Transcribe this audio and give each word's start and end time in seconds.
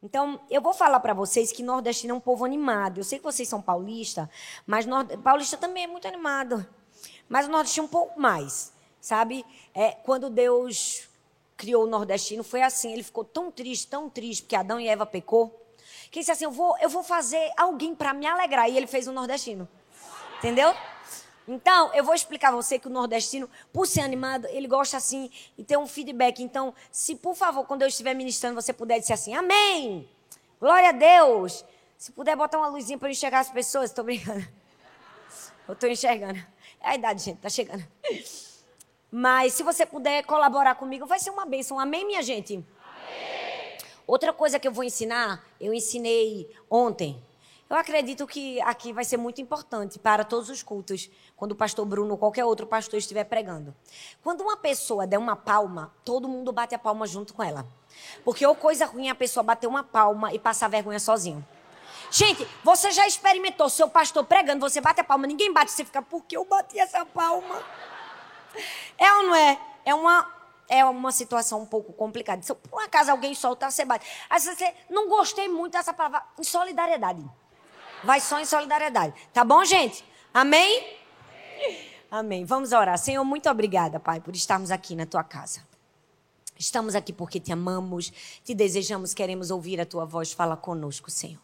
Então, 0.00 0.40
eu 0.48 0.60
vou 0.60 0.72
falar 0.72 1.00
para 1.00 1.12
vocês 1.12 1.50
que 1.50 1.62
nordestino 1.62 2.14
é 2.14 2.16
um 2.16 2.20
povo 2.20 2.44
animado. 2.44 2.98
Eu 2.98 3.04
sei 3.04 3.18
que 3.18 3.24
vocês 3.24 3.48
são 3.48 3.60
paulista, 3.60 4.30
mas 4.64 4.86
nord... 4.86 5.16
paulista 5.18 5.56
também 5.56 5.84
é 5.84 5.86
muito 5.88 6.06
animado. 6.06 6.64
Mas 7.28 7.46
o 7.46 7.50
nordestino 7.50 7.86
um 7.86 7.90
pouco 7.90 8.18
mais, 8.20 8.72
sabe? 9.00 9.44
É, 9.74 9.90
quando 9.90 10.30
Deus 10.30 11.08
criou 11.56 11.82
o 11.82 11.86
nordestino, 11.86 12.44
foi 12.44 12.62
assim. 12.62 12.92
Ele 12.92 13.02
ficou 13.02 13.24
tão 13.24 13.50
triste, 13.50 13.88
tão 13.88 14.08
triste, 14.08 14.42
porque 14.42 14.54
Adão 14.54 14.78
e 14.78 14.86
Eva 14.86 15.04
pecou, 15.04 15.48
que 16.10 16.20
ele 16.20 16.22
disse 16.22 16.30
assim, 16.30 16.44
eu 16.44 16.52
vou, 16.52 16.78
eu 16.78 16.88
vou 16.88 17.02
fazer 17.02 17.50
alguém 17.56 17.92
para 17.92 18.14
me 18.14 18.24
alegrar. 18.24 18.70
E 18.70 18.76
ele 18.76 18.86
fez 18.86 19.08
o 19.08 19.12
nordestino. 19.12 19.68
Entendeu? 20.38 20.72
Então, 21.48 21.90
eu 21.94 22.04
vou 22.04 22.14
explicar 22.14 22.48
a 22.48 22.56
você 22.56 22.78
que 22.78 22.86
o 22.86 22.90
nordestino, 22.90 23.48
por 23.72 23.86
ser 23.86 24.02
animado, 24.02 24.46
ele 24.48 24.68
gosta 24.68 24.98
assim 24.98 25.30
e 25.56 25.64
ter 25.64 25.78
um 25.78 25.86
feedback. 25.86 26.42
Então, 26.42 26.74
se 26.92 27.16
por 27.16 27.34
favor, 27.34 27.64
quando 27.64 27.80
eu 27.80 27.88
estiver 27.88 28.12
ministrando, 28.12 28.60
você 28.60 28.70
puder 28.70 29.00
dizer 29.00 29.14
assim, 29.14 29.34
amém, 29.34 30.06
glória 30.60 30.90
a 30.90 30.92
Deus. 30.92 31.64
Se 31.96 32.12
puder 32.12 32.36
botar 32.36 32.58
uma 32.58 32.68
luzinha 32.68 32.98
para 32.98 33.08
eu 33.08 33.12
enxergar 33.12 33.40
as 33.40 33.50
pessoas, 33.50 33.88
estou 33.90 34.04
brincando. 34.04 34.46
Eu 35.66 35.72
estou 35.72 35.88
enxergando. 35.88 36.38
É 36.80 36.90
a 36.90 36.94
idade, 36.94 37.22
gente, 37.22 37.38
tá 37.38 37.48
chegando. 37.48 37.84
Mas 39.10 39.54
se 39.54 39.62
você 39.62 39.86
puder 39.86 40.24
colaborar 40.24 40.74
comigo, 40.74 41.06
vai 41.06 41.18
ser 41.18 41.30
uma 41.30 41.46
bênção. 41.46 41.80
Amém, 41.80 42.06
minha 42.06 42.22
gente? 42.22 42.54
Amém. 42.54 42.64
Outra 44.06 44.34
coisa 44.34 44.58
que 44.58 44.68
eu 44.68 44.72
vou 44.72 44.84
ensinar, 44.84 45.42
eu 45.58 45.72
ensinei 45.72 46.54
ontem. 46.70 47.22
Eu 47.70 47.76
acredito 47.76 48.26
que 48.26 48.58
aqui 48.62 48.94
vai 48.94 49.04
ser 49.04 49.18
muito 49.18 49.42
importante 49.42 49.98
para 49.98 50.24
todos 50.24 50.48
os 50.48 50.62
cultos, 50.62 51.10
quando 51.36 51.52
o 51.52 51.54
pastor 51.54 51.84
Bruno 51.84 52.12
ou 52.12 52.18
qualquer 52.18 52.42
outro 52.42 52.66
pastor 52.66 52.98
estiver 52.98 53.24
pregando. 53.24 53.76
Quando 54.22 54.40
uma 54.40 54.56
pessoa 54.56 55.06
der 55.06 55.18
uma 55.18 55.36
palma, 55.36 55.92
todo 56.02 56.26
mundo 56.26 56.50
bate 56.50 56.74
a 56.74 56.78
palma 56.78 57.06
junto 57.06 57.34
com 57.34 57.42
ela. 57.42 57.66
Porque 58.24 58.46
ou 58.46 58.54
coisa 58.54 58.86
ruim 58.86 59.08
é 59.08 59.10
a 59.10 59.14
pessoa 59.14 59.44
bater 59.44 59.66
uma 59.66 59.84
palma 59.84 60.32
e 60.32 60.38
passar 60.38 60.68
vergonha 60.68 60.98
sozinho. 60.98 61.46
Gente, 62.10 62.48
você 62.64 62.90
já 62.90 63.06
experimentou 63.06 63.68
seu 63.68 63.86
pastor 63.86 64.24
pregando, 64.24 64.66
você 64.66 64.80
bate 64.80 65.02
a 65.02 65.04
palma, 65.04 65.26
ninguém 65.26 65.52
bate, 65.52 65.70
você 65.70 65.84
fica, 65.84 66.00
por 66.00 66.24
que 66.24 66.38
eu 66.38 66.46
bati 66.46 66.78
essa 66.78 67.04
palma? 67.04 67.62
É 68.96 69.12
ou 69.12 69.22
não 69.24 69.34
é? 69.34 69.60
É 69.84 69.94
uma, 69.94 70.34
é 70.70 70.84
uma 70.86 71.12
situação 71.12 71.60
um 71.60 71.66
pouco 71.66 71.92
complicada. 71.92 72.40
Se 72.40 72.54
por 72.54 72.82
acaso 72.82 73.10
alguém 73.10 73.34
solta, 73.34 73.70
você 73.70 73.84
bate. 73.84 74.06
Você, 74.32 74.74
não 74.88 75.06
gostei 75.06 75.48
muito 75.48 75.74
dessa 75.74 75.92
palavra, 75.92 76.24
em 76.38 76.44
solidariedade. 76.44 77.22
Vai 78.04 78.20
só 78.20 78.40
em 78.40 78.44
solidariedade. 78.44 79.14
Tá 79.32 79.44
bom, 79.44 79.64
gente? 79.64 80.04
Amém? 80.32 80.98
Amém. 82.10 82.44
Vamos 82.44 82.72
orar. 82.72 82.98
Senhor, 82.98 83.24
muito 83.24 83.48
obrigada, 83.50 83.98
Pai, 84.00 84.20
por 84.20 84.34
estarmos 84.34 84.70
aqui 84.70 84.94
na 84.94 85.04
tua 85.04 85.24
casa. 85.24 85.66
Estamos 86.58 86.94
aqui 86.94 87.12
porque 87.12 87.38
te 87.38 87.52
amamos, 87.52 88.12
te 88.42 88.54
desejamos, 88.54 89.14
queremos 89.14 89.50
ouvir 89.50 89.80
a 89.80 89.86
tua 89.86 90.04
voz. 90.04 90.32
Fala 90.32 90.56
conosco, 90.56 91.10
Senhor. 91.10 91.40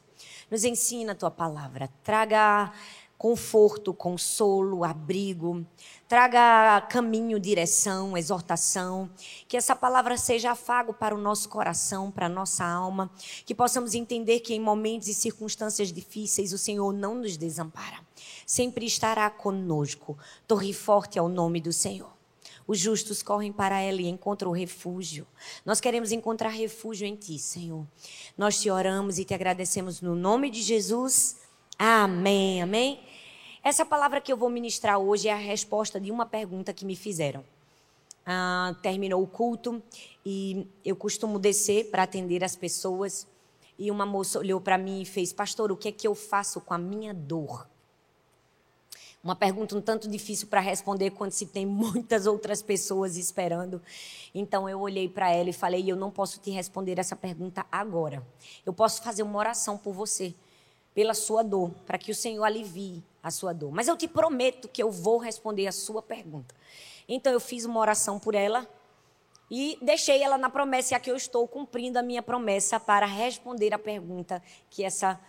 Nos 0.50 0.64
ensina 0.64 1.12
a 1.12 1.14
tua 1.14 1.30
palavra. 1.30 1.88
Traga 2.02 2.72
conforto, 3.18 3.94
consolo, 3.94 4.84
abrigo. 4.84 5.64
Traga 6.08 6.80
caminho, 6.82 7.40
direção, 7.40 8.16
exortação. 8.16 9.10
Que 9.48 9.56
essa 9.56 9.74
palavra 9.74 10.16
seja 10.16 10.52
afago 10.52 10.92
para 10.92 11.14
o 11.14 11.18
nosso 11.18 11.48
coração, 11.48 12.10
para 12.10 12.26
a 12.26 12.28
nossa 12.28 12.64
alma. 12.64 13.10
Que 13.46 13.54
possamos 13.54 13.94
entender 13.94 14.40
que 14.40 14.54
em 14.54 14.60
momentos 14.60 15.08
e 15.08 15.14
circunstâncias 15.14 15.92
difíceis 15.92 16.52
o 16.52 16.58
Senhor 16.58 16.92
não 16.92 17.14
nos 17.14 17.36
desampara. 17.36 17.98
Sempre 18.46 18.86
estará 18.86 19.28
conosco. 19.30 20.18
Torre 20.46 20.72
forte 20.72 21.18
ao 21.18 21.28
nome 21.28 21.60
do 21.60 21.72
Senhor. 21.72 22.14
Os 22.66 22.78
justos 22.78 23.22
correm 23.22 23.52
para 23.52 23.78
ela 23.80 24.00
e 24.00 24.08
encontram 24.08 24.50
refúgio. 24.50 25.26
Nós 25.66 25.80
queremos 25.80 26.12
encontrar 26.12 26.48
refúgio 26.48 27.06
em 27.06 27.14
Ti, 27.14 27.38
Senhor. 27.38 27.86
Nós 28.38 28.60
te 28.60 28.70
oramos 28.70 29.18
e 29.18 29.24
te 29.24 29.34
agradecemos 29.34 30.00
no 30.00 30.14
nome 30.14 30.50
de 30.50 30.62
Jesus. 30.62 31.43
Amém, 31.78 32.62
amém. 32.62 33.00
Essa 33.62 33.84
palavra 33.84 34.20
que 34.20 34.32
eu 34.32 34.36
vou 34.36 34.48
ministrar 34.48 34.98
hoje 34.98 35.28
é 35.28 35.32
a 35.32 35.36
resposta 35.36 35.98
de 36.00 36.10
uma 36.12 36.24
pergunta 36.24 36.72
que 36.72 36.84
me 36.84 36.94
fizeram. 36.94 37.44
Ah, 38.24 38.74
terminou 38.80 39.22
o 39.22 39.26
culto 39.26 39.82
e 40.24 40.66
eu 40.84 40.94
costumo 40.94 41.38
descer 41.38 41.90
para 41.90 42.04
atender 42.04 42.44
as 42.44 42.54
pessoas. 42.54 43.26
E 43.78 43.90
uma 43.90 44.06
moça 44.06 44.38
olhou 44.38 44.60
para 44.60 44.78
mim 44.78 45.02
e 45.02 45.04
fez: 45.04 45.32
Pastor, 45.32 45.72
o 45.72 45.76
que 45.76 45.88
é 45.88 45.92
que 45.92 46.06
eu 46.06 46.14
faço 46.14 46.60
com 46.60 46.72
a 46.72 46.78
minha 46.78 47.12
dor? 47.12 47.68
Uma 49.22 49.34
pergunta 49.34 49.74
um 49.74 49.80
tanto 49.80 50.08
difícil 50.08 50.48
para 50.48 50.60
responder 50.60 51.10
quando 51.10 51.32
se 51.32 51.46
tem 51.46 51.64
muitas 51.66 52.26
outras 52.26 52.62
pessoas 52.62 53.16
esperando. 53.16 53.82
Então 54.34 54.68
eu 54.68 54.78
olhei 54.80 55.08
para 55.08 55.30
ela 55.32 55.50
e 55.50 55.52
falei: 55.52 55.90
Eu 55.90 55.96
não 55.96 56.10
posso 56.10 56.38
te 56.38 56.50
responder 56.50 56.98
essa 56.98 57.16
pergunta 57.16 57.66
agora. 57.72 58.24
Eu 58.64 58.72
posso 58.72 59.02
fazer 59.02 59.22
uma 59.22 59.38
oração 59.38 59.76
por 59.76 59.92
você, 59.92 60.34
pela 60.94 61.12
sua 61.12 61.42
dor, 61.42 61.70
para 61.84 61.98
que 61.98 62.10
o 62.10 62.14
Senhor 62.14 62.44
alivie 62.44 63.02
a 63.22 63.30
sua 63.30 63.52
dor. 63.52 63.72
Mas 63.72 63.88
eu 63.88 63.96
te 63.96 64.06
prometo 64.06 64.68
que 64.68 64.82
eu 64.82 64.90
vou 64.90 65.18
responder 65.18 65.66
a 65.66 65.72
sua 65.72 66.00
pergunta. 66.00 66.54
Então 67.08 67.32
eu 67.32 67.40
fiz 67.40 67.64
uma 67.64 67.80
oração 67.80 68.18
por 68.18 68.34
ela 68.34 68.68
e 69.50 69.76
deixei 69.82 70.22
ela 70.22 70.38
na 70.38 70.48
promessa, 70.48 70.94
e 70.94 70.96
aqui 70.96 71.10
eu 71.10 71.16
estou 71.16 71.46
cumprindo 71.46 71.98
a 71.98 72.02
minha 72.02 72.22
promessa 72.22 72.80
para 72.80 73.06
responder 73.06 73.74
a 73.74 73.78
pergunta 73.78 74.42
que 74.70 74.82
essa 74.84 75.20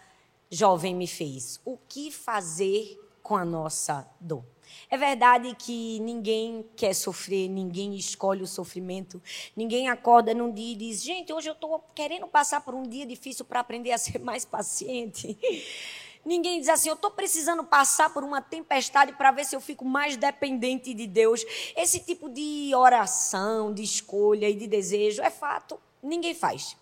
jovem 0.49 0.95
me 0.95 1.07
fez. 1.07 1.59
O 1.65 1.77
que 1.77 2.11
fazer 2.11 2.99
com 3.21 3.35
a 3.35 3.43
nossa 3.43 4.07
dor. 4.19 4.43
É 4.89 4.97
verdade 4.97 5.55
que 5.55 5.99
ninguém 5.99 6.65
quer 6.75 6.93
sofrer, 6.93 7.49
ninguém 7.49 7.95
escolhe 7.95 8.43
o 8.43 8.47
sofrimento, 8.47 9.21
ninguém 9.55 9.89
acorda 9.89 10.33
num 10.33 10.51
dia 10.51 10.73
e 10.73 10.75
diz: 10.75 11.03
gente, 11.03 11.33
hoje 11.33 11.49
eu 11.49 11.53
estou 11.53 11.83
querendo 11.93 12.27
passar 12.27 12.61
por 12.61 12.73
um 12.73 12.83
dia 12.83 13.05
difícil 13.05 13.45
para 13.45 13.59
aprender 13.59 13.91
a 13.91 13.97
ser 13.97 14.19
mais 14.19 14.45
paciente. 14.45 15.37
Ninguém 16.25 16.59
diz 16.59 16.69
assim, 16.69 16.89
eu 16.89 16.95
estou 16.95 17.11
precisando 17.11 17.63
passar 17.63 18.11
por 18.11 18.23
uma 18.23 18.41
tempestade 18.41 19.13
para 19.13 19.29
ver 19.29 19.45
se 19.45 19.55
eu 19.55 19.61
fico 19.61 19.85
mais 19.85 20.17
dependente 20.17 20.91
de 20.91 21.05
Deus. 21.05 21.45
Esse 21.77 21.99
tipo 21.99 22.27
de 22.27 22.71
oração, 22.73 23.71
de 23.71 23.83
escolha 23.83 24.49
e 24.49 24.55
de 24.55 24.65
desejo 24.65 25.21
é 25.21 25.29
fato, 25.29 25.79
ninguém 26.01 26.33
faz. 26.33 26.75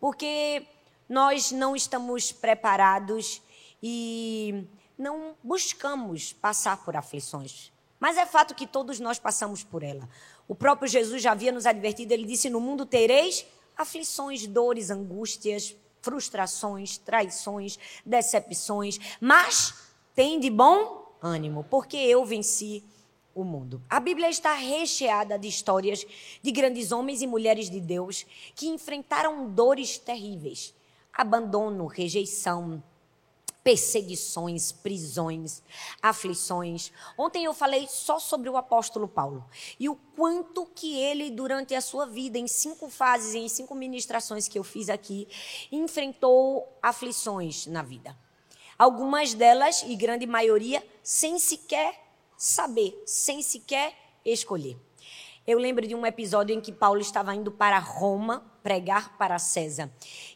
Porque 0.00 0.66
nós 1.06 1.52
não 1.52 1.76
estamos 1.76 2.32
preparados 2.32 3.42
e 3.82 4.64
não 5.00 5.34
buscamos 5.42 6.32
passar 6.32 6.84
por 6.84 6.94
aflições. 6.94 7.72
Mas 7.98 8.16
é 8.16 8.24
fato 8.24 8.54
que 8.54 8.66
todos 8.66 9.00
nós 9.00 9.18
passamos 9.18 9.64
por 9.64 9.82
ela. 9.82 10.08
O 10.46 10.54
próprio 10.54 10.88
Jesus 10.88 11.22
já 11.22 11.32
havia 11.32 11.52
nos 11.52 11.66
advertido, 11.66 12.12
ele 12.12 12.24
disse: 12.24 12.48
No 12.48 12.60
mundo 12.60 12.86
tereis 12.86 13.46
aflições, 13.76 14.46
dores, 14.46 14.90
angústias, 14.90 15.76
frustrações, 16.02 16.98
traições, 16.98 17.78
decepções, 18.04 18.98
mas 19.20 19.74
tem 20.14 20.38
de 20.40 20.50
bom 20.50 21.14
ânimo, 21.22 21.64
porque 21.70 21.96
eu 21.96 22.24
venci 22.24 22.84
o 23.34 23.44
mundo. 23.44 23.82
A 23.88 24.00
Bíblia 24.00 24.28
está 24.28 24.54
recheada 24.54 25.38
de 25.38 25.48
histórias 25.48 26.04
de 26.42 26.50
grandes 26.50 26.92
homens 26.92 27.22
e 27.22 27.26
mulheres 27.26 27.70
de 27.70 27.80
Deus 27.80 28.26
que 28.54 28.68
enfrentaram 28.68 29.50
dores 29.50 29.98
terríveis, 29.98 30.74
abandono, 31.12 31.86
rejeição, 31.86 32.82
perseguições, 33.62 34.72
prisões, 34.72 35.62
aflições. 36.02 36.92
Ontem 37.16 37.44
eu 37.44 37.54
falei 37.54 37.86
só 37.88 38.18
sobre 38.18 38.48
o 38.48 38.56
apóstolo 38.56 39.06
Paulo 39.06 39.44
e 39.78 39.88
o 39.88 39.96
quanto 40.16 40.66
que 40.66 40.98
ele, 40.98 41.30
durante 41.30 41.74
a 41.74 41.80
sua 41.80 42.06
vida, 42.06 42.38
em 42.38 42.48
cinco 42.48 42.88
fases, 42.88 43.34
em 43.34 43.48
cinco 43.48 43.74
ministrações 43.74 44.48
que 44.48 44.58
eu 44.58 44.64
fiz 44.64 44.88
aqui, 44.88 45.28
enfrentou 45.70 46.66
aflições 46.82 47.66
na 47.66 47.82
vida. 47.82 48.16
Algumas 48.78 49.34
delas, 49.34 49.82
e 49.82 49.94
grande 49.94 50.26
maioria, 50.26 50.82
sem 51.02 51.38
sequer 51.38 52.00
saber, 52.36 53.02
sem 53.04 53.42
sequer 53.42 53.94
escolher. 54.24 54.78
Eu 55.46 55.58
lembro 55.58 55.86
de 55.86 55.94
um 55.94 56.06
episódio 56.06 56.54
em 56.54 56.60
que 56.60 56.72
Paulo 56.72 57.00
estava 57.00 57.34
indo 57.34 57.50
para 57.50 57.78
Roma 57.78 58.42
pregar 58.62 59.18
para 59.18 59.38
César. 59.38 59.90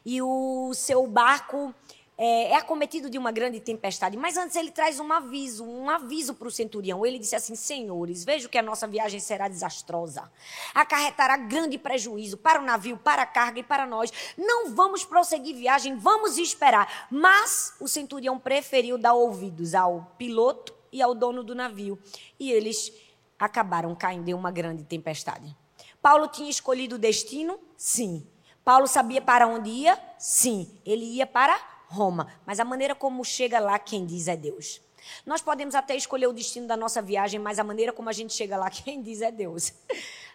E 0.04 0.20
o 0.20 0.72
seu 0.74 1.06
barco 1.06 1.74
é, 2.16 2.52
é, 2.52 2.56
acometido 2.56 3.10
de 3.10 3.18
uma 3.18 3.32
grande 3.32 3.58
tempestade. 3.60 4.16
Mas 4.16 4.36
antes 4.36 4.54
ele 4.56 4.70
traz 4.70 5.00
um 5.00 5.12
aviso, 5.12 5.64
um 5.64 5.90
aviso 5.90 6.34
para 6.34 6.46
o 6.46 6.50
centurião. 6.50 7.04
Ele 7.04 7.18
disse 7.18 7.34
assim: 7.34 7.56
Senhores, 7.56 8.24
vejo 8.24 8.48
que 8.48 8.58
a 8.58 8.62
nossa 8.62 8.86
viagem 8.86 9.18
será 9.18 9.48
desastrosa. 9.48 10.30
Acarretará 10.74 11.36
grande 11.36 11.76
prejuízo 11.76 12.36
para 12.36 12.60
o 12.60 12.64
navio, 12.64 12.96
para 12.96 13.22
a 13.22 13.26
carga 13.26 13.60
e 13.60 13.64
para 13.64 13.84
nós. 13.84 14.12
Não 14.38 14.70
vamos 14.70 15.04
prosseguir 15.04 15.56
viagem, 15.56 15.96
vamos 15.96 16.38
esperar. 16.38 17.08
Mas 17.10 17.74
o 17.80 17.88
centurião 17.88 18.38
preferiu 18.38 18.96
dar 18.96 19.14
ouvidos 19.14 19.74
ao 19.74 20.14
piloto 20.16 20.72
e 20.92 21.02
ao 21.02 21.14
dono 21.14 21.42
do 21.42 21.54
navio. 21.54 21.98
E 22.38 22.52
eles 22.52 22.92
acabaram 23.38 23.94
caindo 23.94 24.28
em 24.28 24.34
uma 24.34 24.52
grande 24.52 24.84
tempestade. 24.84 25.56
Paulo 26.00 26.28
tinha 26.28 26.50
escolhido 26.50 26.94
o 26.94 26.98
destino? 26.98 27.58
Sim. 27.76 28.24
Paulo 28.64 28.86
sabia 28.86 29.20
para 29.20 29.46
onde 29.46 29.68
ia? 29.68 29.98
Sim. 30.18 30.78
Ele 30.86 31.04
ia 31.04 31.26
para 31.26 31.73
Roma, 31.94 32.32
mas 32.44 32.58
a 32.58 32.64
maneira 32.64 32.94
como 32.94 33.24
chega 33.24 33.60
lá, 33.60 33.78
quem 33.78 34.04
diz 34.04 34.26
é 34.28 34.36
Deus. 34.36 34.80
Nós 35.24 35.40
podemos 35.40 35.74
até 35.74 35.94
escolher 35.96 36.26
o 36.26 36.32
destino 36.32 36.66
da 36.66 36.76
nossa 36.76 37.00
viagem, 37.00 37.38
mas 37.38 37.58
a 37.58 37.64
maneira 37.64 37.92
como 37.92 38.08
a 38.08 38.12
gente 38.12 38.32
chega 38.32 38.56
lá, 38.56 38.68
quem 38.70 39.00
diz 39.00 39.22
é 39.22 39.30
Deus. 39.30 39.72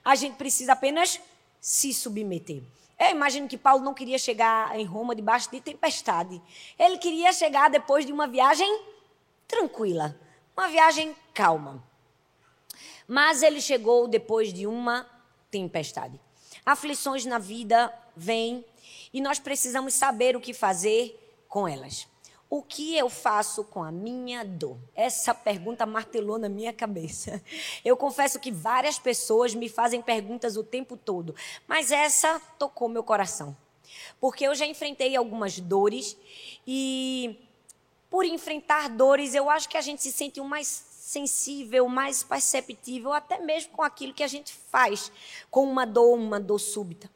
A 0.04 0.16
gente 0.16 0.36
precisa 0.36 0.74
apenas 0.74 1.20
se 1.60 1.94
submeter. 1.94 2.64
Eu 2.98 3.12
imagino 3.12 3.48
que 3.48 3.58
Paulo 3.58 3.84
não 3.84 3.94
queria 3.94 4.18
chegar 4.18 4.78
em 4.78 4.86
Roma 4.86 5.16
debaixo 5.16 5.50
de 5.52 5.62
tempestade. 5.62 6.42
Ele 6.78 6.98
queria 6.98 7.32
chegar 7.32 7.70
depois 7.70 8.06
de 8.06 8.12
uma 8.12 8.28
viagem 8.28 8.84
tranquila, 9.48 10.20
uma 10.56 10.68
viagem 10.68 11.16
calma. 11.34 11.84
Mas 13.08 13.42
ele 13.42 13.62
chegou 13.62 14.08
depois 14.08 14.54
de 14.54 14.68
uma 14.68 15.10
tempestade. 15.50 16.20
Aflições 16.66 17.26
na 17.26 17.40
vida 17.40 17.92
vêm 18.16 18.66
e 19.14 19.22
nós 19.22 19.40
precisamos 19.40 19.94
saber 19.94 20.36
o 20.36 20.42
que 20.42 20.54
fazer 20.54 21.19
com 21.50 21.68
elas. 21.68 22.08
O 22.50 22.64
que 22.64 22.96
eu 22.96 23.10
faço 23.10 23.64
com 23.64 23.84
a 23.84 23.92
minha 23.92 24.44
dor? 24.44 24.78
Essa 24.96 25.36
pergunta 25.36 25.86
martelou 25.86 26.40
na 26.40 26.50
minha 26.50 26.74
cabeça. 26.74 27.44
Eu 27.86 27.96
confesso 27.96 28.40
que 28.40 28.52
várias 28.52 28.98
pessoas 28.98 29.54
me 29.54 29.70
fazem 29.70 30.02
perguntas 30.02 30.58
o 30.58 30.64
tempo 30.64 30.98
todo, 30.98 31.36
mas 31.68 31.92
essa 31.92 32.40
tocou 32.58 32.90
meu 32.90 33.04
coração. 33.04 33.56
Porque 34.20 34.46
eu 34.46 34.54
já 34.56 34.66
enfrentei 34.66 35.16
algumas 35.16 35.60
dores 35.60 36.18
e 36.66 37.40
por 38.10 38.26
enfrentar 38.26 38.90
dores, 38.90 39.36
eu 39.36 39.50
acho 39.50 39.70
que 39.70 39.78
a 39.78 39.82
gente 39.82 40.02
se 40.02 40.12
sente 40.12 40.42
um 40.42 40.46
mais 40.46 40.68
sensível, 40.68 41.88
mais 41.88 42.24
perceptível, 42.24 43.14
até 43.14 43.40
mesmo 43.40 43.72
com 43.72 43.82
aquilo 43.82 44.14
que 44.14 44.24
a 44.24 44.28
gente 44.28 44.54
faz 44.54 45.12
com 45.50 45.64
uma 45.64 45.86
dor, 45.86 46.16
uma 46.16 46.40
dor 46.40 46.60
súbita. 46.60 47.10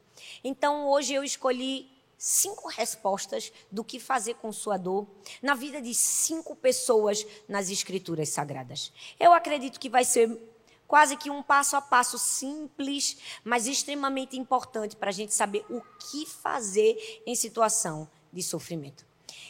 Então, 0.44 0.88
hoje 0.88 1.14
eu 1.14 1.24
escolhi 1.24 1.93
cinco 2.24 2.70
respostas 2.70 3.52
do 3.70 3.84
que 3.84 4.00
fazer 4.00 4.36
com 4.36 4.50
sua 4.50 4.78
dor 4.78 5.06
na 5.42 5.56
vida 5.56 5.82
de 5.82 5.94
cinco 5.94 6.56
pessoas 6.56 7.28
nas 7.50 7.70
Escrituras 7.70 8.30
Sagradas. 8.30 8.94
Eu 9.20 9.34
acredito 9.34 9.78
que 9.78 9.90
vai 9.90 10.06
ser 10.06 10.40
quase 10.88 11.18
que 11.18 11.30
um 11.30 11.44
passo 11.44 11.76
a 11.76 11.82
passo 11.82 12.18
simples, 12.18 13.18
mas 13.44 13.68
extremamente 13.68 14.40
importante 14.40 14.96
para 14.96 15.10
a 15.10 15.14
gente 15.14 15.34
saber 15.34 15.66
o 15.70 15.82
que 16.00 16.26
fazer 16.26 17.22
em 17.26 17.36
situação 17.36 18.10
de 18.32 18.42
sofrimento. 18.42 19.06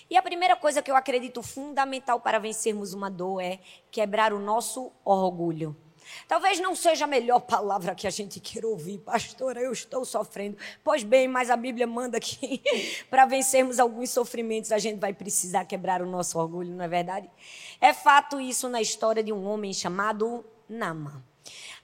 E 0.09 0.17
a 0.17 0.23
primeira 0.23 0.55
coisa 0.55 0.81
que 0.81 0.89
eu 0.89 0.95
acredito 0.95 1.43
fundamental 1.43 2.19
para 2.21 2.39
vencermos 2.39 2.91
uma 2.95 3.09
dor 3.09 3.39
é 3.39 3.59
quebrar 3.91 4.33
o 4.33 4.39
nosso 4.39 4.91
orgulho. 5.05 5.77
Talvez 6.27 6.59
não 6.59 6.75
seja 6.75 7.05
a 7.05 7.07
melhor 7.07 7.39
palavra 7.45 7.95
que 7.95 8.07
a 8.07 8.09
gente 8.09 8.39
queira 8.39 8.67
ouvir, 8.67 8.99
pastora, 8.99 9.59
eu 9.59 9.71
estou 9.71 10.05
sofrendo. 10.05 10.57
Pois 10.83 11.03
bem, 11.03 11.27
mas 11.27 11.49
a 11.49 11.57
Bíblia 11.57 11.87
manda 11.87 12.19
que 12.19 12.61
para 13.09 13.25
vencermos 13.25 13.79
alguns 13.79 14.09
sofrimentos 14.09 14.71
a 14.71 14.77
gente 14.77 14.99
vai 14.99 15.13
precisar 15.13 15.65
quebrar 15.65 16.01
o 16.01 16.05
nosso 16.05 16.39
orgulho, 16.39 16.71
não 16.71 16.83
é 16.83 16.87
verdade? 16.87 17.29
É 17.79 17.93
fato 17.93 18.39
isso 18.39 18.69
na 18.69 18.81
história 18.81 19.23
de 19.23 19.31
um 19.31 19.45
homem 19.45 19.73
chamado 19.73 20.45
Nama. 20.67 21.23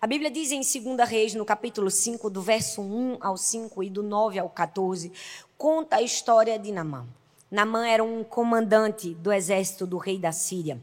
A 0.02 0.08
Bíblia 0.08 0.32
diz 0.32 0.52
em 0.52 0.62
2 0.62 1.10
Reis, 1.10 1.34
no 1.34 1.44
capítulo 1.44 1.92
5, 1.92 2.30
do 2.30 2.42
verso 2.42 2.82
1 2.82 3.18
ao 3.20 3.36
5 3.36 3.84
e 3.84 3.90
do 3.90 4.02
9 4.02 4.40
ao 4.40 4.50
14, 4.50 5.12
conta 5.58 5.98
a 5.98 6.02
história 6.02 6.58
de 6.58 6.72
Namã. 6.72 7.06
Namã 7.52 7.86
era 7.88 8.04
um 8.04 8.24
comandante 8.24 9.14
do 9.16 9.34
exército 9.34 9.86
do 9.86 9.98
rei 9.98 10.18
da 10.18 10.32
Síria. 10.32 10.82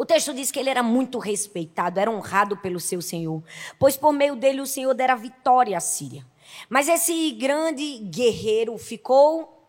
O 0.00 0.06
texto 0.06 0.32
diz 0.32 0.50
que 0.50 0.58
ele 0.58 0.70
era 0.70 0.82
muito 0.82 1.18
respeitado, 1.18 2.00
era 2.00 2.10
honrado 2.10 2.56
pelo 2.56 2.80
seu 2.80 3.02
Senhor, 3.02 3.42
pois 3.78 3.98
por 3.98 4.14
meio 4.14 4.34
dele 4.34 4.62
o 4.62 4.66
Senhor 4.66 4.94
dera 4.94 5.14
vitória 5.14 5.76
à 5.76 5.80
Síria. 5.80 6.24
Mas 6.70 6.88
esse 6.88 7.32
grande 7.32 7.98
guerreiro 7.98 8.78
ficou 8.78 9.59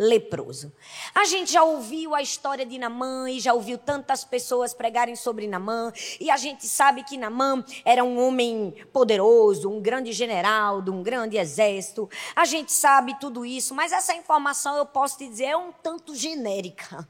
leproso. 0.00 0.72
A 1.14 1.26
gente 1.26 1.52
já 1.52 1.62
ouviu 1.62 2.14
a 2.14 2.22
história 2.22 2.64
de 2.64 2.78
Namã 2.78 3.30
e 3.30 3.38
já 3.38 3.52
ouviu 3.52 3.76
tantas 3.76 4.24
pessoas 4.24 4.72
pregarem 4.72 5.14
sobre 5.14 5.46
Namã, 5.46 5.92
e 6.18 6.30
a 6.30 6.38
gente 6.38 6.66
sabe 6.66 7.04
que 7.04 7.18
Namã 7.18 7.62
era 7.84 8.02
um 8.02 8.18
homem 8.18 8.74
poderoso, 8.94 9.68
um 9.68 9.78
grande 9.78 10.10
general 10.12 10.80
de 10.80 10.90
um 10.90 11.02
grande 11.02 11.36
exército. 11.36 12.08
A 12.34 12.46
gente 12.46 12.72
sabe 12.72 13.14
tudo 13.20 13.44
isso, 13.44 13.74
mas 13.74 13.92
essa 13.92 14.14
informação 14.14 14.74
eu 14.78 14.86
posso 14.86 15.18
te 15.18 15.28
dizer 15.28 15.44
é 15.44 15.56
um 15.56 15.70
tanto 15.70 16.16
genérica. 16.16 17.06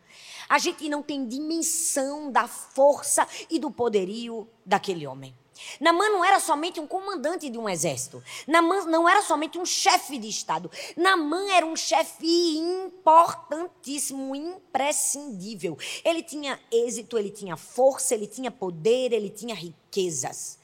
A 0.49 0.59
gente 0.59 0.89
não 0.89 1.01
tem 1.01 1.25
dimensão 1.25 2.33
da 2.33 2.49
força 2.49 3.25
e 3.49 3.57
do 3.61 3.71
poderio 3.71 4.49
daquele 4.67 5.07
homem. 5.07 5.33
Namã 5.81 6.09
não 6.09 6.25
era 6.25 6.41
somente 6.41 6.81
um 6.81 6.87
comandante 6.87 7.49
de 7.49 7.59
um 7.59 7.69
exército. 7.69 8.23
Namã 8.47 8.85
não 8.87 9.09
era 9.09 9.23
somente 9.23 9.59
um 9.59 9.65
chefe 9.65 10.19
de 10.19 10.29
Estado. 10.29 10.71
Namã 10.97 11.51
era 11.53 11.67
um 11.67 11.77
chefe 11.77 12.57
importantíssimo, 12.57 14.35
imprescindível. 14.35 15.79
Ele 16.05 16.23
tinha 16.23 16.61
êxito, 16.71 17.19
ele 17.19 17.31
tinha 17.31 17.57
força, 17.57 18.15
ele 18.15 18.27
tinha 18.27 18.51
poder, 18.51 19.13
ele 19.13 19.31
tinha 19.31 19.55
riquezas. 19.55 20.59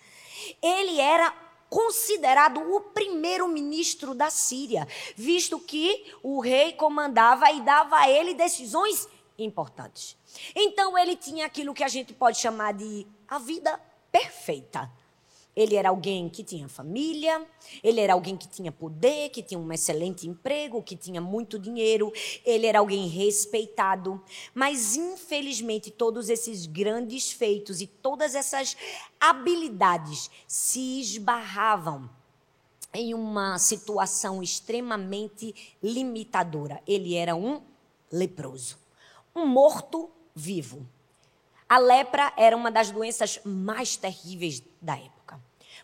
Ele 0.62 1.00
era 1.00 1.34
considerado 1.68 2.60
o 2.60 2.80
primeiro 2.80 3.48
ministro 3.48 4.14
da 4.14 4.30
Síria, 4.30 4.86
visto 5.16 5.58
que 5.58 6.12
o 6.22 6.40
rei 6.40 6.72
comandava 6.72 7.50
e 7.50 7.60
dava 7.60 7.96
a 7.98 8.08
ele 8.08 8.34
decisões 8.34 9.08
importantes. 9.38 10.16
Então 10.54 10.96
ele 10.96 11.16
tinha 11.16 11.46
aquilo 11.46 11.74
que 11.74 11.84
a 11.84 11.88
gente 11.88 12.12
pode 12.12 12.38
chamar 12.38 12.72
de 12.72 13.06
a 13.28 13.38
vida 13.38 13.80
perfeita. 14.18 14.90
Ele 15.54 15.74
era 15.74 15.88
alguém 15.88 16.28
que 16.28 16.44
tinha 16.44 16.68
família, 16.68 17.46
ele 17.82 17.98
era 18.00 18.12
alguém 18.12 18.36
que 18.36 18.46
tinha 18.46 18.70
poder, 18.70 19.30
que 19.30 19.42
tinha 19.42 19.58
um 19.58 19.72
excelente 19.72 20.28
emprego, 20.28 20.82
que 20.82 20.94
tinha 20.94 21.20
muito 21.20 21.58
dinheiro, 21.58 22.12
ele 22.44 22.66
era 22.66 22.78
alguém 22.78 23.08
respeitado. 23.08 24.22
Mas, 24.54 24.96
infelizmente, 24.96 25.90
todos 25.90 26.28
esses 26.28 26.66
grandes 26.66 27.32
feitos 27.32 27.80
e 27.80 27.86
todas 27.86 28.34
essas 28.34 28.76
habilidades 29.18 30.30
se 30.46 31.00
esbarravam 31.00 32.10
em 32.92 33.14
uma 33.14 33.58
situação 33.58 34.42
extremamente 34.42 35.54
limitadora. 35.82 36.82
Ele 36.86 37.14
era 37.14 37.34
um 37.34 37.62
leproso 38.12 38.76
um 39.36 39.46
morto 39.46 40.10
vivo. 40.34 40.88
A 41.68 41.78
lepra 41.78 42.32
era 42.36 42.56
uma 42.56 42.70
das 42.70 42.90
doenças 42.90 43.40
mais 43.44 43.96
terríveis 43.96 44.62
da 44.80 44.96
época. 44.96 45.16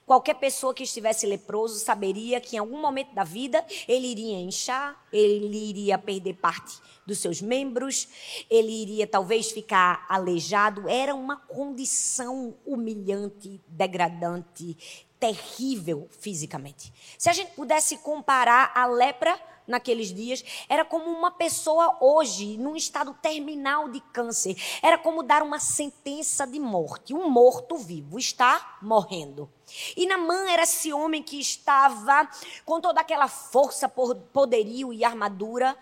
Qualquer 0.06 0.34
pessoa 0.34 0.74
que 0.74 0.82
estivesse 0.82 1.26
leproso 1.26 1.78
saberia 1.78 2.40
que 2.40 2.56
em 2.56 2.58
algum 2.58 2.80
momento 2.80 3.14
da 3.14 3.24
vida 3.24 3.64
ele 3.88 4.06
iria 4.06 4.38
inchar, 4.38 5.00
ele 5.12 5.70
iria 5.70 5.96
perder 5.96 6.34
parte 6.34 6.80
dos 7.06 7.18
seus 7.18 7.40
membros, 7.40 8.08
ele 8.50 8.70
iria 8.70 9.06
talvez 9.06 9.50
ficar 9.50 10.04
aleijado. 10.08 10.88
Era 10.88 11.14
uma 11.14 11.36
condição 11.36 12.56
humilhante, 12.66 13.60
degradante, 13.66 14.76
terrível 15.22 16.08
fisicamente. 16.18 16.92
Se 17.16 17.30
a 17.30 17.32
gente 17.32 17.52
pudesse 17.52 17.98
comparar 17.98 18.72
a 18.74 18.86
lepra 18.86 19.40
naqueles 19.64 20.12
dias, 20.12 20.44
era 20.68 20.84
como 20.84 21.04
uma 21.04 21.30
pessoa 21.30 21.96
hoje, 22.00 22.58
num 22.58 22.74
estado 22.74 23.14
terminal 23.22 23.88
de 23.88 24.00
câncer. 24.00 24.56
Era 24.82 24.98
como 24.98 25.22
dar 25.22 25.44
uma 25.44 25.60
sentença 25.60 26.44
de 26.44 26.58
morte. 26.58 27.14
Um 27.14 27.30
morto 27.30 27.76
vivo 27.76 28.18
está 28.18 28.78
morrendo. 28.82 29.48
E 29.96 30.06
Namã 30.06 30.50
era 30.50 30.64
esse 30.64 30.92
homem 30.92 31.22
que 31.22 31.38
estava 31.38 32.28
com 32.64 32.80
toda 32.80 33.00
aquela 33.00 33.28
força, 33.28 33.88
poderio 33.88 34.92
e 34.92 35.04
armadura 35.04 35.76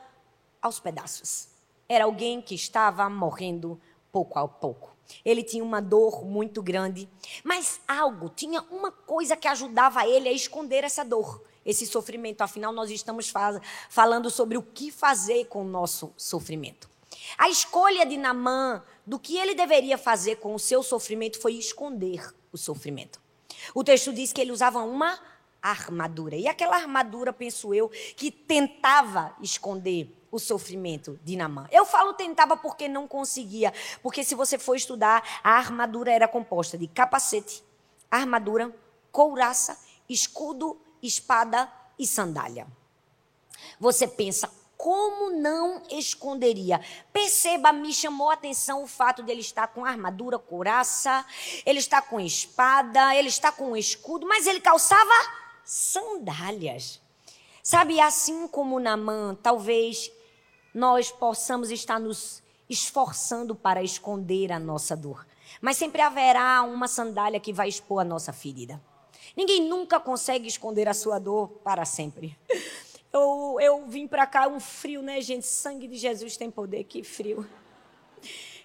aos 0.60 0.78
pedaços. 0.78 1.48
Era 1.88 2.04
alguém 2.04 2.42
que 2.42 2.54
estava 2.54 3.08
morrendo 3.08 3.80
pouco 4.12 4.38
a 4.38 4.46
pouco. 4.46 4.89
Ele 5.24 5.42
tinha 5.42 5.62
uma 5.62 5.80
dor 5.80 6.24
muito 6.24 6.62
grande, 6.62 7.08
mas 7.44 7.80
algo, 7.86 8.28
tinha 8.28 8.62
uma 8.70 8.90
coisa 8.90 9.36
que 9.36 9.48
ajudava 9.48 10.06
ele 10.06 10.28
a 10.28 10.32
esconder 10.32 10.84
essa 10.84 11.04
dor 11.04 11.42
esse 11.64 11.86
sofrimento. 11.86 12.40
Afinal, 12.40 12.72
nós 12.72 12.90
estamos 12.90 13.32
falando 13.88 14.30
sobre 14.30 14.56
o 14.56 14.62
que 14.62 14.90
fazer 14.90 15.44
com 15.46 15.62
o 15.62 15.68
nosso 15.68 16.12
sofrimento. 16.16 16.88
A 17.36 17.48
escolha 17.48 18.06
de 18.06 18.16
Namã 18.16 18.82
do 19.06 19.18
que 19.18 19.36
ele 19.36 19.54
deveria 19.54 19.98
fazer 19.98 20.36
com 20.36 20.54
o 20.54 20.58
seu 20.58 20.82
sofrimento 20.82 21.40
foi 21.40 21.54
esconder 21.54 22.34
o 22.52 22.58
sofrimento. 22.58 23.20
O 23.74 23.84
texto 23.84 24.12
diz 24.12 24.32
que 24.32 24.40
ele 24.40 24.52
usava 24.52 24.82
uma 24.82 25.18
armadura. 25.60 26.36
E 26.36 26.48
aquela 26.48 26.76
armadura, 26.76 27.32
penso 27.32 27.74
eu, 27.74 27.88
que 28.16 28.30
tentava 28.30 29.34
esconder 29.40 30.16
o 30.30 30.38
sofrimento 30.38 31.18
de 31.24 31.36
Namã. 31.36 31.66
Eu 31.70 31.84
falo 31.84 32.12
tentava 32.14 32.56
porque 32.56 32.88
não 32.88 33.08
conseguia, 33.08 33.72
porque 34.02 34.24
se 34.24 34.34
você 34.34 34.58
for 34.58 34.76
estudar, 34.76 35.40
a 35.42 35.52
armadura 35.52 36.12
era 36.12 36.28
composta 36.28 36.78
de 36.78 36.86
capacete, 36.86 37.64
armadura, 38.10 38.74
couraça, 39.10 39.78
escudo 40.08 40.80
espada 41.02 41.70
e 41.98 42.06
sandália. 42.06 42.66
Você 43.78 44.06
pensa, 44.06 44.50
como 44.76 45.30
não 45.30 45.82
esconderia? 45.90 46.80
Perceba, 47.12 47.72
me 47.72 47.92
chamou 47.92 48.30
a 48.30 48.34
atenção 48.34 48.82
o 48.82 48.86
fato 48.86 49.22
de 49.22 49.30
ele 49.30 49.42
estar 49.42 49.68
com 49.68 49.84
armadura, 49.84 50.38
couraça, 50.38 51.24
ele 51.66 51.78
está 51.78 52.00
com 52.00 52.18
espada, 52.18 53.14
ele 53.14 53.28
está 53.28 53.52
com 53.52 53.76
escudo, 53.76 54.26
mas 54.26 54.46
ele 54.46 54.60
calçava 54.60 55.12
sandálias. 55.64 57.00
Sabe, 57.62 58.00
assim 58.00 58.48
como 58.48 58.80
Namã, 58.80 59.36
talvez 59.42 60.10
nós 60.74 61.10
possamos 61.10 61.70
estar 61.70 61.98
nos 61.98 62.42
esforçando 62.68 63.54
para 63.54 63.82
esconder 63.82 64.52
a 64.52 64.58
nossa 64.58 64.96
dor. 64.96 65.26
Mas 65.60 65.76
sempre 65.76 66.00
haverá 66.00 66.62
uma 66.62 66.86
sandália 66.86 67.40
que 67.40 67.52
vai 67.52 67.68
expor 67.68 68.00
a 68.00 68.04
nossa 68.04 68.32
ferida. 68.32 68.80
Ninguém 69.36 69.68
nunca 69.68 69.98
consegue 69.98 70.46
esconder 70.46 70.88
a 70.88 70.94
sua 70.94 71.18
dor 71.18 71.48
para 71.64 71.84
sempre. 71.84 72.36
Eu, 73.12 73.58
eu 73.60 73.86
vim 73.86 74.06
para 74.06 74.24
cá, 74.26 74.46
um 74.46 74.60
frio, 74.60 75.02
né, 75.02 75.20
gente? 75.20 75.44
Sangue 75.44 75.88
de 75.88 75.96
Jesus 75.96 76.36
tem 76.36 76.48
poder, 76.48 76.84
que 76.84 77.02
frio. 77.02 77.44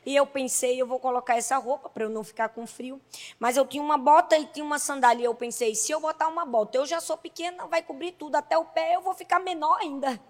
E 0.06 0.16
eu 0.16 0.28
pensei, 0.28 0.80
eu 0.80 0.86
vou 0.86 1.00
colocar 1.00 1.36
essa 1.36 1.58
roupa 1.58 1.90
para 1.90 2.04
eu 2.04 2.10
não 2.10 2.24
ficar 2.24 2.50
com 2.50 2.68
frio. 2.68 3.02
Mas 3.40 3.58
eu 3.58 3.66
tinha 3.66 3.82
uma 3.82 3.98
bota 3.98 4.38
e 4.38 4.46
tinha 4.46 4.64
uma 4.64 4.78
sandália. 4.78 5.26
Eu 5.26 5.34
pensei, 5.34 5.74
se 5.74 5.92
eu 5.92 6.00
botar 6.00 6.28
uma 6.28 6.46
bota, 6.46 6.78
eu 6.78 6.86
já 6.86 7.02
sou 7.02 7.18
pequena, 7.18 7.66
vai 7.66 7.82
cobrir 7.82 8.12
tudo 8.12 8.36
até 8.36 8.56
o 8.56 8.66
pé, 8.66 8.96
eu 8.96 9.02
vou 9.02 9.16
ficar 9.16 9.40
menor 9.40 9.80
ainda. 9.80 10.22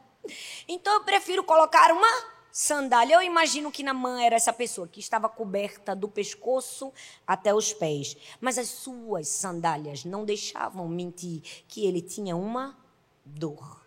Então 0.68 0.94
eu 0.94 1.04
prefiro 1.04 1.44
colocar 1.44 1.92
uma 1.92 2.36
sandália. 2.52 3.16
Eu 3.16 3.22
imagino 3.22 3.70
que 3.70 3.84
Namã 3.84 4.22
era 4.22 4.36
essa 4.36 4.54
pessoa 4.54 4.88
que 4.88 5.02
estava 5.02 5.28
coberta 5.28 5.94
do 5.94 6.08
pescoço 6.08 6.94
até 7.28 7.54
os 7.54 7.74
pés. 7.74 8.16
Mas 8.40 8.58
as 8.58 8.70
suas 8.70 9.28
sandálias 9.28 10.06
não 10.06 10.24
deixavam 10.24 10.88
mentir 10.88 11.42
que 11.68 11.86
ele 11.86 12.02
tinha 12.02 12.36
uma 12.36 12.78
dor. 13.26 13.84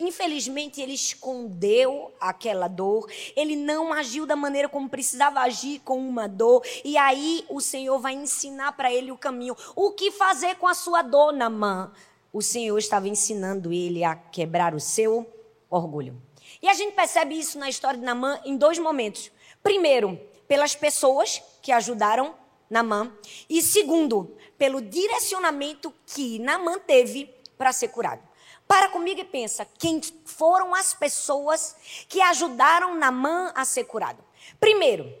Infelizmente, 0.00 0.80
ele 0.80 0.94
escondeu 0.94 2.10
aquela 2.18 2.68
dor, 2.68 3.06
ele 3.36 3.54
não 3.54 3.92
agiu 3.92 4.24
da 4.24 4.34
maneira 4.34 4.66
como 4.66 4.88
precisava 4.88 5.40
agir 5.40 5.80
com 5.80 5.98
uma 5.98 6.26
dor, 6.26 6.64
e 6.82 6.96
aí 6.96 7.44
o 7.50 7.60
Senhor 7.60 7.98
vai 7.98 8.14
ensinar 8.14 8.72
para 8.72 8.90
ele 8.90 9.12
o 9.12 9.18
caminho. 9.18 9.54
O 9.76 9.92
que 9.92 10.10
fazer 10.10 10.54
com 10.54 10.66
a 10.66 10.72
sua 10.72 11.02
dor, 11.02 11.34
Namã? 11.34 11.92
O 12.32 12.40
Senhor 12.40 12.78
estava 12.78 13.08
ensinando 13.08 13.74
ele 13.74 14.02
a 14.02 14.16
quebrar 14.16 14.74
o 14.74 14.80
seu 14.80 15.30
orgulho. 15.70 16.20
E 16.60 16.68
a 16.68 16.74
gente 16.74 16.94
percebe 16.94 17.38
isso 17.38 17.58
na 17.58 17.68
história 17.68 17.98
de 17.98 18.04
Namã 18.04 18.40
em 18.44 18.56
dois 18.56 18.78
momentos. 18.78 19.30
Primeiro, 19.62 20.20
pelas 20.48 20.74
pessoas 20.74 21.40
que 21.62 21.70
ajudaram 21.70 22.34
Namã, 22.68 23.12
e 23.48 23.60
segundo, 23.62 24.36
pelo 24.56 24.80
direcionamento 24.80 25.92
que 26.06 26.38
Namã 26.38 26.78
teve 26.78 27.26
para 27.58 27.72
ser 27.72 27.88
curado. 27.88 28.22
Para 28.66 28.88
comigo 28.88 29.20
e 29.20 29.24
pensa, 29.24 29.66
quem 29.78 30.00
foram 30.24 30.72
as 30.74 30.94
pessoas 30.94 31.74
que 32.08 32.20
ajudaram 32.20 32.94
Namã 32.94 33.52
a 33.56 33.64
ser 33.64 33.84
curado? 33.84 34.22
Primeiro, 34.60 35.12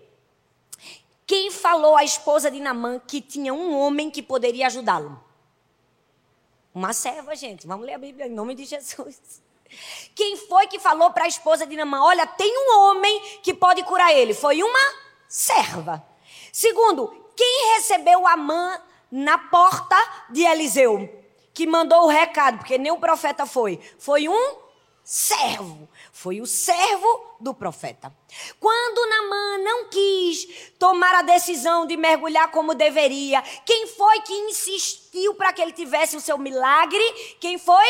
quem 1.26 1.50
falou 1.50 1.96
à 1.96 2.04
esposa 2.04 2.50
de 2.50 2.60
Namã 2.60 3.00
que 3.00 3.20
tinha 3.20 3.52
um 3.52 3.76
homem 3.76 4.10
que 4.10 4.22
poderia 4.22 4.68
ajudá-lo? 4.68 5.20
Uma 6.72 6.92
serva, 6.92 7.34
gente. 7.34 7.66
Vamos 7.66 7.84
ler 7.84 7.94
a 7.94 7.98
Bíblia 7.98 8.28
em 8.28 8.30
nome 8.30 8.54
de 8.54 8.64
Jesus. 8.64 9.42
Quem 10.14 10.36
foi 10.36 10.66
que 10.66 10.78
falou 10.78 11.10
para 11.10 11.24
a 11.24 11.28
esposa 11.28 11.66
de 11.66 11.76
Namã: 11.76 12.02
Olha, 12.02 12.26
tem 12.26 12.52
um 12.56 12.80
homem 12.80 13.20
que 13.42 13.54
pode 13.54 13.82
curar 13.84 14.12
ele? 14.12 14.34
Foi 14.34 14.62
uma 14.62 14.94
serva. 15.28 16.04
Segundo, 16.52 17.08
quem 17.36 17.74
recebeu 17.74 18.26
Amã 18.26 18.80
na 19.10 19.38
porta 19.38 19.96
de 20.30 20.42
Eliseu? 20.42 21.20
que 21.52 21.66
mandou 21.66 22.04
o 22.04 22.08
recado, 22.08 22.58
porque 22.58 22.78
nem 22.78 22.92
o 22.92 22.98
profeta 22.98 23.44
foi. 23.44 23.80
Foi 23.98 24.28
um 24.28 24.56
servo. 25.04 25.88
Foi 26.12 26.40
o 26.40 26.46
servo 26.46 27.36
do 27.40 27.52
profeta. 27.52 28.10
Quando 28.58 29.08
Namã 29.08 29.58
não 29.58 29.88
quis 29.88 30.72
tomar 30.78 31.14
a 31.16 31.22
decisão 31.22 31.86
de 31.86 31.96
mergulhar 31.96 32.50
como 32.50 32.74
deveria, 32.74 33.42
quem 33.66 33.86
foi 33.88 34.20
que 34.20 34.32
insistiu 34.32 35.34
para 35.34 35.52
que 35.52 35.60
ele 35.60 35.72
tivesse 35.72 36.16
o 36.16 36.20
seu 36.20 36.38
milagre? 36.38 37.36
Quem 37.40 37.58
foi? 37.58 37.86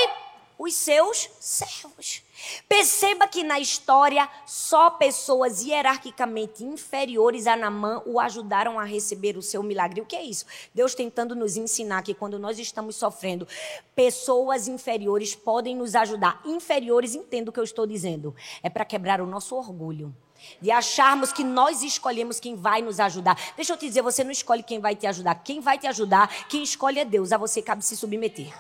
Os 0.63 0.75
seus 0.75 1.31
servos. 1.41 2.23
Perceba 2.69 3.27
que 3.27 3.43
na 3.43 3.59
história 3.59 4.29
só 4.45 4.91
pessoas 4.91 5.63
hierarquicamente 5.63 6.63
inferiores 6.63 7.47
a 7.47 7.57
Namã 7.57 8.03
o 8.05 8.21
ajudaram 8.21 8.79
a 8.79 8.85
receber 8.85 9.39
o 9.39 9.43
seu 9.43 9.63
milagre. 9.63 10.03
O 10.03 10.05
que 10.05 10.15
é 10.15 10.23
isso? 10.23 10.45
Deus 10.75 10.95
tentando 10.95 11.35
nos 11.35 11.57
ensinar 11.57 12.03
que 12.03 12.13
quando 12.13 12.39
nós 12.39 12.59
estamos 12.59 12.97
sofrendo, 12.97 13.49
pessoas 13.97 14.69
inferiores 14.69 15.35
podem 15.35 15.75
nos 15.75 15.95
ajudar. 15.95 16.43
Inferiores, 16.45 17.15
entendo 17.15 17.49
o 17.49 17.53
que 17.53 17.61
eu 17.61 17.65
estou 17.65 17.87
dizendo. 17.87 18.37
É 18.63 18.69
para 18.69 18.85
quebrar 18.85 19.23
o 19.23 19.27
nosso 19.27 19.57
orgulho 19.57 20.15
de 20.61 20.71
acharmos 20.71 21.33
que 21.33 21.43
nós 21.43 21.83
escolhemos 21.83 22.39
quem 22.39 22.55
vai 22.55 22.83
nos 22.83 23.01
ajudar. 23.01 23.35
Deixa 23.57 23.73
eu 23.73 23.79
te 23.79 23.87
dizer, 23.87 24.03
você 24.03 24.23
não 24.23 24.31
escolhe 24.31 24.63
quem 24.63 24.79
vai 24.79 24.95
te 24.95 25.07
ajudar. 25.07 25.37
Quem 25.37 25.59
vai 25.59 25.79
te 25.79 25.87
ajudar, 25.87 26.29
quem 26.51 26.63
escolhe 26.63 26.99
é 26.99 27.05
Deus. 27.07 27.33
A 27.33 27.39
você 27.39 27.63
cabe 27.63 27.83
se 27.83 27.97
submeter. 27.97 28.53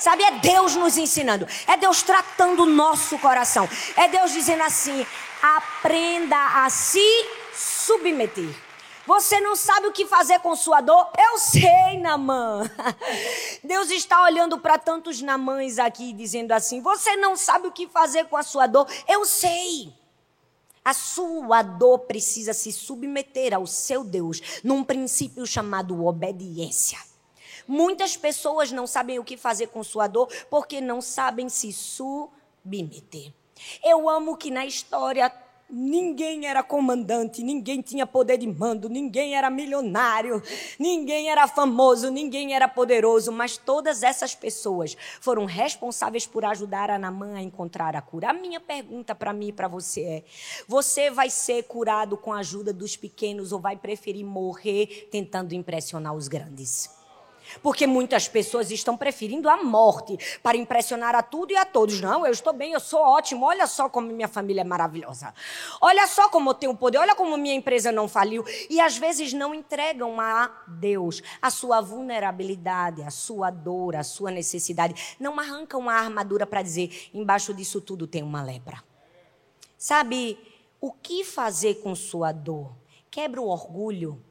Sabe, 0.00 0.22
é 0.22 0.38
Deus 0.38 0.74
nos 0.74 0.96
ensinando, 0.96 1.46
é 1.66 1.76
Deus 1.76 2.02
tratando 2.02 2.62
o 2.62 2.66
nosso 2.66 3.18
coração, 3.18 3.68
é 3.96 4.08
Deus 4.08 4.32
dizendo 4.32 4.62
assim: 4.62 5.06
aprenda 5.42 6.64
a 6.64 6.70
se 6.70 7.04
submeter. 7.54 8.48
Você 9.06 9.40
não 9.40 9.56
sabe 9.56 9.88
o 9.88 9.92
que 9.92 10.06
fazer 10.06 10.38
com 10.38 10.54
sua 10.54 10.80
dor? 10.80 11.10
Eu 11.18 11.36
sei, 11.38 11.98
Namã. 12.00 12.62
Deus 13.64 13.90
está 13.90 14.22
olhando 14.22 14.58
para 14.58 14.78
tantos 14.78 15.20
Namãs 15.20 15.78
aqui 15.78 16.12
dizendo 16.12 16.52
assim: 16.52 16.80
Você 16.80 17.16
não 17.16 17.36
sabe 17.36 17.66
o 17.66 17.72
que 17.72 17.88
fazer 17.88 18.26
com 18.26 18.36
a 18.36 18.42
sua 18.42 18.66
dor? 18.66 18.86
Eu 19.06 19.26
sei. 19.26 19.92
A 20.82 20.94
sua 20.94 21.62
dor 21.62 22.00
precisa 22.00 22.54
se 22.54 22.72
submeter 22.72 23.52
ao 23.52 23.66
seu 23.66 24.02
Deus, 24.02 24.60
num 24.64 24.82
princípio 24.82 25.46
chamado 25.46 26.06
obediência. 26.06 27.09
Muitas 27.70 28.16
pessoas 28.16 28.72
não 28.72 28.84
sabem 28.84 29.20
o 29.20 29.24
que 29.24 29.36
fazer 29.36 29.68
com 29.68 29.84
sua 29.84 30.08
dor 30.08 30.28
porque 30.50 30.80
não 30.80 31.00
sabem 31.00 31.48
se 31.48 31.72
submeter. 31.72 33.32
Eu 33.84 34.08
amo 34.10 34.36
que 34.36 34.50
na 34.50 34.66
história 34.66 35.32
Ninguém 35.72 36.48
era 36.48 36.64
comandante, 36.64 37.44
ninguém 37.44 37.80
tinha 37.80 38.04
poder 38.04 38.36
de 38.38 38.46
mando, 38.48 38.88
ninguém 38.88 39.36
era 39.36 39.48
milionário, 39.48 40.42
ninguém 40.80 41.30
era 41.30 41.46
famoso, 41.46 42.10
ninguém 42.10 42.56
era 42.56 42.66
poderoso, 42.66 43.30
mas 43.30 43.56
todas 43.56 44.02
essas 44.02 44.34
pessoas 44.34 44.96
foram 45.20 45.44
responsáveis 45.44 46.26
por 46.26 46.44
ajudar 46.44 46.90
a 46.90 46.98
Namã 46.98 47.36
a 47.36 47.40
encontrar 47.40 47.94
a 47.94 48.02
cura. 48.02 48.30
A 48.30 48.32
minha 48.32 48.58
pergunta 48.58 49.14
para 49.14 49.32
mim 49.32 49.50
e 49.50 49.52
para 49.52 49.68
você 49.68 50.00
é: 50.00 50.24
você 50.66 51.08
vai 51.08 51.30
ser 51.30 51.62
curado 51.62 52.16
com 52.16 52.32
a 52.32 52.40
ajuda 52.40 52.72
dos 52.72 52.96
pequenos 52.96 53.52
ou 53.52 53.60
vai 53.60 53.76
preferir 53.76 54.26
morrer 54.26 55.08
tentando 55.12 55.54
impressionar 55.54 56.14
os 56.14 56.26
grandes? 56.26 56.99
Porque 57.62 57.86
muitas 57.86 58.28
pessoas 58.28 58.70
estão 58.70 58.96
preferindo 58.96 59.48
a 59.48 59.62
morte 59.62 60.16
para 60.42 60.56
impressionar 60.56 61.14
a 61.14 61.22
tudo 61.22 61.52
e 61.52 61.56
a 61.56 61.64
todos. 61.64 62.00
Não, 62.00 62.26
eu 62.26 62.32
estou 62.32 62.52
bem, 62.52 62.72
eu 62.72 62.80
sou 62.80 63.00
ótimo. 63.00 63.46
Olha 63.46 63.66
só 63.66 63.88
como 63.88 64.08
minha 64.08 64.28
família 64.28 64.60
é 64.60 64.64
maravilhosa. 64.64 65.34
Olha 65.80 66.06
só 66.06 66.28
como 66.28 66.50
eu 66.50 66.54
tenho 66.54 66.76
poder. 66.76 66.98
Olha 66.98 67.14
como 67.14 67.36
minha 67.36 67.54
empresa 67.54 67.92
não 67.92 68.08
faliu. 68.08 68.44
E 68.68 68.80
às 68.80 68.96
vezes 68.96 69.32
não 69.32 69.54
entregam 69.54 70.20
a 70.20 70.64
Deus 70.66 71.22
a 71.40 71.50
sua 71.50 71.80
vulnerabilidade, 71.80 73.02
a 73.02 73.10
sua 73.10 73.50
dor, 73.50 73.96
a 73.96 74.02
sua 74.02 74.30
necessidade. 74.30 75.16
Não 75.18 75.38
arrancam 75.38 75.88
a 75.88 75.94
armadura 75.94 76.46
para 76.46 76.62
dizer: 76.62 77.10
embaixo 77.12 77.52
disso 77.54 77.80
tudo 77.80 78.06
tem 78.06 78.22
uma 78.22 78.42
lepra. 78.42 78.82
Sabe 79.76 80.38
o 80.80 80.92
que 80.92 81.24
fazer 81.24 81.76
com 81.76 81.94
sua 81.94 82.32
dor? 82.32 82.76
Quebra 83.10 83.40
o 83.40 83.48
orgulho 83.48 84.22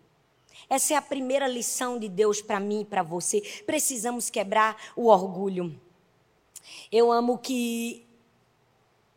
essa 0.70 0.94
é 0.94 0.98
a 0.98 1.01
primeira 1.01 1.48
lição 1.48 1.98
de 1.98 2.08
Deus 2.08 2.41
para 2.41 2.60
mim 2.60 2.82
e 2.82 2.86
para 2.86 3.01
você. 3.01 3.41
Precisamos 3.65 4.29
quebrar 4.29 4.77
o 4.96 5.08
orgulho. 5.08 5.79
Eu 6.91 7.12
amo 7.12 7.38
que 7.38 8.06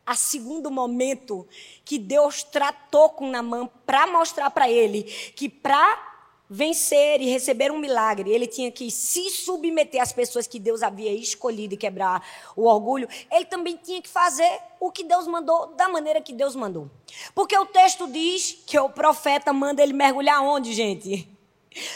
a 0.05 0.15
segundo 0.15 0.69
momento 0.69 1.47
que 1.85 1.97
Deus 1.97 2.43
tratou 2.43 3.09
com 3.09 3.29
Namã 3.29 3.67
para 3.85 4.05
mostrar 4.07 4.49
para 4.49 4.69
ele 4.69 5.03
que 5.03 5.47
para 5.47 6.12
vencer 6.53 7.19
e 7.19 7.29
receber 7.29 7.71
um 7.71 7.79
milagre, 7.79 8.31
ele 8.31 8.45
tinha 8.45 8.71
que 8.71 8.91
se 8.91 9.31
submeter 9.31 9.99
às 10.01 10.13
pessoas 10.13 10.45
que 10.45 10.59
Deus 10.59 10.83
havia 10.83 11.11
escolhido 11.11 11.73
e 11.73 11.77
quebrar 11.77 12.23
o 12.55 12.65
orgulho. 12.65 13.07
Ele 13.31 13.45
também 13.45 13.75
tinha 13.75 14.01
que 14.01 14.09
fazer 14.09 14.59
o 14.79 14.91
que 14.91 15.03
Deus 15.03 15.25
mandou 15.25 15.73
da 15.75 15.89
maneira 15.89 16.21
que 16.21 16.31
Deus 16.31 16.55
mandou. 16.55 16.91
Porque 17.33 17.57
o 17.57 17.65
texto 17.65 18.07
diz 18.07 18.63
que 18.67 18.77
o 18.77 18.89
profeta 18.89 19.51
manda 19.51 19.81
ele 19.81 19.93
mergulhar 19.93 20.43
onde, 20.43 20.73
gente? 20.73 21.27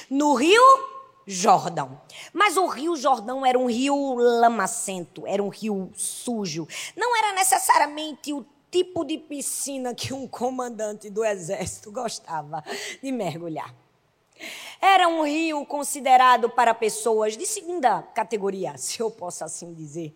no 0.10 0.34
rio 0.34 0.64
Jordão. 1.26 2.02
Mas 2.34 2.58
o 2.58 2.66
rio 2.68 2.96
Jordão 2.96 3.46
era 3.46 3.60
um 3.60 3.68
rio 3.68 4.16
lamacento, 4.16 5.28
era 5.28 5.44
um 5.44 5.50
rio 5.50 5.92
sujo. 5.94 6.68
Não 6.96 7.16
era 7.16 7.34
necessariamente 7.34 8.34
o 8.34 8.46
tipo 8.72 9.04
de 9.04 9.18
piscina 9.18 9.94
que 9.94 10.14
um 10.14 10.28
comandante 10.28 11.10
do 11.10 11.24
exército 11.24 11.92
gostava 11.92 12.64
de 13.04 13.12
mergulhar. 13.12 13.87
Era 14.82 15.08
um 15.08 15.26
rio 15.26 15.66
considerado 15.66 16.50
para 16.50 16.74
pessoas 16.74 17.36
de 17.36 17.46
segunda 17.46 18.02
categoria, 18.02 18.76
se 18.78 19.00
eu 19.00 19.10
posso 19.10 19.44
assim 19.44 19.74
dizer. 19.74 20.14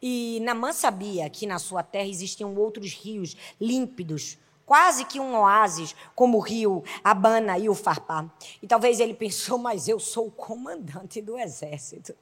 E 0.00 0.38
Namã 0.42 0.72
sabia 0.72 1.28
que 1.28 1.46
na 1.46 1.58
sua 1.58 1.82
terra 1.82 2.08
existiam 2.08 2.54
outros 2.54 2.92
rios 2.92 3.36
límpidos, 3.60 4.38
quase 4.68 5.06
que 5.06 5.18
um 5.18 5.34
oásis, 5.34 5.96
como 6.14 6.36
o 6.36 6.42
rio 6.42 6.84
Abana 7.02 7.58
e 7.58 7.70
o 7.70 7.74
Farpá. 7.74 8.26
E 8.62 8.66
talvez 8.66 9.00
ele 9.00 9.14
pensou, 9.14 9.56
mas 9.58 9.88
eu 9.88 9.98
sou 9.98 10.26
o 10.26 10.30
comandante 10.30 11.22
do 11.22 11.38
exército. 11.38 12.14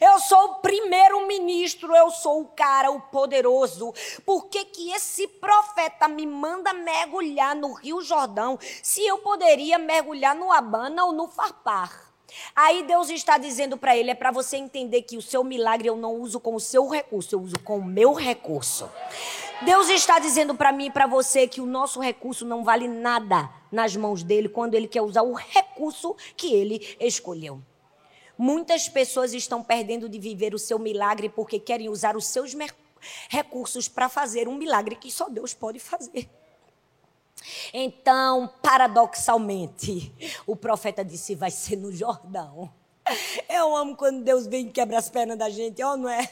Eu 0.00 0.20
sou 0.20 0.38
o 0.44 0.54
primeiro-ministro, 0.60 1.94
eu 1.96 2.08
sou 2.12 2.42
o 2.42 2.46
cara, 2.46 2.92
o 2.92 3.00
poderoso. 3.00 3.92
Por 4.24 4.46
que, 4.46 4.64
que 4.66 4.92
esse 4.92 5.26
profeta 5.26 6.06
me 6.06 6.24
manda 6.24 6.72
mergulhar 6.72 7.56
no 7.56 7.72
rio 7.72 8.00
Jordão, 8.00 8.56
se 8.80 9.04
eu 9.04 9.18
poderia 9.18 9.76
mergulhar 9.76 10.36
no 10.36 10.52
Abana 10.52 11.04
ou 11.04 11.12
no 11.12 11.26
Farpar? 11.26 12.08
Aí 12.54 12.82
Deus 12.82 13.10
está 13.10 13.38
dizendo 13.38 13.76
para 13.76 13.96
ele: 13.96 14.10
é 14.10 14.14
para 14.14 14.30
você 14.30 14.56
entender 14.56 15.02
que 15.02 15.16
o 15.16 15.22
seu 15.22 15.42
milagre 15.42 15.88
eu 15.88 15.96
não 15.96 16.14
uso 16.14 16.38
com 16.38 16.54
o 16.54 16.60
seu 16.60 16.86
recurso, 16.88 17.34
eu 17.34 17.40
uso 17.40 17.58
com 17.64 17.78
o 17.78 17.84
meu 17.84 18.12
recurso. 18.12 18.88
Deus 19.62 19.88
está 19.88 20.20
dizendo 20.20 20.54
para 20.54 20.72
mim 20.72 20.86
e 20.86 20.90
para 20.90 21.06
você 21.06 21.48
que 21.48 21.60
o 21.60 21.66
nosso 21.66 22.00
recurso 22.00 22.44
não 22.44 22.62
vale 22.62 22.86
nada 22.86 23.50
nas 23.72 23.96
mãos 23.96 24.22
dele 24.22 24.48
quando 24.48 24.74
ele 24.74 24.86
quer 24.86 25.02
usar 25.02 25.22
o 25.22 25.34
recurso 25.34 26.16
que 26.36 26.54
ele 26.54 26.96
escolheu. 27.00 27.60
Muitas 28.36 28.88
pessoas 28.88 29.34
estão 29.34 29.62
perdendo 29.62 30.08
de 30.08 30.18
viver 30.18 30.54
o 30.54 30.58
seu 30.58 30.78
milagre 30.78 31.28
porque 31.28 31.58
querem 31.58 31.88
usar 31.88 32.16
os 32.16 32.26
seus 32.26 32.54
recursos 33.28 33.88
para 33.88 34.08
fazer 34.08 34.46
um 34.46 34.54
milagre 34.54 34.94
que 34.94 35.10
só 35.10 35.28
Deus 35.28 35.52
pode 35.54 35.80
fazer. 35.80 36.30
Então, 37.72 38.52
paradoxalmente, 38.62 40.12
o 40.46 40.54
profeta 40.54 41.04
disse: 41.04 41.34
vai 41.34 41.50
ser 41.50 41.76
no 41.76 41.90
Jordão. 41.90 42.72
Eu 43.48 43.74
amo 43.76 43.96
quando 43.96 44.22
Deus 44.22 44.46
vem 44.46 44.66
e 44.66 44.70
quebra 44.70 44.98
as 44.98 45.08
pernas 45.08 45.38
da 45.38 45.48
gente, 45.48 45.82
ó, 45.82 45.96
não 45.96 46.08
é? 46.08 46.28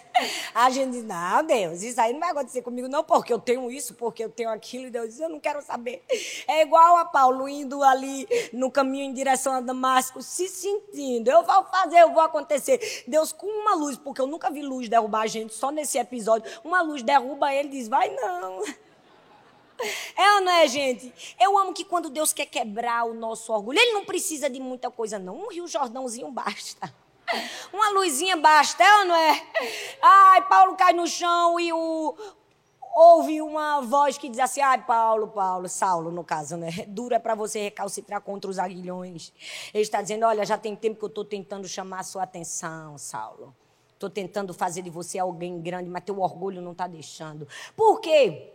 A 0.55 0.71
gente 0.71 0.93
diz, 0.93 1.05
não, 1.05 1.45
Deus, 1.45 1.83
isso 1.83 2.01
aí 2.01 2.13
não 2.13 2.21
vai 2.21 2.31
acontecer 2.31 2.63
comigo, 2.63 2.89
não, 2.89 3.05
porque 3.05 3.33
eu 3.33 3.39
tenho 3.39 3.71
isso, 3.71 3.95
porque 3.95 4.25
eu 4.25 4.31
tenho 4.31 4.51
aquilo. 4.51 4.87
E 4.87 4.91
Deus 4.91 5.09
diz, 5.09 5.21
eu 5.21 5.29
não 5.29 5.41
quero 5.41 5.63
saber. 5.63 6.03
É 6.47 6.63
igual 6.63 6.97
a 6.97 7.05
Paulo 7.05 7.49
indo 7.49 7.83
ali 7.83 8.27
no 8.53 8.71
caminho 8.71 9.05
em 9.05 9.13
direção 9.13 9.53
a 9.53 9.61
Damasco, 9.61 10.23
se 10.23 10.49
sentindo, 10.49 11.31
eu 11.31 11.43
vou 11.43 11.65
fazer, 11.65 11.99
eu 11.99 12.13
vou 12.13 12.23
acontecer. 12.23 13.05
Deus, 13.07 13.33
com 13.33 13.47
uma 13.47 13.75
luz, 13.75 13.97
porque 13.97 14.21
eu 14.21 14.27
nunca 14.27 14.51
vi 14.51 14.63
luz 14.63 14.89
derrubar 14.89 15.23
a 15.23 15.27
gente, 15.27 15.55
só 15.55 15.71
nesse 15.71 15.99
episódio, 15.99 16.51
uma 16.65 16.83
luz 16.83 17.03
derruba 17.03 17.53
ele 17.53 17.69
diz, 17.69 17.89
vai 17.89 18.11
não. 18.15 18.63
É 20.17 20.35
ou 20.37 20.41
não 20.41 20.53
é, 20.53 20.67
gente? 20.67 21.13
Eu 21.39 21.59
amo 21.59 21.73
que 21.73 21.85
quando 21.85 22.09
Deus 22.09 22.33
quer 22.33 22.47
quebrar 22.47 23.05
o 23.05 23.15
nosso 23.15 23.53
orgulho, 23.53 23.79
Ele 23.79 23.93
não 23.93 24.05
precisa 24.05 24.49
de 24.49 24.59
muita 24.61 24.91
coisa, 24.91 25.19
não. 25.19 25.37
Um 25.37 25.49
Rio 25.49 25.67
Jordãozinho 25.67 26.31
basta. 26.31 26.93
Uma 27.73 27.91
luzinha 27.91 28.37
basta, 28.37 28.83
é 28.83 28.99
ou 29.01 29.05
não 29.05 29.17
é? 29.17 29.47
Ai, 30.01 30.49
Paulo 30.49 30.77
cai 30.77 30.93
no 30.93 31.07
chão 31.07 31.59
e 31.59 31.73
o, 31.73 32.17
ouve 32.97 33.43
uma 33.43 33.83
voz 33.83 34.17
que 34.17 34.29
diz 34.29 34.39
assim: 34.39 34.61
ai, 34.61 34.85
Paulo, 34.85 35.29
Paulo, 35.29 35.69
Saulo, 35.69 36.11
no 36.11 36.25
caso, 36.25 36.57
né? 36.57 36.71
Dura 36.89 37.21
para 37.21 37.35
você 37.35 37.65
recalcitrar 37.65 38.23
contra 38.23 38.51
os 38.51 38.59
aguilhões. 38.59 39.33
Ele 39.75 39.83
está 39.83 40.01
dizendo: 40.01 40.25
olha, 40.25 40.45
já 40.47 40.57
tem 40.57 40.75
tempo 40.75 40.99
que 40.99 41.05
eu 41.05 41.09
estou 41.09 41.25
tentando 41.25 41.69
chamar 41.69 42.01
a 42.01 42.05
sua 42.05 42.23
atenção, 42.23 42.97
Saulo. 42.97 43.55
Estou 43.93 44.11
tentando 44.11 44.53
fazer 44.53 44.83
de 44.83 44.91
você 44.91 45.19
alguém 45.19 45.61
grande, 45.61 45.89
mas 45.89 46.05
teu 46.05 46.21
orgulho 46.21 46.61
não 46.61 46.73
está 46.73 46.87
deixando. 46.87 47.49
Por 47.75 48.01
quê? 48.01 48.53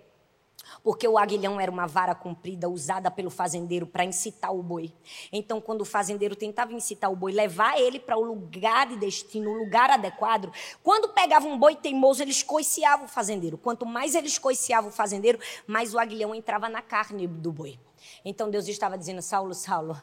Porque 0.83 1.07
o 1.07 1.17
aguilhão 1.17 1.59
era 1.59 1.71
uma 1.71 1.87
vara 1.87 2.15
comprida 2.15 2.69
usada 2.69 3.11
pelo 3.11 3.29
fazendeiro 3.29 3.85
para 3.85 4.05
incitar 4.05 4.53
o 4.53 4.63
boi. 4.63 4.91
Então, 5.31 5.61
quando 5.61 5.81
o 5.81 5.85
fazendeiro 5.85 6.35
tentava 6.35 6.73
incitar 6.73 7.11
o 7.11 7.15
boi, 7.15 7.31
levar 7.31 7.79
ele 7.79 7.99
para 7.99 8.17
o 8.17 8.23
lugar 8.23 8.87
de 8.87 8.97
destino, 8.97 9.51
o 9.51 9.57
lugar 9.57 9.89
adequado, 9.89 10.51
quando 10.83 11.09
pegava 11.09 11.47
um 11.47 11.57
boi 11.57 11.75
teimoso, 11.75 12.21
ele 12.21 12.31
escoiciava 12.31 13.05
o 13.05 13.07
fazendeiro. 13.07 13.57
Quanto 13.57 13.85
mais 13.85 14.15
ele 14.15 14.27
escoiciava 14.27 14.87
o 14.87 14.91
fazendeiro, 14.91 15.39
mais 15.67 15.93
o 15.93 15.99
aguilhão 15.99 16.33
entrava 16.33 16.69
na 16.69 16.81
carne 16.81 17.27
do 17.27 17.51
boi. 17.51 17.77
Então 18.23 18.49
Deus 18.49 18.67
estava 18.67 18.97
dizendo: 18.97 19.21
Saulo, 19.21 19.53
Saulo, 19.53 20.01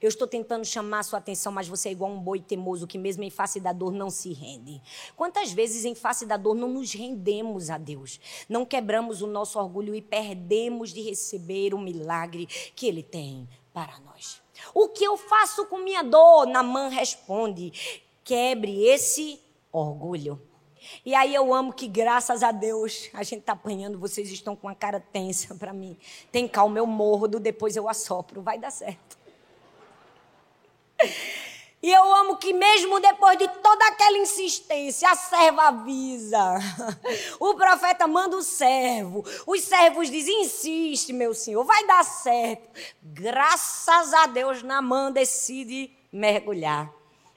eu 0.00 0.08
estou 0.08 0.26
tentando 0.26 0.64
chamar 0.64 1.02
sua 1.02 1.18
atenção, 1.18 1.52
mas 1.52 1.68
você 1.68 1.88
é 1.88 1.92
igual 1.92 2.10
um 2.10 2.20
boi 2.20 2.40
teimoso 2.40 2.86
que, 2.86 2.98
mesmo 2.98 3.22
em 3.22 3.30
face 3.30 3.60
da 3.60 3.72
dor, 3.72 3.92
não 3.92 4.10
se 4.10 4.32
rende. 4.32 4.80
Quantas 5.16 5.52
vezes, 5.52 5.84
em 5.84 5.94
face 5.94 6.26
da 6.26 6.36
dor, 6.36 6.54
não 6.54 6.68
nos 6.68 6.92
rendemos 6.92 7.70
a 7.70 7.78
Deus? 7.78 8.20
Não 8.48 8.64
quebramos 8.64 9.22
o 9.22 9.26
nosso 9.26 9.58
orgulho 9.58 9.94
e 9.94 10.02
perdemos 10.02 10.92
de 10.92 11.00
receber 11.02 11.74
o 11.74 11.78
milagre 11.78 12.46
que 12.74 12.86
Ele 12.86 13.02
tem 13.02 13.48
para 13.72 13.98
nós. 14.00 14.42
O 14.74 14.88
que 14.88 15.04
eu 15.04 15.16
faço 15.16 15.66
com 15.66 15.78
minha 15.78 16.02
dor? 16.02 16.46
Namã 16.46 16.88
responde: 16.88 18.02
quebre 18.24 18.84
esse 18.84 19.40
orgulho. 19.72 20.40
E 21.04 21.14
aí 21.14 21.34
eu 21.34 21.52
amo 21.52 21.72
que, 21.72 21.86
graças 21.86 22.42
a 22.42 22.52
Deus, 22.52 23.08
a 23.12 23.22
gente 23.22 23.40
está 23.40 23.52
apanhando, 23.52 23.98
vocês 23.98 24.30
estão 24.30 24.54
com 24.56 24.68
a 24.68 24.74
cara 24.74 25.00
tensa 25.00 25.54
para 25.54 25.72
mim. 25.72 25.96
Tem 26.30 26.46
calma, 26.48 26.78
eu 26.78 26.86
mordo, 26.86 27.40
depois 27.40 27.76
eu 27.76 27.88
assopro, 27.88 28.42
vai 28.42 28.58
dar 28.58 28.70
certo. 28.70 29.18
E 31.82 31.90
eu 31.92 32.14
amo 32.14 32.36
que, 32.36 32.52
mesmo 32.52 33.00
depois 33.00 33.36
de 33.36 33.48
toda 33.48 33.84
aquela 33.88 34.16
insistência, 34.16 35.10
a 35.10 35.16
serva 35.16 35.62
avisa. 35.62 36.54
O 37.40 37.56
profeta 37.56 38.06
manda 38.06 38.36
o 38.36 38.42
servo. 38.42 39.24
Os 39.44 39.62
servos 39.62 40.08
dizem: 40.08 40.42
insiste, 40.42 41.12
meu 41.12 41.34
senhor, 41.34 41.64
vai 41.64 41.84
dar 41.84 42.04
certo. 42.04 42.70
Graças 43.02 44.14
a 44.14 44.26
Deus, 44.26 44.62
Namã 44.62 45.10
decide 45.10 45.90
mergulhar. 46.12 46.88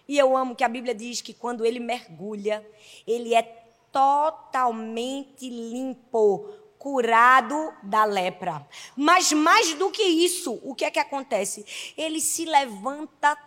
E 0.08 0.15
eu 0.15 0.38
amo 0.38 0.55
que 0.55 0.63
a 0.63 0.69
Bíblia 0.69 0.93
diz 0.93 1.21
que 1.21 1.34
quando 1.34 1.65
ele 1.65 1.79
mergulha, 1.79 2.63
ele 3.08 3.34
é 3.34 3.44
totalmente 3.91 5.50
limpo, 5.50 6.50
curado 6.78 7.74
da 7.82 8.04
lepra. 8.04 8.68
Mas 8.96 9.32
mais 9.32 9.74
do 9.74 9.89
que 9.89 10.04
isso, 10.04 10.60
o 10.63 10.76
que 10.76 10.86
é 10.86 10.91
que 10.91 11.00
acontece? 11.00 11.94
Ele 11.98 12.20
se 12.20 12.46
levanta 12.46 13.38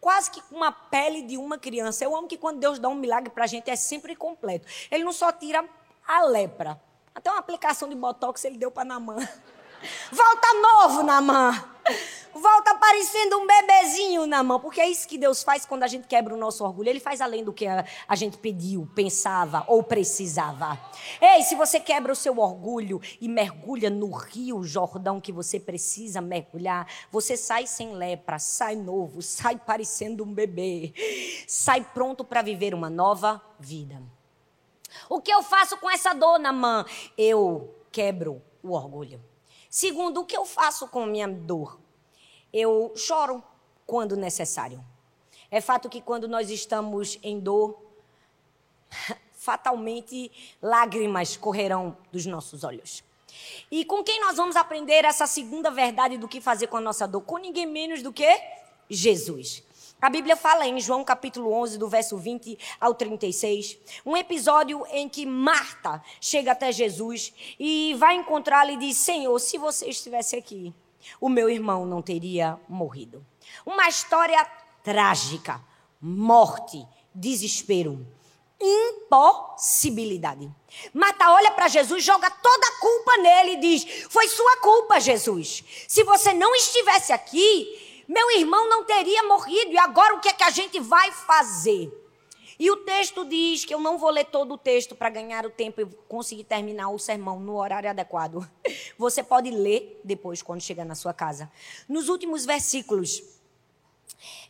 quase 0.00 0.30
que 0.30 0.42
com 0.42 0.56
uma 0.56 0.72
pele 0.72 1.22
de 1.22 1.36
uma 1.38 1.56
criança. 1.56 2.04
Eu 2.04 2.14
amo 2.16 2.28
que 2.28 2.36
quando 2.36 2.58
Deus 2.58 2.78
dá 2.78 2.88
um 2.88 2.94
milagre 2.94 3.30
para 3.30 3.44
a 3.44 3.46
gente 3.46 3.70
é 3.70 3.76
sempre 3.76 4.14
completo. 4.14 4.66
Ele 4.90 5.04
não 5.04 5.12
só 5.12 5.32
tira 5.32 5.64
a 6.06 6.24
lepra. 6.24 6.80
Até 7.14 7.30
uma 7.30 7.38
aplicação 7.38 7.88
de 7.88 7.94
botox 7.94 8.44
ele 8.44 8.58
deu 8.58 8.70
para 8.70 8.84
Namã. 8.84 9.16
Volta 10.10 10.52
novo, 10.54 11.02
Namã. 11.02 11.71
Volta 12.34 12.74
parecendo 12.76 13.38
um 13.38 13.46
bebezinho 13.46 14.26
na 14.26 14.42
mão, 14.42 14.58
porque 14.58 14.80
é 14.80 14.88
isso 14.88 15.06
que 15.06 15.18
Deus 15.18 15.42
faz 15.42 15.66
quando 15.66 15.82
a 15.82 15.86
gente 15.86 16.08
quebra 16.08 16.34
o 16.34 16.38
nosso 16.38 16.64
orgulho. 16.64 16.88
Ele 16.88 16.98
faz 16.98 17.20
além 17.20 17.44
do 17.44 17.52
que 17.52 17.66
a, 17.66 17.84
a 18.08 18.16
gente 18.16 18.38
pediu, 18.38 18.88
pensava 18.94 19.64
ou 19.68 19.82
precisava. 19.82 20.78
Ei, 21.20 21.42
se 21.42 21.54
você 21.54 21.78
quebra 21.78 22.10
o 22.10 22.16
seu 22.16 22.38
orgulho 22.38 23.00
e 23.20 23.28
mergulha 23.28 23.90
no 23.90 24.10
rio 24.10 24.64
Jordão 24.64 25.20
que 25.20 25.30
você 25.30 25.60
precisa 25.60 26.22
mergulhar, 26.22 26.88
você 27.10 27.36
sai 27.36 27.66
sem 27.66 27.92
lepra, 27.92 28.38
sai 28.38 28.76
novo, 28.76 29.20
sai 29.20 29.56
parecendo 29.56 30.24
um 30.24 30.32
bebê, 30.32 30.94
sai 31.46 31.82
pronto 31.92 32.24
para 32.24 32.40
viver 32.40 32.74
uma 32.74 32.88
nova 32.88 33.42
vida. 33.60 34.02
O 35.08 35.20
que 35.20 35.30
eu 35.30 35.42
faço 35.42 35.76
com 35.76 35.90
essa 35.90 36.14
dor 36.14 36.38
na 36.38 36.52
mão? 36.52 36.84
Eu 37.16 37.74
quebro 37.90 38.42
o 38.62 38.72
orgulho. 38.72 39.31
Segundo, 39.72 40.20
o 40.20 40.26
que 40.26 40.36
eu 40.36 40.44
faço 40.44 40.86
com 40.86 41.06
minha 41.06 41.26
dor? 41.26 41.80
Eu 42.52 42.92
choro 42.94 43.42
quando 43.86 44.14
necessário. 44.14 44.84
É 45.50 45.62
fato 45.62 45.88
que 45.88 46.02
quando 46.02 46.28
nós 46.28 46.50
estamos 46.50 47.18
em 47.22 47.40
dor, 47.40 47.82
fatalmente 49.32 50.30
lágrimas 50.60 51.38
correrão 51.38 51.96
dos 52.12 52.26
nossos 52.26 52.64
olhos. 52.64 53.02
E 53.70 53.82
com 53.86 54.04
quem 54.04 54.20
nós 54.20 54.36
vamos 54.36 54.56
aprender 54.56 55.06
essa 55.06 55.26
segunda 55.26 55.70
verdade 55.70 56.18
do 56.18 56.28
que 56.28 56.38
fazer 56.38 56.66
com 56.66 56.76
a 56.76 56.80
nossa 56.82 57.08
dor? 57.08 57.22
Com 57.22 57.38
ninguém 57.38 57.64
menos 57.64 58.02
do 58.02 58.12
que 58.12 58.28
Jesus. 58.90 59.64
A 60.02 60.10
Bíblia 60.10 60.34
fala 60.34 60.66
em 60.66 60.80
João 60.80 61.04
capítulo 61.04 61.52
11, 61.52 61.78
do 61.78 61.86
verso 61.86 62.18
20 62.18 62.58
ao 62.80 62.92
36, 62.92 63.78
um 64.04 64.16
episódio 64.16 64.84
em 64.90 65.08
que 65.08 65.24
Marta 65.24 66.02
chega 66.20 66.50
até 66.50 66.72
Jesus 66.72 67.32
e 67.56 67.94
vai 67.96 68.16
encontrá-lo 68.16 68.72
e 68.72 68.76
diz: 68.76 68.96
Senhor, 68.96 69.38
se 69.38 69.56
você 69.58 69.86
estivesse 69.86 70.34
aqui, 70.34 70.74
o 71.20 71.28
meu 71.28 71.48
irmão 71.48 71.86
não 71.86 72.02
teria 72.02 72.58
morrido. 72.68 73.24
Uma 73.64 73.88
história 73.88 74.44
trágica, 74.82 75.60
morte, 76.00 76.84
desespero, 77.14 78.04
impossibilidade. 78.60 80.50
Marta 80.92 81.30
olha 81.30 81.52
para 81.52 81.68
Jesus, 81.68 82.02
joga 82.02 82.28
toda 82.28 82.66
a 82.66 82.80
culpa 82.80 83.18
nele 83.18 83.52
e 83.52 83.60
diz: 83.60 83.84
Foi 84.10 84.26
sua 84.26 84.56
culpa, 84.56 84.98
Jesus. 84.98 85.62
Se 85.86 86.02
você 86.02 86.32
não 86.32 86.52
estivesse 86.56 87.12
aqui, 87.12 87.91
meu 88.12 88.30
irmão 88.32 88.68
não 88.68 88.84
teria 88.84 89.22
morrido, 89.22 89.72
e 89.72 89.78
agora 89.78 90.14
o 90.14 90.20
que 90.20 90.28
é 90.28 90.32
que 90.34 90.44
a 90.44 90.50
gente 90.50 90.78
vai 90.78 91.10
fazer? 91.10 91.90
E 92.58 92.70
o 92.70 92.76
texto 92.76 93.24
diz 93.24 93.64
que 93.64 93.72
eu 93.72 93.80
não 93.80 93.96
vou 93.96 94.10
ler 94.10 94.26
todo 94.26 94.52
o 94.52 94.58
texto 94.58 94.94
para 94.94 95.08
ganhar 95.08 95.46
o 95.46 95.50
tempo 95.50 95.80
e 95.80 95.86
conseguir 96.06 96.44
terminar 96.44 96.90
o 96.90 96.98
sermão 96.98 97.40
no 97.40 97.56
horário 97.56 97.88
adequado. 97.88 98.46
Você 98.98 99.22
pode 99.22 99.50
ler 99.50 99.98
depois, 100.04 100.42
quando 100.42 100.60
chegar 100.60 100.84
na 100.84 100.94
sua 100.94 101.14
casa. 101.14 101.50
Nos 101.88 102.10
últimos 102.10 102.44
versículos, 102.44 103.22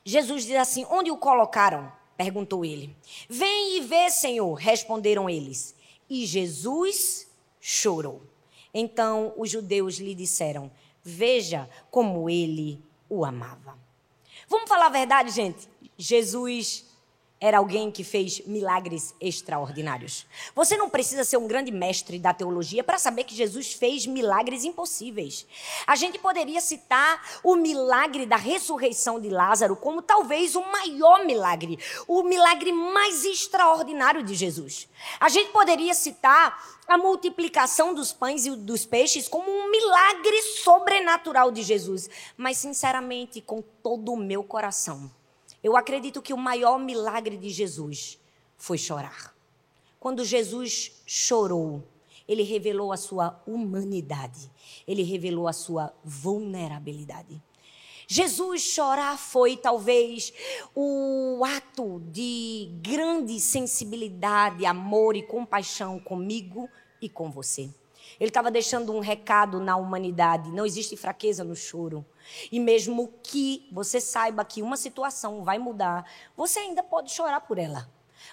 Jesus 0.04 0.44
diz 0.44 0.56
assim: 0.56 0.84
Onde 0.90 1.10
o 1.10 1.16
colocaram? 1.16 1.92
perguntou 2.16 2.64
ele. 2.64 2.94
Vem 3.28 3.78
e 3.78 3.80
vê, 3.80 4.10
Senhor, 4.10 4.54
responderam 4.54 5.30
eles. 5.30 5.74
E 6.10 6.26
Jesus 6.26 7.28
chorou. 7.60 8.22
Então 8.74 9.32
os 9.36 9.48
judeus 9.50 9.98
lhe 9.98 10.14
disseram: 10.14 10.70
Veja 11.02 11.70
como 11.90 12.28
ele 12.28 12.82
o 13.14 13.24
amava. 13.26 13.78
Vamos 14.48 14.68
falar 14.68 14.86
a 14.86 14.90
verdade, 14.90 15.30
gente? 15.30 15.68
Jesus 15.98 16.86
era 17.42 17.58
alguém 17.58 17.90
que 17.90 18.04
fez 18.04 18.40
milagres 18.46 19.16
extraordinários. 19.20 20.24
Você 20.54 20.76
não 20.76 20.88
precisa 20.88 21.24
ser 21.24 21.38
um 21.38 21.48
grande 21.48 21.72
mestre 21.72 22.16
da 22.16 22.32
teologia 22.32 22.84
para 22.84 22.98
saber 22.98 23.24
que 23.24 23.34
Jesus 23.34 23.72
fez 23.72 24.06
milagres 24.06 24.64
impossíveis. 24.64 25.44
A 25.84 25.96
gente 25.96 26.20
poderia 26.20 26.60
citar 26.60 27.20
o 27.42 27.56
milagre 27.56 28.26
da 28.26 28.36
ressurreição 28.36 29.20
de 29.20 29.28
Lázaro 29.28 29.74
como 29.74 30.00
talvez 30.00 30.54
o 30.54 30.62
maior 30.62 31.24
milagre, 31.24 31.80
o 32.06 32.22
milagre 32.22 32.70
mais 32.70 33.24
extraordinário 33.24 34.22
de 34.22 34.36
Jesus. 34.36 34.88
A 35.18 35.28
gente 35.28 35.50
poderia 35.50 35.94
citar 35.94 36.80
a 36.86 36.96
multiplicação 36.96 37.92
dos 37.92 38.12
pães 38.12 38.46
e 38.46 38.54
dos 38.54 38.86
peixes 38.86 39.26
como 39.26 39.50
um 39.50 39.68
milagre 39.68 40.42
sobrenatural 40.62 41.50
de 41.50 41.62
Jesus. 41.62 42.08
Mas, 42.36 42.58
sinceramente, 42.58 43.40
com 43.40 43.60
todo 43.82 44.12
o 44.12 44.16
meu 44.16 44.44
coração, 44.44 45.10
eu 45.62 45.76
acredito 45.76 46.20
que 46.20 46.32
o 46.32 46.38
maior 46.38 46.78
milagre 46.78 47.36
de 47.36 47.50
Jesus 47.50 48.18
foi 48.56 48.78
chorar. 48.78 49.34
Quando 50.00 50.24
Jesus 50.24 51.02
chorou, 51.06 51.82
ele 52.26 52.42
revelou 52.42 52.92
a 52.92 52.96
sua 52.96 53.40
humanidade, 53.46 54.50
ele 54.86 55.02
revelou 55.02 55.46
a 55.46 55.52
sua 55.52 55.94
vulnerabilidade. 56.04 57.40
Jesus 58.06 58.62
chorar 58.62 59.16
foi 59.16 59.56
talvez 59.56 60.32
o 60.74 61.42
ato 61.44 62.02
de 62.10 62.68
grande 62.82 63.38
sensibilidade, 63.40 64.66
amor 64.66 65.16
e 65.16 65.22
compaixão 65.22 65.98
comigo 65.98 66.68
e 67.00 67.08
com 67.08 67.30
você. 67.30 67.70
Ele 68.20 68.28
estava 68.28 68.50
deixando 68.50 68.92
um 68.92 69.00
recado 69.00 69.60
na 69.60 69.76
humanidade: 69.76 70.50
não 70.50 70.66
existe 70.66 70.96
fraqueza 70.96 71.42
no 71.42 71.56
choro. 71.56 72.04
E 72.50 72.58
mesmo 72.60 73.12
que 73.22 73.68
você 73.72 74.00
saiba 74.00 74.44
que 74.44 74.62
uma 74.62 74.76
situação 74.76 75.42
vai 75.42 75.58
mudar, 75.58 76.04
você 76.36 76.60
ainda 76.60 76.82
pode 76.82 77.10
chorar 77.10 77.40
por 77.40 77.58
ela. 77.58 77.88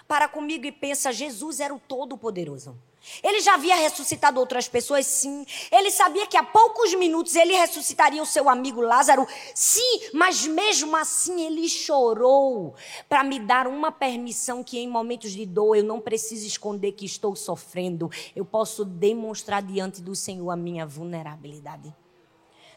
Para 0.06 0.28
comigo 0.28 0.66
e 0.66 0.72
pensa: 0.72 1.12
Jesus 1.12 1.60
era 1.60 1.74
o 1.74 1.80
Todo-Poderoso. 1.80 2.76
Ele 3.22 3.40
já 3.40 3.54
havia 3.54 3.76
ressuscitado 3.76 4.38
outras 4.38 4.68
pessoas, 4.68 5.06
sim. 5.06 5.46
Ele 5.72 5.90
sabia 5.90 6.26
que 6.26 6.36
a 6.36 6.42
poucos 6.42 6.94
minutos 6.94 7.34
ele 7.34 7.54
ressuscitaria 7.54 8.22
o 8.22 8.26
seu 8.26 8.48
amigo 8.48 8.80
Lázaro, 8.80 9.26
sim, 9.54 10.00
mas 10.12 10.46
mesmo 10.46 10.94
assim 10.96 11.40
ele 11.46 11.68
chorou 11.68 12.74
para 13.08 13.24
me 13.24 13.40
dar 13.40 13.66
uma 13.66 13.90
permissão 13.90 14.62
que 14.62 14.78
em 14.78 14.88
momentos 14.88 15.32
de 15.32 15.46
dor 15.46 15.76
eu 15.76 15.84
não 15.84 16.00
preciso 16.00 16.46
esconder 16.46 16.92
que 16.92 17.06
estou 17.06 17.34
sofrendo. 17.34 18.10
Eu 18.36 18.44
posso 18.44 18.84
demonstrar 18.84 19.62
diante 19.62 20.02
do 20.02 20.14
Senhor 20.14 20.50
a 20.50 20.56
minha 20.56 20.86
vulnerabilidade. 20.86 21.94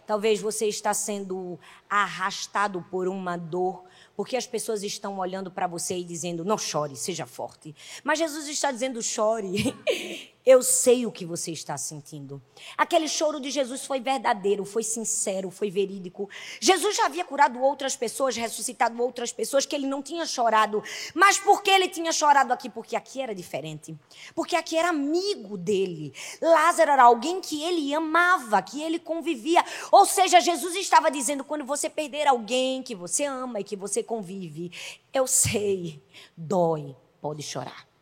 Talvez 0.05 0.41
você 0.41 0.67
está 0.67 0.93
sendo 0.93 1.59
arrastado 1.89 2.81
por 2.89 3.07
uma 3.07 3.37
dor, 3.37 3.83
porque 4.15 4.35
as 4.35 4.45
pessoas 4.45 4.83
estão 4.83 5.17
olhando 5.17 5.49
para 5.51 5.67
você 5.67 5.97
e 5.97 6.03
dizendo: 6.03 6.43
"Não 6.43 6.57
chore, 6.57 6.95
seja 6.95 7.25
forte". 7.25 7.75
Mas 8.03 8.19
Jesus 8.19 8.47
está 8.47 8.71
dizendo: 8.71 9.01
"Chore". 9.01 9.75
Eu 10.45 10.61
sei 10.61 11.05
o 11.05 11.11
que 11.11 11.25
você 11.25 11.51
está 11.51 11.77
sentindo. 11.77 12.41
Aquele 12.77 13.07
choro 13.07 13.39
de 13.39 13.49
Jesus 13.49 13.85
foi 13.85 14.01
verdadeiro, 14.01 14.65
foi 14.65 14.83
sincero, 14.83 15.49
foi 15.49 15.71
verídico. 15.71 16.29
Jesus 16.59 16.97
já 16.97 17.05
havia 17.05 17.23
curado 17.23 17.61
outras 17.61 17.95
pessoas, 17.95 18.35
ressuscitado 18.35 19.01
outras 19.01 19.31
pessoas 19.31 19.65
que 19.65 19.73
ele 19.73 19.87
não 19.87 20.03
tinha 20.03 20.25
chorado. 20.25 20.83
Mas 21.13 21.37
por 21.37 21.63
que 21.63 21.71
ele 21.71 21.87
tinha 21.87 22.11
chorado 22.11 22.51
aqui? 22.51 22.69
Porque 22.69 22.95
aqui 22.95 23.21
era 23.21 23.33
diferente. 23.33 23.97
Porque 24.35 24.57
aqui 24.57 24.75
era 24.75 24.89
amigo 24.89 25.57
dele. 25.57 26.13
Lázaro 26.41 26.91
era 26.91 27.03
alguém 27.03 27.39
que 27.39 27.63
ele 27.63 27.93
amava, 27.93 28.61
que 28.61 28.81
ele 28.81 28.99
convivia. 28.99 29.63
Ou 29.91 30.05
seja, 30.05 30.41
Jesus 30.41 30.75
estava 30.75 31.09
dizendo: 31.09 31.45
quando 31.45 31.63
você 31.63 31.89
perder 31.89 32.27
alguém 32.27 32.83
que 32.83 32.95
você 32.95 33.23
ama 33.23 33.61
e 33.61 33.63
que 33.63 33.77
você 33.77 34.03
convive, 34.03 34.71
eu 35.13 35.25
sei, 35.25 36.03
dói, 36.35 36.95
pode 37.21 37.41
chorar. 37.41 37.92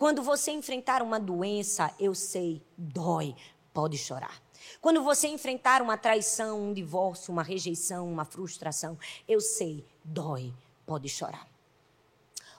Quando 0.00 0.22
você 0.22 0.50
enfrentar 0.50 1.02
uma 1.02 1.20
doença, 1.20 1.94
eu 2.00 2.14
sei, 2.14 2.62
dói, 2.74 3.36
pode 3.70 3.98
chorar. 3.98 4.42
Quando 4.80 5.02
você 5.02 5.28
enfrentar 5.28 5.82
uma 5.82 5.98
traição, 5.98 6.58
um 6.58 6.72
divórcio, 6.72 7.30
uma 7.30 7.42
rejeição, 7.42 8.10
uma 8.10 8.24
frustração, 8.24 8.98
eu 9.28 9.42
sei, 9.42 9.84
dói, 10.02 10.54
pode 10.86 11.06
chorar. 11.06 11.46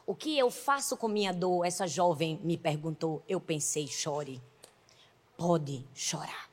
O 0.06 0.14
que 0.14 0.38
eu 0.38 0.52
faço 0.52 0.96
com 0.96 1.08
minha 1.08 1.34
dor? 1.34 1.66
Essa 1.66 1.88
jovem 1.88 2.40
me 2.44 2.60
perguntou. 2.60 3.24
Eu 3.28 3.42
pensei, 3.42 3.88
chore. 3.88 4.40
Pode 5.36 5.84
chorar. 5.96 6.48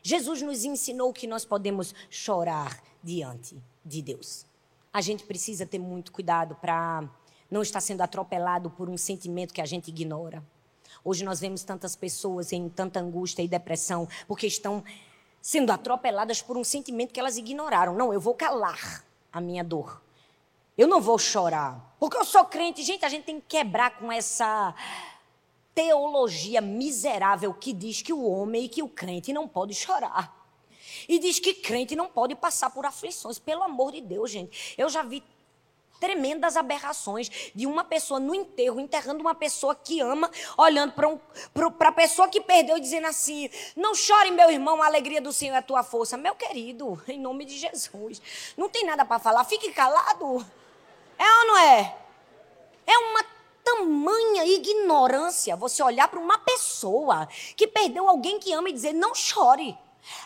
Jesus 0.00 0.42
nos 0.42 0.64
ensinou 0.64 1.12
que 1.12 1.26
nós 1.26 1.44
podemos 1.44 1.92
chorar 2.08 2.80
diante 3.02 3.60
de 3.84 4.00
Deus. 4.00 4.46
A 4.92 5.00
gente 5.00 5.24
precisa 5.24 5.66
ter 5.66 5.80
muito 5.80 6.12
cuidado 6.12 6.54
para 6.54 7.02
não 7.54 7.62
está 7.62 7.80
sendo 7.80 8.00
atropelado 8.00 8.68
por 8.68 8.90
um 8.90 8.98
sentimento 8.98 9.54
que 9.54 9.60
a 9.60 9.64
gente 9.64 9.86
ignora. 9.86 10.44
Hoje 11.04 11.24
nós 11.24 11.38
vemos 11.38 11.62
tantas 11.62 11.94
pessoas 11.94 12.52
em 12.52 12.68
tanta 12.68 12.98
angústia 12.98 13.44
e 13.44 13.48
depressão 13.48 14.08
porque 14.26 14.48
estão 14.48 14.82
sendo 15.40 15.70
atropeladas 15.70 16.42
por 16.42 16.56
um 16.56 16.64
sentimento 16.64 17.12
que 17.12 17.20
elas 17.20 17.36
ignoraram. 17.36 17.94
Não, 17.94 18.12
eu 18.12 18.20
vou 18.20 18.34
calar 18.34 19.04
a 19.32 19.40
minha 19.40 19.62
dor. 19.62 20.02
Eu 20.76 20.88
não 20.88 21.00
vou 21.00 21.16
chorar. 21.16 21.94
Porque 22.00 22.16
eu 22.16 22.24
sou 22.24 22.44
crente. 22.44 22.82
Gente, 22.82 23.04
a 23.04 23.08
gente 23.08 23.22
tem 23.22 23.40
que 23.40 23.46
quebrar 23.46 23.98
com 23.98 24.10
essa 24.10 24.74
teologia 25.72 26.60
miserável 26.60 27.54
que 27.54 27.72
diz 27.72 28.02
que 28.02 28.12
o 28.12 28.28
homem 28.28 28.64
e 28.64 28.68
que 28.68 28.82
o 28.82 28.88
crente 28.88 29.32
não 29.32 29.46
pode 29.46 29.74
chorar. 29.74 30.44
E 31.08 31.20
diz 31.20 31.38
que 31.38 31.54
crente 31.54 31.94
não 31.94 32.08
pode 32.08 32.34
passar 32.34 32.70
por 32.70 32.84
aflições. 32.84 33.38
Pelo 33.38 33.62
amor 33.62 33.92
de 33.92 34.00
Deus, 34.00 34.28
gente. 34.28 34.74
Eu 34.76 34.88
já 34.88 35.04
vi 35.04 35.22
tremendas 36.00 36.56
aberrações 36.56 37.30
de 37.54 37.66
uma 37.66 37.84
pessoa 37.84 38.20
no 38.20 38.34
enterro, 38.34 38.80
enterrando 38.80 39.20
uma 39.20 39.34
pessoa 39.34 39.74
que 39.74 40.00
ama, 40.00 40.30
olhando 40.56 40.92
para 40.92 41.08
um, 41.08 41.18
a 41.80 41.92
pessoa 41.92 42.28
que 42.28 42.40
perdeu 42.40 42.76
e 42.76 42.80
dizendo 42.80 43.06
assim: 43.06 43.48
Não 43.76 43.94
chore, 43.94 44.30
meu 44.30 44.50
irmão, 44.50 44.82
a 44.82 44.86
alegria 44.86 45.20
do 45.20 45.32
Senhor 45.32 45.54
é 45.54 45.58
a 45.58 45.62
tua 45.62 45.82
força. 45.82 46.16
Meu 46.16 46.34
querido, 46.34 47.00
em 47.08 47.18
nome 47.18 47.44
de 47.44 47.58
Jesus, 47.58 48.20
não 48.56 48.68
tem 48.68 48.84
nada 48.84 49.04
para 49.04 49.18
falar, 49.18 49.44
fique 49.44 49.72
calado. 49.72 50.44
É 51.18 51.38
ou 51.40 51.46
não 51.46 51.58
é? 51.58 51.96
É 52.86 52.98
uma 52.98 53.24
tamanha 53.64 54.44
ignorância 54.44 55.56
você 55.56 55.82
olhar 55.82 56.08
para 56.08 56.20
uma 56.20 56.38
pessoa 56.38 57.26
que 57.56 57.66
perdeu 57.66 58.08
alguém 58.08 58.38
que 58.38 58.52
ama 58.52 58.68
e 58.68 58.72
dizer: 58.72 58.92
Não 58.92 59.14
chore. 59.14 59.76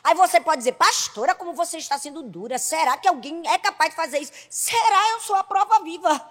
Aí 0.03 0.15
você 0.15 0.41
pode 0.41 0.59
dizer, 0.59 0.73
pastora, 0.73 1.35
como 1.35 1.53
você 1.53 1.79
está 1.79 1.99
sendo 1.99 2.23
dura. 2.23 2.59
Será 2.59 2.97
que 2.97 3.09
alguém 3.09 3.43
é 3.47 3.59
capaz 3.59 3.91
de 3.91 3.97
fazer 3.97 4.19
isso? 4.19 4.33
Será? 4.51 5.11
Eu 5.13 5.21
sou 5.21 5.37
a 5.37 5.45
prova 5.45 5.81
viva. 5.81 6.31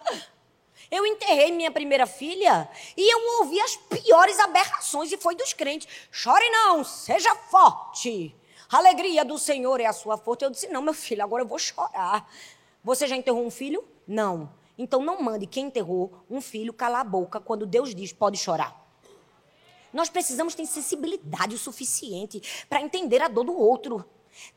Eu 0.90 1.06
enterrei 1.06 1.52
minha 1.52 1.72
primeira 1.72 2.06
filha 2.06 2.70
e 2.96 3.14
eu 3.14 3.40
ouvi 3.40 3.60
as 3.60 3.76
piores 3.76 4.40
aberrações 4.40 5.12
e 5.12 5.18
foi 5.18 5.36
dos 5.36 5.54
crentes. 5.54 5.88
Chore 6.12 6.50
não, 6.50 6.84
seja 6.84 7.36
forte. 7.36 8.36
A 8.72 8.78
alegria 8.78 9.24
do 9.26 9.38
Senhor 9.38 9.80
é 9.80 9.86
a 9.86 9.94
sua 9.94 10.18
força. 10.18 10.46
Eu 10.46 10.50
disse, 10.50 10.68
não, 10.68 10.82
meu 10.82 10.94
filho, 10.94 11.24
agora 11.24 11.44
eu 11.44 11.48
vou 11.48 11.60
chorar. 11.60 12.30
Você 12.84 13.08
já 13.08 13.16
enterrou 13.16 13.46
um 13.46 13.52
filho? 13.52 13.86
Não. 14.08 14.50
Então 14.78 15.02
não 15.02 15.22
mande 15.22 15.48
quem 15.48 15.66
enterrou 15.66 16.24
um 16.30 16.40
filho 16.40 16.72
calar 16.72 17.02
a 17.02 17.04
boca 17.04 17.40
quando 17.40 17.66
Deus 17.66 17.94
diz 17.94 18.14
pode 18.14 18.38
chorar. 18.38 18.87
Nós 19.94 20.10
precisamos 20.10 20.56
ter 20.56 20.66
sensibilidade 20.66 21.56
o 21.56 21.60
suficiente 21.60 22.42
para 22.70 22.82
entender 22.82 23.22
a 23.22 23.28
dor 23.28 23.46
do 23.46 23.58
outro. 23.58 24.06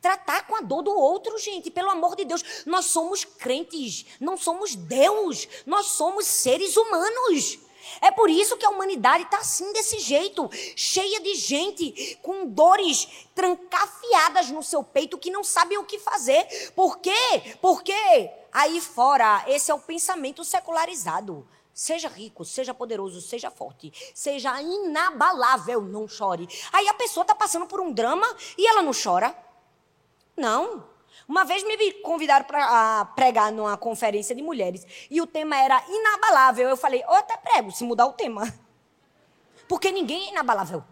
Tratar 0.00 0.46
com 0.46 0.56
a 0.56 0.60
dor 0.60 0.82
do 0.82 0.90
outro, 0.90 1.38
gente, 1.38 1.70
pelo 1.70 1.90
amor 1.90 2.14
de 2.14 2.24
Deus. 2.24 2.44
Nós 2.66 2.86
somos 2.86 3.24
crentes, 3.24 4.04
não 4.20 4.36
somos 4.36 4.74
Deus, 4.74 5.48
nós 5.64 5.86
somos 5.86 6.26
seres 6.26 6.76
humanos. 6.76 7.58
É 8.00 8.10
por 8.10 8.28
isso 8.28 8.56
que 8.56 8.64
a 8.64 8.70
humanidade 8.70 9.24
está 9.24 9.38
assim, 9.38 9.72
desse 9.72 9.98
jeito, 9.98 10.48
cheia 10.76 11.20
de 11.20 11.34
gente 11.34 12.18
com 12.22 12.46
dores 12.46 13.26
trancafiadas 13.34 14.50
no 14.50 14.62
seu 14.62 14.84
peito 14.84 15.18
que 15.18 15.30
não 15.30 15.42
sabem 15.42 15.78
o 15.78 15.84
que 15.84 15.98
fazer. 15.98 16.72
Por 16.74 16.98
quê? 16.98 17.56
Porque 17.60 18.30
aí 18.52 18.80
fora, 18.80 19.44
esse 19.48 19.70
é 19.70 19.74
o 19.74 19.80
pensamento 19.80 20.44
secularizado. 20.44 21.46
Seja 21.72 22.08
rico, 22.08 22.44
seja 22.44 22.74
poderoso, 22.74 23.20
seja 23.20 23.50
forte, 23.50 23.92
seja 24.14 24.60
inabalável, 24.60 25.80
não 25.80 26.06
chore. 26.06 26.48
Aí 26.72 26.88
a 26.88 26.94
pessoa 26.94 27.22
está 27.22 27.34
passando 27.34 27.66
por 27.66 27.80
um 27.80 27.92
drama 27.92 28.26
e 28.58 28.66
ela 28.66 28.82
não 28.82 28.92
chora. 28.92 29.34
Não. 30.36 30.84
Uma 31.28 31.44
vez 31.44 31.62
me 31.62 31.92
convidaram 32.02 32.44
para 32.44 33.04
pregar 33.16 33.52
numa 33.52 33.76
conferência 33.76 34.34
de 34.34 34.42
mulheres 34.42 34.86
e 35.10 35.20
o 35.20 35.26
tema 35.26 35.56
era 35.56 35.82
inabalável. 35.88 36.68
Eu 36.68 36.76
falei, 36.76 37.02
eu 37.02 37.14
até 37.14 37.36
prego 37.36 37.70
se 37.70 37.84
mudar 37.84 38.06
o 38.06 38.12
tema. 38.12 38.52
Porque 39.68 39.92
ninguém 39.92 40.26
é 40.26 40.30
inabalável. 40.30 40.82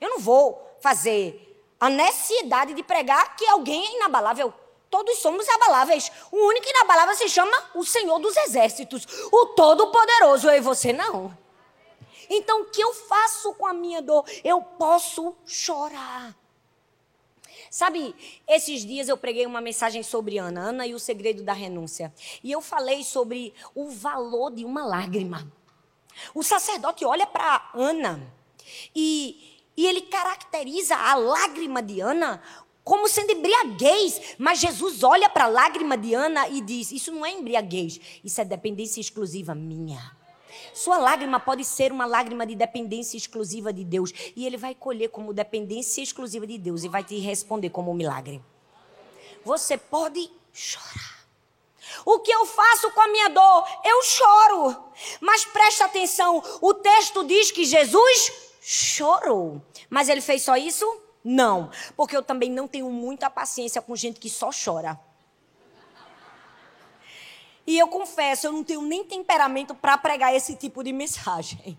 Eu 0.00 0.08
não 0.10 0.18
vou 0.18 0.76
fazer 0.80 1.46
a 1.78 1.88
necessidade 1.88 2.74
de 2.74 2.82
pregar 2.82 3.36
que 3.36 3.46
alguém 3.46 3.86
é 3.86 3.96
inabalável. 3.96 4.52
Todos 4.90 5.18
somos 5.18 5.48
abaláveis. 5.48 6.10
O 6.32 6.36
único 6.36 6.68
inabalável 6.68 7.14
se 7.14 7.28
chama 7.28 7.56
o 7.74 7.84
Senhor 7.84 8.18
dos 8.18 8.36
Exércitos, 8.36 9.06
o 9.30 9.46
Todo-Poderoso. 9.46 10.50
Eu 10.50 10.56
e 10.56 10.60
você 10.60 10.92
não. 10.92 11.36
Então, 12.28 12.62
o 12.62 12.64
que 12.66 12.80
eu 12.80 12.92
faço 12.92 13.54
com 13.54 13.66
a 13.66 13.72
minha 13.72 14.02
dor? 14.02 14.24
Eu 14.42 14.60
posso 14.60 15.34
chorar. 15.46 16.34
Sabe, 17.70 18.14
esses 18.48 18.84
dias 18.84 19.08
eu 19.08 19.16
preguei 19.16 19.46
uma 19.46 19.60
mensagem 19.60 20.02
sobre 20.02 20.38
Ana, 20.38 20.60
Ana 20.60 20.86
e 20.88 20.94
o 20.94 20.98
segredo 20.98 21.44
da 21.44 21.52
renúncia. 21.52 22.12
E 22.42 22.50
eu 22.50 22.60
falei 22.60 23.04
sobre 23.04 23.54
o 23.76 23.88
valor 23.88 24.50
de 24.50 24.64
uma 24.64 24.84
lágrima. 24.84 25.50
O 26.34 26.42
sacerdote 26.42 27.04
olha 27.04 27.26
para 27.26 27.70
Ana 27.74 28.20
e, 28.94 29.60
e 29.76 29.86
ele 29.86 30.02
caracteriza 30.02 30.96
a 30.96 31.14
lágrima 31.14 31.80
de 31.80 32.00
Ana 32.00 32.42
como 32.84 33.08
sendo 33.08 33.32
embriaguez. 33.32 34.36
Mas 34.38 34.60
Jesus 34.60 35.02
olha 35.02 35.28
para 35.28 35.44
a 35.44 35.48
lágrima 35.48 35.96
de 35.96 36.14
Ana 36.14 36.48
e 36.48 36.60
diz: 36.60 36.92
Isso 36.92 37.12
não 37.12 37.24
é 37.24 37.32
embriaguez, 37.32 38.00
isso 38.24 38.40
é 38.40 38.44
dependência 38.44 39.00
exclusiva 39.00 39.54
minha. 39.54 40.18
Sua 40.72 40.98
lágrima 40.98 41.40
pode 41.40 41.64
ser 41.64 41.92
uma 41.92 42.06
lágrima 42.06 42.46
de 42.46 42.54
dependência 42.54 43.16
exclusiva 43.16 43.72
de 43.72 43.84
Deus. 43.84 44.12
E 44.36 44.46
Ele 44.46 44.56
vai 44.56 44.74
colher 44.74 45.08
como 45.08 45.32
dependência 45.32 46.02
exclusiva 46.02 46.46
de 46.46 46.58
Deus 46.58 46.84
e 46.84 46.88
vai 46.88 47.02
te 47.02 47.18
responder 47.18 47.70
como 47.70 47.90
um 47.90 47.94
milagre. 47.94 48.42
Você 49.44 49.76
pode 49.76 50.30
chorar. 50.52 51.20
O 52.04 52.20
que 52.20 52.30
eu 52.30 52.46
faço 52.46 52.90
com 52.92 53.00
a 53.00 53.08
minha 53.08 53.28
dor? 53.28 53.64
Eu 53.84 54.02
choro. 54.02 54.84
Mas 55.20 55.44
preste 55.44 55.82
atenção: 55.82 56.42
o 56.60 56.74
texto 56.74 57.24
diz 57.24 57.50
que 57.50 57.64
Jesus 57.64 58.32
chorou. 58.60 59.60
Mas 59.88 60.08
ele 60.08 60.20
fez 60.20 60.42
só 60.42 60.56
isso? 60.56 60.86
Não. 61.24 61.70
Porque 61.96 62.16
eu 62.16 62.22
também 62.22 62.50
não 62.50 62.66
tenho 62.66 62.90
muita 62.90 63.28
paciência 63.30 63.80
com 63.82 63.94
gente 63.94 64.18
que 64.18 64.30
só 64.30 64.50
chora. 64.52 64.98
E 67.66 67.78
eu 67.78 67.88
confesso, 67.88 68.46
eu 68.46 68.52
não 68.52 68.64
tenho 68.64 68.82
nem 68.82 69.04
temperamento 69.04 69.74
para 69.74 69.96
pregar 69.96 70.34
esse 70.34 70.56
tipo 70.56 70.82
de 70.82 70.92
mensagem. 70.92 71.78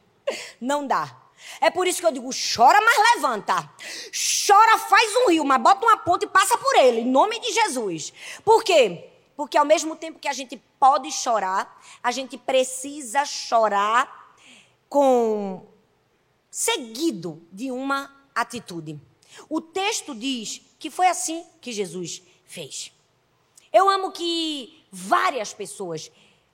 Não 0.59 0.85
dá. 0.87 1.17
É 1.59 1.69
por 1.69 1.87
isso 1.87 1.99
que 1.99 2.05
eu 2.05 2.11
digo: 2.11 2.29
chora, 2.29 2.79
mas 2.81 3.15
levanta. 3.15 3.55
Chora, 4.47 4.77
faz 4.77 5.15
um 5.17 5.29
rio, 5.29 5.43
mas 5.43 5.61
bota 5.61 5.85
uma 5.85 5.97
ponte 5.97 6.23
e 6.23 6.29
passa 6.29 6.57
por 6.57 6.75
ele, 6.75 7.01
em 7.01 7.05
nome 7.05 7.39
de 7.39 7.51
Jesus. 7.51 8.13
Por 8.45 8.63
quê? 8.63 9.09
Porque 9.35 9.57
ao 9.57 9.65
mesmo 9.65 9.95
tempo 9.95 10.19
que 10.19 10.27
a 10.27 10.33
gente 10.33 10.61
pode 10.79 11.11
chorar, 11.11 11.81
a 12.01 12.11
gente 12.11 12.37
precisa 12.37 13.25
chorar 13.25 14.35
com 14.87 15.65
seguido 16.49 17.41
de 17.51 17.71
uma 17.71 18.13
atitude. 18.35 18.99
O 19.49 19.61
texto 19.61 20.15
diz 20.15 20.61
que 20.79 20.89
foi 20.89 21.07
assim 21.07 21.45
que 21.59 21.71
Jesus 21.71 22.21
fez. 22.45 22.91
Eu 23.71 23.89
amo 23.89 24.11
que 24.11 24.83
várias 24.91 25.53
pessoas 25.53 26.11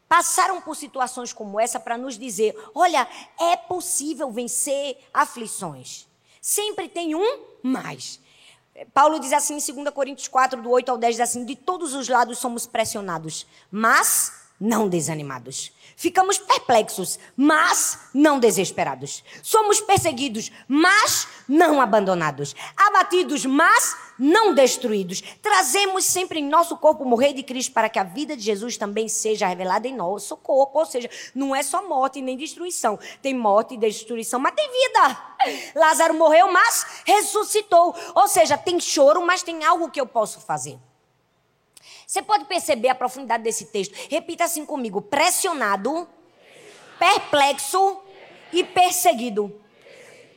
passaram 0.07 0.61
por 0.61 0.75
situações 0.75 1.33
como 1.33 1.59
essa 1.59 1.79
para 1.79 1.97
nos 1.97 2.17
dizer: 2.17 2.55
olha, 2.73 3.07
é 3.39 3.55
possível 3.55 4.31
vencer 4.31 4.97
aflições. 5.13 6.07
Sempre 6.41 6.87
tem 6.87 7.15
um 7.15 7.43
mais. 7.63 8.19
Paulo 8.93 9.19
diz 9.19 9.33
assim 9.33 9.57
em 9.57 9.83
2 9.83 9.93
Coríntios 9.93 10.27
4, 10.27 10.61
do 10.61 10.69
8 10.69 10.89
ao 10.89 10.97
10, 10.97 11.15
diz 11.15 11.21
assim: 11.21 11.45
de 11.45 11.55
todos 11.55 11.93
os 11.93 12.07
lados 12.07 12.37
somos 12.37 12.67
pressionados, 12.67 13.45
mas 13.71 14.46
não 14.59 14.89
desanimados. 14.89 15.71
Ficamos 15.95 16.37
perplexos, 16.37 17.17
mas 17.35 17.99
não 18.13 18.39
desesperados. 18.39 19.23
Somos 19.41 19.81
perseguidos, 19.81 20.51
mas 20.67 21.27
não 21.47 21.81
abandonados. 21.81 22.55
Abatidos, 22.75 23.45
mas 23.45 23.95
não 24.19 24.53
destruídos. 24.53 25.21
Trazemos 25.41 26.05
sempre 26.05 26.39
em 26.39 26.47
nosso 26.47 26.77
corpo 26.77 27.03
o 27.03 27.07
morrer 27.07 27.33
de 27.33 27.41
Cristo 27.41 27.71
para 27.71 27.89
que 27.89 27.97
a 27.97 28.03
vida 28.03 28.37
de 28.37 28.43
Jesus 28.43 28.77
também 28.77 29.07
seja 29.07 29.47
revelada 29.47 29.87
em 29.87 29.95
nosso 29.95 30.37
corpo. 30.37 30.79
Ou 30.79 30.85
seja, 30.85 31.09
não 31.33 31.55
é 31.55 31.63
só 31.63 31.87
morte 31.87 32.21
nem 32.21 32.37
destruição. 32.37 32.99
Tem 33.21 33.33
morte 33.33 33.73
e 33.73 33.77
destruição, 33.77 34.39
mas 34.39 34.53
tem 34.55 34.69
vida. 34.69 35.17
Lázaro 35.75 36.13
morreu, 36.13 36.51
mas 36.51 37.03
ressuscitou. 37.05 37.95
Ou 38.13 38.27
seja, 38.27 38.57
tem 38.57 38.79
choro, 38.79 39.25
mas 39.25 39.41
tem 39.41 39.63
algo 39.63 39.89
que 39.89 39.99
eu 39.99 40.05
posso 40.05 40.39
fazer. 40.39 40.77
Você 42.07 42.21
pode 42.21 42.45
perceber 42.45 42.87
a 42.87 42.95
profundidade 42.95 43.43
desse 43.43 43.65
texto. 43.65 43.93
Repita 44.09 44.45
assim 44.45 44.65
comigo: 44.65 45.01
pressionado, 45.01 46.07
perplexo 46.97 48.01
e 48.53 48.63
perseguido. 48.63 49.53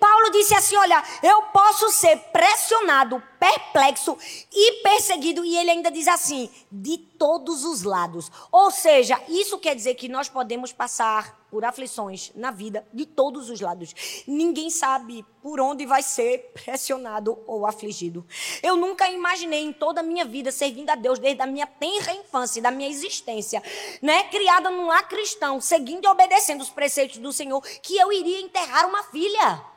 Paulo 0.00 0.30
disse 0.30 0.54
assim: 0.54 0.76
Olha, 0.76 1.04
eu 1.22 1.42
posso 1.52 1.90
ser 1.90 2.16
pressionado, 2.32 3.22
perplexo 3.38 4.16
e 4.50 4.82
perseguido. 4.82 5.44
E 5.44 5.56
ele 5.56 5.70
ainda 5.70 5.90
diz 5.90 6.08
assim: 6.08 6.50
de 6.72 6.96
todos 6.96 7.64
os 7.64 7.82
lados. 7.82 8.32
Ou 8.50 8.70
seja, 8.70 9.20
isso 9.28 9.58
quer 9.58 9.76
dizer 9.76 9.94
que 9.94 10.08
nós 10.08 10.28
podemos 10.28 10.72
passar 10.72 11.38
por 11.50 11.64
aflições 11.64 12.30
na 12.34 12.50
vida 12.50 12.86
de 12.94 13.04
todos 13.04 13.50
os 13.50 13.60
lados. 13.60 13.92
Ninguém 14.26 14.70
sabe 14.70 15.24
por 15.42 15.60
onde 15.60 15.84
vai 15.84 16.02
ser 16.02 16.52
pressionado 16.54 17.38
ou 17.46 17.66
afligido. 17.66 18.24
Eu 18.62 18.76
nunca 18.76 19.10
imaginei 19.10 19.64
em 19.64 19.72
toda 19.72 20.00
a 20.00 20.04
minha 20.04 20.24
vida 20.24 20.52
servindo 20.52 20.90
a 20.90 20.94
Deus 20.94 21.18
desde 21.18 21.42
a 21.42 21.46
minha 21.46 21.66
tenra 21.66 22.14
infância, 22.14 22.62
da 22.62 22.70
minha 22.70 22.88
existência, 22.88 23.62
né, 24.00 24.24
criada 24.24 24.70
num 24.70 24.86
lar 24.86 25.08
cristão, 25.08 25.60
seguindo 25.60 26.04
e 26.04 26.08
obedecendo 26.08 26.60
os 26.60 26.70
preceitos 26.70 27.18
do 27.18 27.32
Senhor, 27.32 27.60
que 27.82 27.96
eu 27.96 28.12
iria 28.12 28.40
enterrar 28.40 28.88
uma 28.88 29.02
filha. 29.04 29.69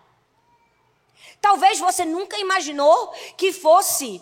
Talvez 1.44 1.78
você 1.78 2.06
nunca 2.06 2.40
imaginou 2.40 3.12
que 3.36 3.52
fosse 3.52 4.22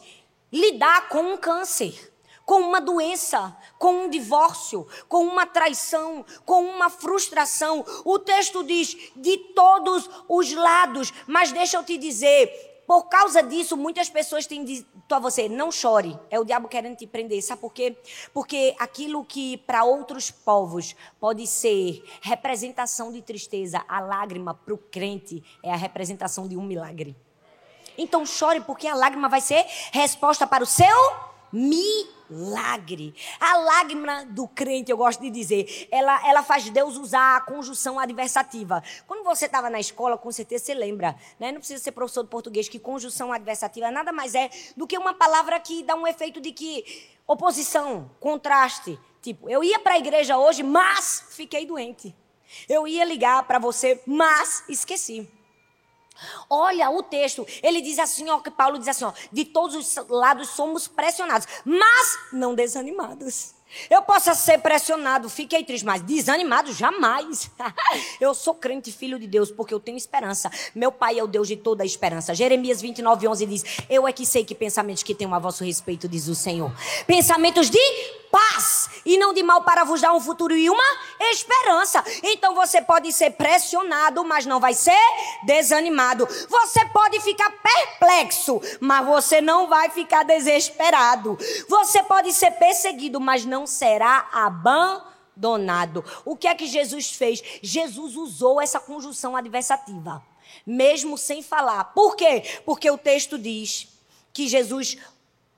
lidar 0.51 1.07
com 1.07 1.21
um 1.33 1.37
câncer, 1.37 2.11
com 2.43 2.61
uma 2.61 2.81
doença, 2.81 3.55
com 3.77 4.05
um 4.05 4.09
divórcio, 4.09 4.87
com 5.07 5.27
uma 5.27 5.45
traição, 5.45 6.25
com 6.47 6.65
uma 6.65 6.89
frustração. 6.89 7.85
O 8.03 8.17
texto 8.17 8.63
diz 8.63 8.97
de 9.15 9.37
todos 9.53 10.09
os 10.27 10.51
lados, 10.51 11.13
mas 11.27 11.51
deixa 11.51 11.77
eu 11.77 11.83
te 11.83 11.95
dizer, 11.95 12.70
por 12.91 13.07
causa 13.07 13.41
disso, 13.41 13.77
muitas 13.77 14.09
pessoas 14.09 14.45
têm 14.45 14.65
dito 14.65 15.15
a 15.15 15.17
você: 15.17 15.47
não 15.47 15.71
chore. 15.71 16.19
É 16.29 16.37
o 16.37 16.43
diabo 16.43 16.67
querendo 16.67 16.97
te 16.97 17.07
prender. 17.07 17.41
Sabe 17.41 17.61
por 17.61 17.71
quê? 17.71 17.95
Porque 18.33 18.75
aquilo 18.77 19.23
que 19.23 19.55
para 19.59 19.85
outros 19.85 20.29
povos 20.29 20.93
pode 21.17 21.47
ser 21.47 22.03
representação 22.21 23.09
de 23.09 23.21
tristeza, 23.21 23.81
a 23.87 24.01
lágrima 24.01 24.53
para 24.53 24.73
o 24.73 24.77
crente 24.77 25.41
é 25.63 25.71
a 25.71 25.77
representação 25.77 26.49
de 26.49 26.57
um 26.57 26.63
milagre. 26.63 27.15
Então 27.97 28.25
chore, 28.25 28.59
porque 28.59 28.89
a 28.89 28.93
lágrima 28.93 29.29
vai 29.29 29.39
ser 29.39 29.65
resposta 29.93 30.45
para 30.45 30.61
o 30.61 30.67
seu 30.67 31.30
milagre. 31.51 33.13
A 33.39 33.57
lágrima 33.57 34.25
do 34.25 34.47
crente, 34.47 34.91
eu 34.91 34.97
gosto 34.97 35.21
de 35.21 35.29
dizer, 35.29 35.87
ela, 35.91 36.27
ela 36.27 36.43
faz 36.43 36.69
Deus 36.69 36.97
usar 36.97 37.37
a 37.37 37.41
conjunção 37.41 37.99
adversativa. 37.99 38.81
Quando 39.05 39.23
você 39.23 39.45
estava 39.45 39.69
na 39.69 39.79
escola, 39.79 40.17
com 40.17 40.31
certeza 40.31 40.65
você 40.65 40.73
lembra, 40.73 41.15
né? 41.39 41.51
Não 41.51 41.59
precisa 41.59 41.83
ser 41.83 41.91
professor 41.91 42.23
de 42.23 42.29
português, 42.29 42.69
que 42.69 42.79
conjunção 42.79 43.33
adversativa 43.33 43.91
nada 43.91 44.11
mais 44.11 44.35
é 44.35 44.49
do 44.75 44.87
que 44.87 44.97
uma 44.97 45.13
palavra 45.13 45.59
que 45.59 45.83
dá 45.83 45.95
um 45.95 46.07
efeito 46.07 46.39
de 46.39 46.51
que 46.51 46.85
oposição, 47.27 48.09
contraste. 48.19 48.99
Tipo, 49.21 49.49
eu 49.49 49.63
ia 49.63 49.79
para 49.79 49.93
a 49.93 49.99
igreja 49.99 50.37
hoje, 50.37 50.63
mas 50.63 51.27
fiquei 51.31 51.65
doente. 51.65 52.15
Eu 52.67 52.87
ia 52.87 53.05
ligar 53.05 53.43
para 53.43 53.59
você, 53.59 54.01
mas 54.05 54.63
esqueci. 54.67 55.29
Olha 56.49 56.89
o 56.89 57.03
texto, 57.03 57.45
ele 57.61 57.81
diz 57.81 57.99
assim, 57.99 58.29
ó, 58.29 58.39
que 58.39 58.51
Paulo 58.51 58.77
diz 58.77 58.87
assim, 58.87 59.05
ó, 59.05 59.13
de 59.31 59.45
todos 59.45 59.75
os 59.75 60.07
lados 60.09 60.49
somos 60.49 60.87
pressionados, 60.87 61.47
mas 61.65 62.19
não 62.31 62.53
desanimados. 62.55 63.53
Eu 63.89 64.01
posso 64.01 64.33
ser 64.35 64.57
pressionado, 64.57 65.29
fiquei 65.29 65.63
triste, 65.63 65.85
mas 65.85 66.01
desanimado 66.01 66.73
jamais. 66.73 67.49
eu 68.19 68.33
sou 68.33 68.53
crente, 68.53 68.91
filho 68.91 69.17
de 69.17 69.27
Deus, 69.27 69.49
porque 69.49 69.73
eu 69.73 69.79
tenho 69.79 69.97
esperança. 69.97 70.51
Meu 70.75 70.91
Pai 70.91 71.17
é 71.17 71.23
o 71.23 71.27
Deus 71.27 71.47
de 71.47 71.55
toda 71.55 71.83
a 71.83 71.85
esperança. 71.85 72.35
Jeremias 72.35 72.81
29, 72.81 73.27
11 73.27 73.45
diz: 73.45 73.63
Eu 73.89 74.07
é 74.07 74.11
que 74.11 74.25
sei 74.25 74.43
que 74.43 74.53
pensamentos 74.53 75.03
que 75.03 75.15
tenho 75.15 75.33
a 75.33 75.39
vosso 75.39 75.63
respeito, 75.63 76.07
diz 76.07 76.27
o 76.27 76.35
Senhor. 76.35 76.71
Pensamentos 77.07 77.69
de 77.69 77.79
paz 78.31 78.89
e 79.05 79.17
não 79.17 79.33
de 79.33 79.43
mal 79.43 79.63
para 79.63 79.83
vos 79.83 80.01
dar 80.01 80.13
um 80.13 80.19
futuro 80.19 80.55
e 80.55 80.69
uma 80.69 80.83
esperança. 81.19 82.03
Então 82.23 82.55
você 82.55 82.81
pode 82.81 83.11
ser 83.11 83.31
pressionado, 83.31 84.23
mas 84.23 84.45
não 84.45 84.59
vai 84.59 84.73
ser 84.73 84.97
desanimado. 85.43 86.27
Você 86.49 86.85
pode 86.85 87.19
ficar 87.19 87.51
perplexo, 87.51 88.61
mas 88.79 89.05
você 89.05 89.41
não 89.41 89.67
vai 89.67 89.89
ficar 89.89 90.23
desesperado. 90.23 91.37
Você 91.67 92.01
pode 92.03 92.31
ser 92.33 92.51
perseguido, 92.51 93.19
mas 93.19 93.45
não 93.45 93.67
será 93.67 94.29
abandonado. 94.31 96.03
O 96.23 96.35
que 96.35 96.47
é 96.47 96.55
que 96.55 96.65
Jesus 96.65 97.11
fez? 97.11 97.43
Jesus 97.61 98.15
usou 98.15 98.61
essa 98.61 98.79
conjunção 98.79 99.35
adversativa, 99.35 100.23
mesmo 100.65 101.17
sem 101.17 101.43
falar. 101.43 101.85
Por 101.85 102.15
quê? 102.15 102.43
Porque 102.65 102.89
o 102.89 102.97
texto 102.97 103.37
diz 103.37 103.87
que 104.33 104.47
Jesus 104.47 104.97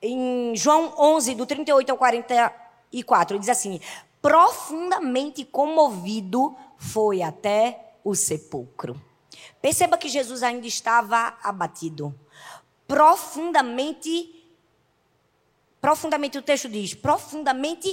em 0.06 0.54
João 0.54 0.94
11, 0.98 1.34
do 1.34 1.46
38 1.46 1.90
ao 1.90 1.98
40, 1.98 2.54
e 2.94 3.04
4. 3.04 3.40
Diz 3.40 3.50
assim: 3.50 3.82
profundamente 4.22 5.44
comovido 5.44 6.56
foi 6.78 7.22
até 7.22 7.96
o 8.04 8.14
sepulcro. 8.14 9.02
Perceba 9.62 9.98
que 9.98 10.08
Jesus 10.08 10.44
ainda 10.44 10.68
estava 10.68 11.38
abatido. 11.42 12.14
Profundamente, 12.88 14.46
profundamente 15.82 16.38
o 16.38 16.42
texto 16.42 16.70
diz, 16.70 16.94
profundamente 16.94 17.90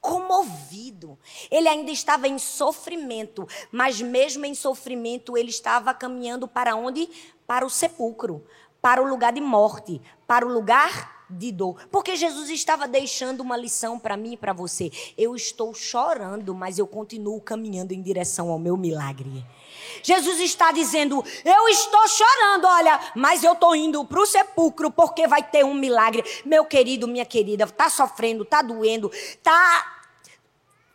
comovido. 0.00 1.18
Ele 1.50 1.68
ainda 1.68 1.90
estava 1.90 2.26
em 2.26 2.38
sofrimento, 2.38 3.46
mas 3.70 4.00
mesmo 4.00 4.44
em 4.44 4.54
sofrimento 4.54 5.36
ele 5.36 5.50
estava 5.50 5.92
caminhando 5.92 6.48
para 6.48 6.74
onde? 6.74 7.08
Para 7.46 7.66
o 7.66 7.70
sepulcro 7.70 8.44
para 8.82 9.00
o 9.00 9.06
lugar 9.06 9.32
de 9.32 9.40
morte, 9.40 10.02
para 10.26 10.44
o 10.44 10.52
lugar 10.52 11.21
de 11.32 11.52
dor. 11.52 11.76
Porque 11.90 12.16
Jesus 12.16 12.50
estava 12.50 12.86
deixando 12.86 13.40
uma 13.40 13.56
lição 13.56 13.98
para 13.98 14.16
mim 14.16 14.32
e 14.32 14.36
para 14.36 14.52
você. 14.52 14.90
Eu 15.16 15.34
estou 15.34 15.74
chorando, 15.74 16.54
mas 16.54 16.78
eu 16.78 16.86
continuo 16.86 17.40
caminhando 17.40 17.92
em 17.92 18.02
direção 18.02 18.50
ao 18.50 18.58
meu 18.58 18.76
milagre. 18.76 19.44
Jesus 20.02 20.40
está 20.40 20.72
dizendo: 20.72 21.24
Eu 21.44 21.68
estou 21.68 22.08
chorando, 22.08 22.66
olha, 22.66 23.00
mas 23.14 23.42
eu 23.42 23.52
estou 23.52 23.74
indo 23.74 24.04
para 24.04 24.20
o 24.20 24.26
sepulcro 24.26 24.90
porque 24.90 25.26
vai 25.26 25.42
ter 25.42 25.64
um 25.64 25.74
milagre. 25.74 26.24
Meu 26.44 26.64
querido, 26.64 27.08
minha 27.08 27.24
querida, 27.24 27.64
está 27.64 27.88
sofrendo, 27.90 28.42
está 28.42 28.62
doendo, 28.62 29.10
está 29.12 30.01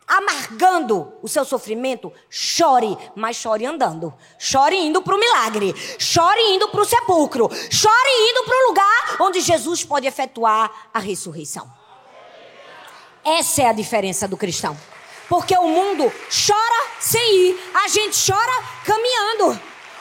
amargando 0.08 1.14
o 1.22 1.28
seu 1.28 1.44
sofrimento, 1.44 2.14
chore, 2.30 2.98
mas 3.14 3.36
chore 3.36 3.66
andando. 3.66 4.14
Chore 4.40 4.78
indo 4.78 5.02
para 5.02 5.16
o 5.16 5.20
milagre. 5.20 5.76
Chore 6.00 6.42
indo 6.54 6.70
para 6.70 6.82
o 6.82 6.86
sepulcro. 6.86 7.50
Chore 7.70 8.32
indo 8.32 8.44
para 8.46 8.56
o 8.56 8.68
lugar 8.70 9.18
onde 9.20 9.42
Jesus 9.42 9.84
pode 9.84 10.08
efetuar 10.08 10.90
a 10.94 11.00
ressurreição. 11.00 11.70
Essa 13.26 13.64
é 13.64 13.66
a 13.68 13.74
diferença 13.74 14.28
do 14.28 14.38
cristão. 14.38 14.78
Porque 15.28 15.54
o 15.58 15.68
mundo 15.68 16.10
chora 16.30 16.92
sem 17.02 17.36
ir, 17.36 17.72
a 17.74 17.90
gente 17.90 18.18
chora 18.26 18.64
caminhando. 18.86 19.60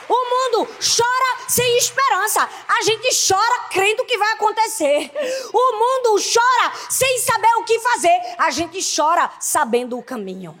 O 0.09 0.13
mundo 0.13 0.69
chora 0.79 1.49
sem 1.49 1.77
esperança. 1.77 2.47
A 2.67 2.81
gente 2.83 3.09
chora 3.27 3.69
crendo 3.69 4.05
que 4.05 4.17
vai 4.17 4.33
acontecer. 4.33 5.11
O 5.53 5.73
mundo 5.73 6.21
chora 6.21 6.73
sem 6.89 7.19
saber 7.19 7.53
o 7.57 7.63
que 7.63 7.79
fazer. 7.79 8.35
A 8.37 8.49
gente 8.51 8.79
chora 8.95 9.29
sabendo 9.39 9.97
o 9.97 10.03
caminho. 10.03 10.57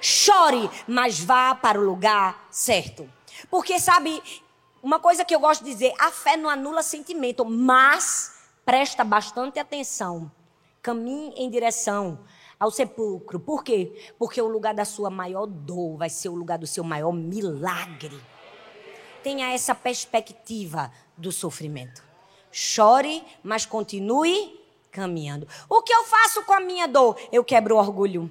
Chore, 0.00 0.70
mas 0.86 1.18
vá 1.18 1.54
para 1.54 1.80
o 1.80 1.84
lugar 1.84 2.46
certo. 2.50 3.10
Porque 3.50 3.80
sabe, 3.80 4.22
uma 4.82 5.00
coisa 5.00 5.24
que 5.24 5.34
eu 5.34 5.40
gosto 5.40 5.64
de 5.64 5.70
dizer, 5.72 5.92
a 5.98 6.10
fé 6.10 6.36
não 6.36 6.48
anula 6.48 6.82
sentimento, 6.82 7.44
mas 7.44 8.38
presta 8.64 9.02
bastante 9.02 9.58
atenção. 9.58 10.30
Caminhe 10.82 11.32
em 11.36 11.50
direção 11.50 12.18
ao 12.60 12.70
sepulcro. 12.70 13.40
Por 13.40 13.64
quê? 13.64 14.12
Porque 14.18 14.40
o 14.40 14.48
lugar 14.48 14.74
da 14.74 14.84
sua 14.84 15.10
maior 15.10 15.46
dor 15.46 15.96
vai 15.96 16.10
ser 16.10 16.28
o 16.28 16.34
lugar 16.34 16.58
do 16.58 16.66
seu 16.66 16.84
maior 16.84 17.12
milagre. 17.12 18.20
Tenha 19.28 19.52
essa 19.52 19.74
perspectiva 19.74 20.90
do 21.14 21.30
sofrimento. 21.30 22.02
Chore, 22.50 23.22
mas 23.42 23.66
continue 23.66 24.58
caminhando. 24.90 25.46
O 25.68 25.82
que 25.82 25.92
eu 25.92 26.02
faço 26.04 26.42
com 26.44 26.54
a 26.54 26.60
minha 26.60 26.88
dor? 26.88 27.14
Eu 27.30 27.44
quebro 27.44 27.76
o 27.76 27.78
orgulho. 27.78 28.30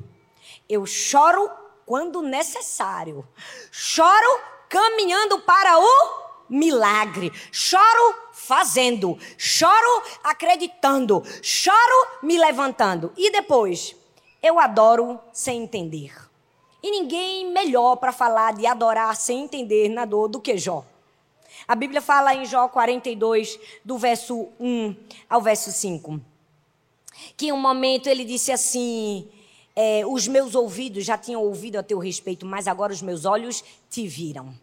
Eu 0.68 0.88
choro 0.88 1.52
quando 1.86 2.24
necessário. 2.24 3.24
Choro 3.72 4.42
caminhando 4.68 5.40
para 5.42 5.78
o 5.78 6.46
milagre. 6.50 7.32
Choro 7.52 8.16
fazendo. 8.34 9.20
Choro 9.38 10.02
acreditando. 10.24 11.22
Choro 11.44 12.08
me 12.24 12.40
levantando. 12.40 13.14
E 13.16 13.32
depois? 13.32 13.96
Eu 14.42 14.60
adoro 14.60 15.20
sem 15.32 15.62
entender. 15.62 16.27
E 16.82 16.92
ninguém 16.92 17.52
melhor 17.52 17.96
para 17.96 18.12
falar 18.12 18.54
de 18.54 18.66
adorar 18.66 19.16
sem 19.16 19.44
entender 19.44 19.90
na 19.90 20.06
dor 20.06 20.28
do 20.28 20.40
que 20.40 20.58
Jó. 20.58 20.86
A 21.68 21.76
Bíblia 21.76 22.02
fala 22.02 22.34
em 22.36 22.46
Jó 22.46 22.68
42, 22.68 23.60
do 23.84 23.98
verso 23.98 24.48
1 24.60 24.96
ao 25.30 25.42
verso 25.42 25.72
5, 25.72 26.20
que 27.36 27.48
em 27.48 27.52
um 27.52 27.60
momento 27.60 28.08
ele 28.08 28.24
disse 28.24 28.52
assim: 28.52 29.28
é, 29.76 30.06
Os 30.06 30.28
meus 30.28 30.56
ouvidos 30.56 31.04
já 31.04 31.18
tinham 31.18 31.42
ouvido 31.42 31.78
a 31.78 31.84
teu 31.84 31.98
respeito, 31.98 32.46
mas 32.46 32.68
agora 32.68 32.94
os 32.94 33.02
meus 33.02 33.26
olhos 33.26 33.63
te 33.90 34.08
viram. 34.08 34.54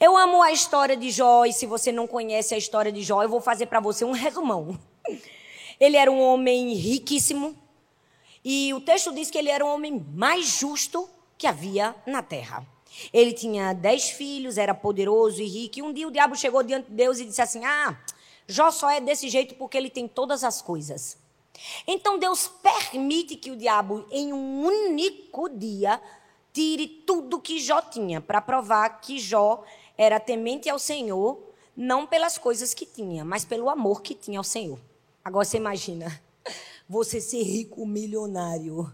Eu 0.00 0.16
amo 0.16 0.42
a 0.42 0.50
história 0.50 0.96
de 0.96 1.10
Jó, 1.10 1.44
e 1.44 1.52
se 1.52 1.66
você 1.66 1.92
não 1.92 2.06
conhece 2.06 2.54
a 2.54 2.58
história 2.58 2.90
de 2.90 3.02
Jó, 3.02 3.22
eu 3.22 3.28
vou 3.28 3.40
fazer 3.40 3.66
para 3.66 3.80
você 3.80 4.04
um 4.04 4.12
resumão. 4.12 4.78
Ele 5.78 5.96
era 5.96 6.10
um 6.10 6.20
homem 6.20 6.74
riquíssimo, 6.74 7.56
e 8.44 8.74
o 8.74 8.80
texto 8.80 9.14
diz 9.14 9.30
que 9.30 9.38
ele 9.38 9.48
era 9.48 9.64
o 9.64 9.68
homem 9.68 10.04
mais 10.12 10.46
justo 10.46 11.08
que 11.38 11.46
havia 11.46 11.94
na 12.04 12.22
terra. 12.22 12.66
Ele 13.12 13.32
tinha 13.32 13.72
dez 13.72 14.10
filhos, 14.10 14.58
era 14.58 14.74
poderoso 14.74 15.40
e 15.40 15.46
rico. 15.46 15.78
E 15.78 15.82
um 15.82 15.92
dia 15.92 16.08
o 16.08 16.10
diabo 16.10 16.34
chegou 16.34 16.62
diante 16.62 16.90
de 16.90 16.96
Deus 16.96 17.18
e 17.20 17.24
disse 17.24 17.40
assim: 17.40 17.64
Ah, 17.64 17.96
Jó 18.46 18.70
só 18.70 18.90
é 18.90 19.00
desse 19.00 19.28
jeito 19.28 19.54
porque 19.54 19.78
ele 19.78 19.88
tem 19.88 20.08
todas 20.08 20.42
as 20.42 20.60
coisas. 20.60 21.16
Então 21.86 22.18
Deus 22.18 22.48
permite 22.48 23.36
que 23.36 23.50
o 23.50 23.56
diabo, 23.56 24.06
em 24.10 24.32
um 24.32 24.64
único 24.64 25.48
dia, 25.48 26.00
tire 26.52 26.86
tudo 27.06 27.40
que 27.40 27.60
Jó 27.60 27.80
tinha, 27.82 28.20
para 28.20 28.40
provar 28.40 29.00
que 29.00 29.18
Jó 29.18 29.64
era 29.96 30.18
temente 30.18 30.68
ao 30.68 30.78
Senhor, 30.78 31.42
não 31.76 32.06
pelas 32.06 32.38
coisas 32.38 32.74
que 32.74 32.86
tinha, 32.86 33.24
mas 33.24 33.44
pelo 33.44 33.68
amor 33.68 34.02
que 34.02 34.14
tinha 34.14 34.38
ao 34.38 34.44
Senhor. 34.44 34.78
Agora 35.24 35.44
você 35.44 35.56
imagina 35.56 36.20
você 36.88 37.20
ser 37.20 37.42
rico, 37.42 37.84
milionário, 37.84 38.90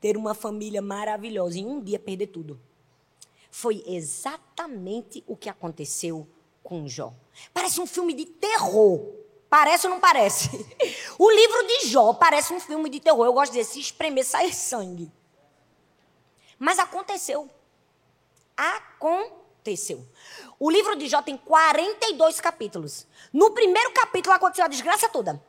ter 0.00 0.16
uma 0.16 0.34
família 0.34 0.80
maravilhosa 0.80 1.58
e 1.58 1.64
um 1.64 1.80
dia 1.80 1.98
perder 1.98 2.28
tudo. 2.28 2.60
Foi 3.50 3.82
exatamente 3.86 5.24
o 5.26 5.36
que 5.36 5.48
aconteceu 5.48 6.28
com 6.62 6.86
Jó. 6.86 7.12
Parece 7.52 7.80
um 7.80 7.86
filme 7.86 8.12
de 8.12 8.26
terror. 8.26 9.00
Parece 9.48 9.86
ou 9.86 9.92
não 9.94 10.00
parece? 10.00 10.50
O 11.18 11.30
livro 11.30 11.66
de 11.66 11.88
Jó 11.88 12.12
parece 12.12 12.52
um 12.52 12.60
filme 12.60 12.88
de 12.88 13.00
terror. 13.00 13.24
Eu 13.24 13.32
gosto 13.32 13.52
de 13.52 13.58
dizer, 13.58 13.72
se 13.72 13.80
espremer, 13.80 14.24
sai 14.24 14.52
sangue. 14.52 15.10
Mas 16.58 16.78
aconteceu. 16.78 17.50
Aconteceu. 18.56 20.06
O 20.60 20.70
livro 20.70 20.94
de 20.94 21.08
Jó 21.08 21.22
tem 21.22 21.36
42 21.36 22.40
capítulos. 22.40 23.06
No 23.32 23.50
primeiro 23.50 23.90
capítulo 23.92 24.34
aconteceu 24.34 24.64
a 24.64 24.68
desgraça 24.68 25.08
toda. 25.08 25.42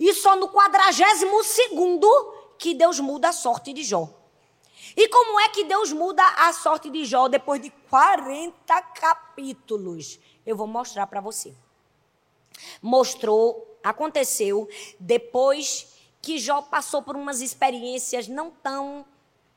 E 0.00 0.12
só 0.14 0.34
no 0.34 0.48
quadragésimo 0.48 1.44
segundo 1.44 2.08
que 2.58 2.74
Deus 2.74 2.98
muda 3.00 3.28
a 3.28 3.32
sorte 3.32 3.72
de 3.72 3.82
Jó. 3.82 4.08
E 4.96 5.08
como 5.08 5.40
é 5.40 5.48
que 5.48 5.64
Deus 5.64 5.92
muda 5.92 6.22
a 6.36 6.52
sorte 6.52 6.90
de 6.90 7.04
Jó 7.04 7.28
depois 7.28 7.60
de 7.60 7.70
40 7.70 8.82
capítulos? 8.82 10.18
Eu 10.44 10.56
vou 10.56 10.66
mostrar 10.66 11.06
para 11.06 11.20
você. 11.20 11.54
Mostrou, 12.82 13.78
aconteceu 13.82 14.68
depois 14.98 15.94
que 16.20 16.38
Jó 16.38 16.62
passou 16.62 17.02
por 17.02 17.16
umas 17.16 17.40
experiências 17.40 18.28
não 18.28 18.50
tão 18.50 19.04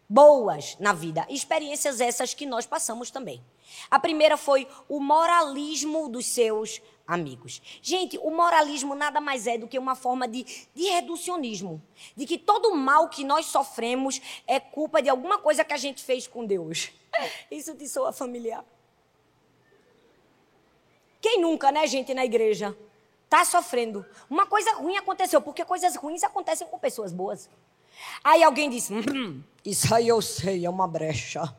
boas 0.07 0.75
na 0.79 0.93
vida. 0.93 1.25
Experiências 1.29 2.01
essas 2.01 2.33
que 2.33 2.45
nós 2.45 2.65
passamos 2.65 3.09
também. 3.09 3.43
A 3.89 3.99
primeira 3.99 4.37
foi 4.37 4.67
o 4.89 4.99
moralismo 4.99 6.09
dos 6.09 6.25
seus 6.25 6.81
amigos. 7.11 7.61
Gente, 7.81 8.17
o 8.17 8.31
moralismo 8.31 8.95
nada 8.95 9.19
mais 9.19 9.45
é 9.45 9.57
do 9.57 9.67
que 9.67 9.77
uma 9.77 9.95
forma 9.95 10.27
de, 10.27 10.45
de 10.73 10.83
reducionismo. 10.83 11.81
De 12.15 12.25
que 12.25 12.37
todo 12.37 12.73
mal 12.73 13.09
que 13.09 13.23
nós 13.23 13.47
sofremos 13.47 14.21
é 14.47 14.59
culpa 14.59 15.01
de 15.01 15.09
alguma 15.09 15.37
coisa 15.37 15.63
que 15.63 15.73
a 15.73 15.77
gente 15.77 16.01
fez 16.03 16.25
com 16.25 16.45
Deus. 16.45 16.89
Isso 17.51 17.75
te 17.75 17.87
soa 17.87 18.13
familiar. 18.13 18.63
Quem 21.19 21.39
nunca, 21.41 21.71
né, 21.71 21.85
gente, 21.85 22.13
na 22.13 22.25
igreja, 22.25 22.75
tá 23.29 23.43
sofrendo? 23.45 24.05
Uma 24.29 24.47
coisa 24.47 24.73
ruim 24.75 24.95
aconteceu, 24.97 25.41
porque 25.41 25.63
coisas 25.65 25.95
ruins 25.95 26.23
acontecem 26.23 26.65
com 26.67 26.79
pessoas 26.79 27.11
boas. 27.11 27.49
Aí 28.23 28.41
alguém 28.41 28.69
disse: 28.69 28.93
hum, 28.93 29.43
Isso 29.63 29.93
aí 29.93 30.07
eu 30.07 30.21
sei, 30.21 30.65
é 30.65 30.69
uma 30.69 30.87
brecha. 30.87 31.55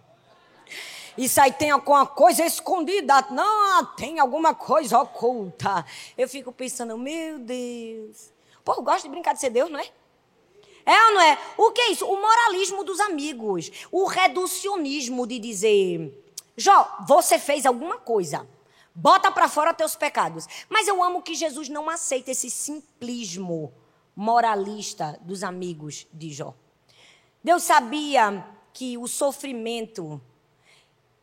Isso 1.16 1.40
aí 1.40 1.52
tem 1.52 1.70
alguma 1.70 2.06
coisa 2.06 2.44
escondida. 2.44 3.26
Não, 3.30 3.84
tem 3.96 4.18
alguma 4.18 4.54
coisa 4.54 4.98
oculta. 4.98 5.84
Eu 6.16 6.28
fico 6.28 6.52
pensando, 6.52 6.96
meu 6.96 7.38
Deus. 7.38 8.32
Pô, 8.64 8.74
eu 8.74 8.82
gosto 8.82 9.04
de 9.04 9.10
brincar 9.10 9.34
de 9.34 9.40
ser 9.40 9.50
Deus, 9.50 9.70
não 9.70 9.78
é? 9.78 9.90
É 10.84 11.06
ou 11.06 11.14
não 11.14 11.20
é? 11.20 11.38
O 11.56 11.70
que 11.70 11.80
é 11.80 11.90
isso? 11.92 12.06
O 12.06 12.20
moralismo 12.20 12.84
dos 12.84 12.98
amigos. 13.00 13.70
O 13.90 14.06
reducionismo 14.06 15.26
de 15.26 15.38
dizer: 15.38 16.24
Jó, 16.56 16.98
você 17.06 17.38
fez 17.38 17.66
alguma 17.66 17.98
coisa. 17.98 18.46
Bota 18.94 19.30
para 19.30 19.48
fora 19.48 19.72
teus 19.72 19.96
pecados. 19.96 20.46
Mas 20.68 20.86
eu 20.86 21.02
amo 21.02 21.22
que 21.22 21.34
Jesus 21.34 21.68
não 21.68 21.88
aceita 21.88 22.30
esse 22.30 22.50
simplismo 22.50 23.72
moralista 24.14 25.18
dos 25.22 25.42
amigos 25.42 26.06
de 26.12 26.30
Jó. 26.30 26.54
Deus 27.42 27.62
sabia 27.62 28.44
que 28.72 28.98
o 28.98 29.06
sofrimento 29.06 30.20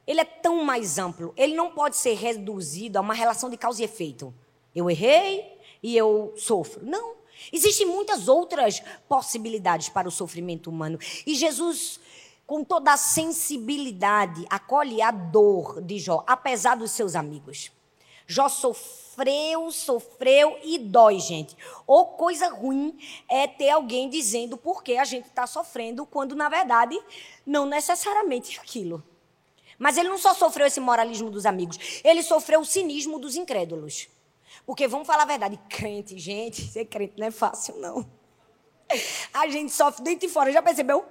ele 0.10 0.22
é 0.22 0.26
tão 0.26 0.63
mais 0.63 0.98
amplo. 0.98 1.32
Ele 1.38 1.54
não 1.54 1.69
pode 1.69 1.95
ser 1.95 2.15
reduzido 2.15 2.98
a 2.98 3.02
uma 3.02 3.13
relação 3.13 3.48
de 3.48 3.56
causa 3.56 3.84
e 3.84 3.86
efeito. 3.86 4.34
Eu 4.76 4.89
errei 4.89 5.45
e 5.84 5.95
eu 5.95 6.34
sofro. 6.36 6.84
Não. 6.84 7.13
Existem 7.54 7.86
muitas 7.86 8.28
outras 8.28 8.82
possibilidades 9.08 9.88
para 9.88 10.08
o 10.08 10.12
sofrimento 10.12 10.67
humano. 10.67 10.98
E 11.28 11.36
Jesus, 11.36 12.00
com 12.48 12.63
toda 12.63 12.92
a 12.92 12.98
sensibilidade, 12.98 14.48
acolhe 14.50 15.00
a 15.00 15.12
dor 15.12 15.79
de 15.79 16.00
Jó, 16.00 16.23
apesar 16.25 16.75
dos 16.75 16.90
seus 16.90 17.13
amigos. 17.13 17.71
Jó 18.25 18.50
sofreu, 18.50 19.69
sofreu 19.69 20.58
e 20.63 20.79
dói, 20.79 21.19
gente. 21.19 21.56
Ou 21.86 22.08
coisa 22.08 22.50
ruim 22.50 22.98
é 23.29 23.46
ter 23.46 23.69
alguém 23.69 24.10
dizendo 24.10 24.58
por 24.58 24.81
que 24.81 24.98
a 24.98 25.06
gente 25.06 25.27
está 25.27 25.46
sofrendo, 25.46 26.04
quando 26.04 26.36
na 26.36 26.50
verdade 26.50 27.00
não 27.46 27.67
necessariamente 27.67 28.60
aquilo. 28.60 29.04
Mas 29.80 29.98
ele 29.98 30.10
não 30.10 30.17
só 30.17 30.34
sofreu 30.34 30.67
esse 30.67 30.80
moralismo 30.80 31.32
dos 31.32 31.46
amigos, 31.46 32.02
ele 32.04 32.21
sofreu 32.21 32.60
o 32.60 32.65
cinismo 32.65 33.17
dos 33.17 33.36
incrédulos. 33.36 34.10
Porque 34.65 34.88
vamos 34.88 35.08
falar 35.08 35.23
a 35.23 35.25
verdade, 35.25 35.60
crente, 35.69 36.19
gente, 36.19 36.62
ser 36.62 36.86
crente 36.86 37.13
não 37.17 37.25
é 37.25 37.32
fácil, 37.32 37.77
não. 37.77 38.06
A 39.34 39.48
gente 39.48 39.71
sofre 39.71 40.04
dentro 40.04 40.27
e 40.27 40.30
fora, 40.30 40.52
já 40.52 40.62
percebeu? 40.62 41.06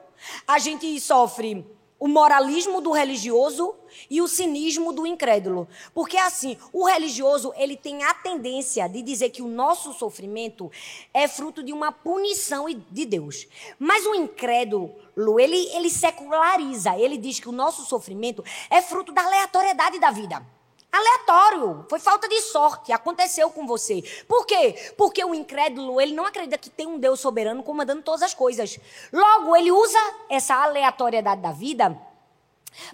A 0.47 0.59
gente 0.59 1.01
sofre 1.01 1.65
o 1.99 2.07
moralismo 2.07 2.81
do 2.81 2.93
religioso 2.93 3.75
e 4.09 4.23
o 4.23 4.29
cinismo 4.29 4.93
do 4.93 5.07
incrédulo. 5.07 5.67
Porque 5.93 6.17
assim, 6.17 6.57
o 6.73 6.87
religioso, 6.87 7.53
ele 7.57 7.77
tem 7.77 8.05
a 8.05 8.15
tendência 8.15 8.89
de 8.89 9.03
dizer 9.03 9.31
que 9.31 9.43
o 9.43 9.49
nosso 9.49 9.93
sofrimento 9.93 10.71
é 11.13 11.27
fruto 11.27 11.63
de 11.63 11.73
uma 11.73 11.91
punição 11.91 12.67
de 12.69 13.05
Deus. 13.05 13.47
Mas 13.79 14.07
o 14.07 14.15
incrédulo, 14.15 14.95
ele, 15.41 15.57
ele 15.75 15.91
seculariza, 15.91 16.97
ele 16.97 17.17
diz 17.17 17.41
que 17.41 17.49
o 17.49 17.53
nosso 17.53 17.85
sofrimento 17.85 18.45
é 18.71 18.81
fruto 18.81 19.13
da 19.13 19.25
aleatoriedade 19.25 19.99
da 19.99 20.11
vida. 20.11 20.58
Aleatório, 20.91 21.85
foi 21.89 21.99
falta 21.99 22.27
de 22.29 22.41
sorte, 22.41 22.93
aconteceu 22.93 23.51
com 23.51 23.67
você. 23.67 24.03
Por 24.27 24.47
quê? 24.47 24.93
Porque 24.97 25.23
o 25.23 25.35
incrédulo, 25.35 26.01
ele 26.01 26.15
não 26.15 26.25
acredita 26.25 26.57
que 26.57 26.71
tem 26.71 26.87
um 26.87 26.99
Deus 26.99 27.21
soberano 27.21 27.63
comandando 27.63 28.03
todas 28.03 28.23
as 28.23 28.33
coisas. 28.33 28.79
Logo, 29.13 29.55
ele 29.55 29.71
usa 29.71 29.99
essa 30.31 30.55
aleatoriedade 30.55 31.43
da 31.43 31.53
vida 31.53 31.97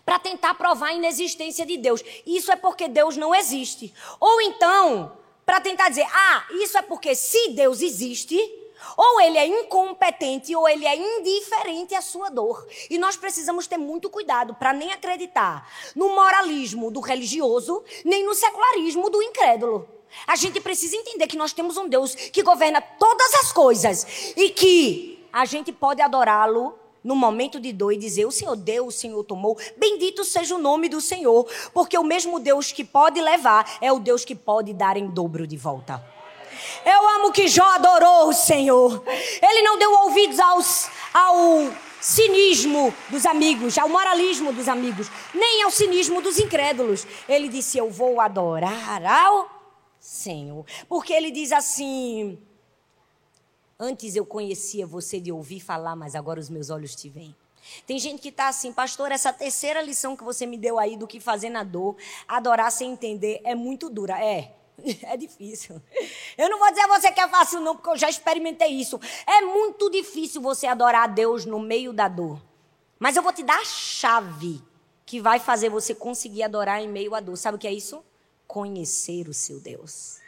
para 0.05 0.19
tentar 0.19 0.55
provar 0.55 0.89
a 0.89 0.95
inexistência 0.95 1.65
de 1.65 1.77
Deus. 1.77 2.03
Isso 2.27 2.51
é 2.51 2.57
porque 2.57 2.89
Deus 2.89 3.17
não 3.17 3.35
existe. 3.35 3.95
Ou 4.19 4.41
então, 4.41 5.17
para 5.47 5.61
tentar 5.61 5.89
dizer, 5.89 6.07
ah, 6.13 6.47
isso 6.53 6.77
é 6.77 6.83
porque 6.83 7.15
se 7.15 7.51
Deus 7.51 7.81
existe, 7.81 8.37
ou 8.97 9.21
ele 9.21 9.39
é 9.39 9.47
incompetente 9.47 10.55
ou 10.55 10.69
ele 10.69 10.87
é 10.87 10.97
indiferente 10.97 11.95
à 11.95 12.01
sua 12.01 12.29
dor. 12.29 12.67
E 12.89 12.99
nós 12.99 13.17
precisamos 13.17 13.67
ter 13.67 13.79
muito 13.79 14.11
cuidado 14.11 14.55
para 14.55 14.73
nem 14.73 14.93
acreditar 14.93 15.69
no 15.95 16.15
moralismo 16.15 16.91
do 16.91 17.01
religioso, 17.01 17.83
nem 18.05 18.25
no 18.25 18.35
secularismo 18.35 19.11
do 19.11 19.23
incrédulo. 19.23 19.89
A 20.27 20.37
gente 20.37 20.61
precisa 20.61 20.97
entender 20.97 21.27
que 21.27 21.37
nós 21.37 21.53
temos 21.53 21.77
um 21.77 21.89
Deus 21.89 22.15
que 22.15 22.43
governa 22.43 22.81
todas 22.81 23.35
as 23.35 23.53
coisas 23.53 24.33
e 24.37 24.51
que 24.51 25.27
a 25.33 25.45
gente 25.45 25.73
pode 25.73 26.01
adorá-lo 26.01 26.79
no 27.03 27.15
momento 27.15 27.61
de 27.61 27.73
dor 27.73 27.93
e 27.93 27.99
dizer: 27.99 28.25
O 28.25 28.33
Senhor 28.33 28.57
deu, 28.57 28.87
o 28.87 28.93
Senhor 28.93 29.23
tomou. 29.25 29.59
Bendito 29.77 30.25
seja 30.25 30.55
o 30.55 30.59
nome 30.59 30.89
do 30.89 31.01
Senhor, 31.01 31.47
porque 31.73 31.99
o 31.99 32.05
mesmo 32.05 32.41
Deus 32.41 32.73
que 32.73 32.85
pode 32.85 33.21
levar 33.21 33.79
é 33.81 33.93
o 33.93 33.99
Deus 33.99 34.25
que 34.25 34.35
pode 34.35 34.73
dar 34.73 34.97
em 34.97 35.09
dobro 35.09 35.47
de 35.47 35.57
volta. 35.57 36.14
Eu 36.85 37.09
amo 37.17 37.33
que 37.33 37.49
Jó 37.49 37.65
adorou 37.65 38.29
o 38.29 38.33
Senhor. 38.33 39.03
Ele 39.07 39.63
não 39.63 39.79
deu 39.79 39.93
ouvidos 39.93 40.39
aos, 40.39 40.89
ao 41.13 41.37
cinismo 42.01 42.95
dos 43.09 43.25
amigos, 43.25 43.79
ao 43.79 43.89
moralismo 43.89 44.53
dos 44.53 44.69
amigos, 44.69 45.11
nem 45.35 45.63
ao 45.63 45.71
cinismo 45.71 46.21
dos 46.21 46.39
incrédulos. 46.39 47.07
Ele 47.29 47.49
disse: 47.49 47.79
Eu 47.79 47.91
vou 47.91 48.21
adorar 48.21 49.05
ao 49.05 49.49
Senhor. 49.99 50.65
Porque 50.89 51.13
ele 51.13 51.31
diz 51.31 51.51
assim: 51.53 52.39
Antes 53.79 54.15
eu 54.15 54.25
conhecia 54.27 54.87
você 54.87 55.19
de 55.19 55.33
ouvir 55.33 55.61
falar, 55.61 55.97
mas 55.97 56.15
agora 56.15 56.39
os 56.39 56.51
meus 56.51 56.71
olhos 56.71 56.95
te 56.95 57.09
veem. 57.09 57.35
Tem 57.87 57.99
gente 57.99 58.21
que 58.21 58.29
está 58.29 58.49
assim, 58.49 58.73
pastor, 58.73 59.11
essa 59.11 59.33
terceira 59.33 59.81
lição 59.81 60.17
que 60.17 60.23
você 60.23 60.45
me 60.47 60.59
deu 60.59 60.79
aí 60.79 60.97
do 60.97 61.07
que 61.07 61.19
fazer 61.19 61.49
na 61.49 61.65
dor, 61.65 61.97
adorar 62.29 62.71
sem 62.71 62.93
entender, 62.93 63.41
é 63.43 63.55
muito 63.55 63.89
dura. 63.89 64.23
É, 64.23 64.53
É 65.03 65.17
difícil. 65.17 65.81
Eu 66.37 66.51
não 66.51 66.59
vou 66.59 66.69
dizer 66.71 66.83
a 66.83 66.89
você 66.89 67.11
que 67.13 67.21
é 67.21 67.29
fácil, 67.29 67.61
não, 67.61 67.77
porque 67.77 67.91
eu 67.91 67.97
já 67.97 68.09
experimentei 68.09 68.69
isso. 68.69 69.01
É 69.27 69.41
muito 69.43 69.91
difícil 69.91 70.41
você 70.41 70.67
adorar 70.67 71.05
a 71.05 71.07
Deus 71.07 71.45
no 71.45 71.59
meio 71.59 71.93
da 71.93 72.09
dor. 72.09 72.41
Mas 72.99 73.17
eu 73.17 73.23
vou 73.23 73.33
te 73.33 73.43
dar 73.43 73.59
a 73.59 73.65
chave 73.65 74.63
que 75.07 75.21
vai 75.21 75.39
fazer 75.39 75.69
você 75.69 75.95
conseguir 75.95 76.43
adorar 76.43 76.83
em 76.83 76.89
meio 76.89 77.15
à 77.15 77.21
dor. 77.21 77.37
Sabe 77.37 77.57
o 77.57 77.59
que 77.59 77.67
é 77.67 77.73
isso? 77.73 78.05
Conhecer 78.47 79.29
o 79.29 79.35
seu 79.35 79.61
Deus. 79.61 80.19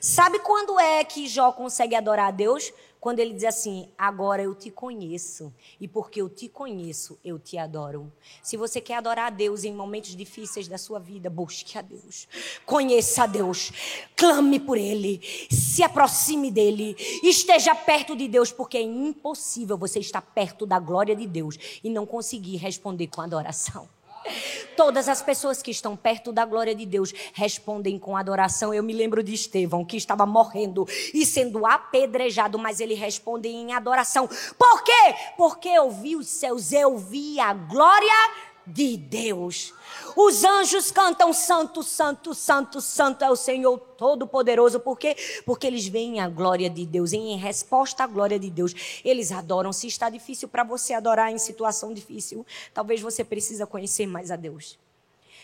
Sabe 0.00 0.38
quando 0.40 0.78
é 0.78 1.02
que 1.04 1.26
Jó 1.26 1.52
consegue 1.52 1.94
adorar 1.94 2.28
a 2.28 2.30
Deus? 2.30 2.72
Quando 3.06 3.20
ele 3.20 3.34
diz 3.34 3.44
assim: 3.44 3.88
Agora 3.96 4.42
eu 4.42 4.52
te 4.52 4.68
conheço, 4.68 5.54
e 5.80 5.86
porque 5.86 6.20
eu 6.20 6.28
te 6.28 6.48
conheço, 6.48 7.16
eu 7.24 7.38
te 7.38 7.56
adoro. 7.56 8.12
Se 8.42 8.56
você 8.56 8.80
quer 8.80 8.96
adorar 8.96 9.28
a 9.28 9.30
Deus 9.30 9.62
em 9.62 9.72
momentos 9.72 10.16
difíceis 10.16 10.66
da 10.66 10.76
sua 10.76 10.98
vida, 10.98 11.30
busque 11.30 11.78
a 11.78 11.82
Deus, 11.82 12.26
conheça 12.64 13.22
a 13.22 13.26
Deus, 13.28 13.70
clame 14.16 14.58
por 14.58 14.76
Ele, 14.76 15.20
se 15.48 15.84
aproxime 15.84 16.50
dEle, 16.50 16.96
esteja 17.22 17.76
perto 17.76 18.16
de 18.16 18.26
Deus, 18.26 18.50
porque 18.50 18.76
é 18.76 18.82
impossível 18.82 19.78
você 19.78 20.00
estar 20.00 20.20
perto 20.20 20.66
da 20.66 20.80
glória 20.80 21.14
de 21.14 21.28
Deus 21.28 21.56
e 21.84 21.88
não 21.88 22.04
conseguir 22.04 22.56
responder 22.56 23.06
com 23.06 23.20
adoração. 23.20 23.88
Todas 24.76 25.08
as 25.08 25.22
pessoas 25.22 25.62
que 25.62 25.70
estão 25.70 25.96
perto 25.96 26.32
da 26.32 26.44
glória 26.44 26.74
de 26.74 26.84
Deus 26.84 27.12
respondem 27.32 27.98
com 27.98 28.16
adoração. 28.16 28.74
Eu 28.74 28.82
me 28.82 28.92
lembro 28.92 29.22
de 29.22 29.32
Estevão, 29.32 29.84
que 29.84 29.96
estava 29.96 30.26
morrendo 30.26 30.86
e 31.14 31.24
sendo 31.24 31.64
apedrejado, 31.66 32.58
mas 32.58 32.80
ele 32.80 32.94
responde 32.94 33.48
em 33.48 33.72
adoração. 33.72 34.28
Por 34.28 34.84
quê? 34.84 35.14
Porque 35.36 35.68
eu 35.68 35.90
vi 35.90 36.16
os 36.16 36.28
céus, 36.28 36.72
eu 36.72 36.98
vi 36.98 37.40
a 37.40 37.52
glória 37.54 38.14
de 38.66 38.96
Deus. 38.96 39.72
Os 40.16 40.42
anjos 40.44 40.90
cantam 40.90 41.32
santo, 41.32 41.82
santo, 41.82 42.34
santo, 42.34 42.80
santo 42.80 43.24
é 43.24 43.30
o 43.30 43.36
Senhor 43.36 43.78
Todo-Poderoso. 43.78 44.80
Por 44.80 44.98
quê? 44.98 45.16
Porque 45.44 45.66
eles 45.66 45.86
veem 45.86 46.20
a 46.20 46.28
glória 46.28 46.68
de 46.68 46.84
Deus. 46.84 47.12
E 47.12 47.16
em 47.16 47.36
resposta 47.36 48.04
à 48.04 48.06
glória 48.06 48.38
de 48.38 48.50
Deus, 48.50 48.74
eles 49.04 49.30
adoram. 49.30 49.72
Se 49.72 49.86
está 49.86 50.10
difícil 50.10 50.48
para 50.48 50.64
você 50.64 50.94
adorar 50.94 51.30
em 51.30 51.38
situação 51.38 51.94
difícil, 51.94 52.44
talvez 52.74 53.00
você 53.00 53.22
precisa 53.22 53.66
conhecer 53.66 54.06
mais 54.06 54.30
a 54.30 54.36
Deus. 54.36 54.78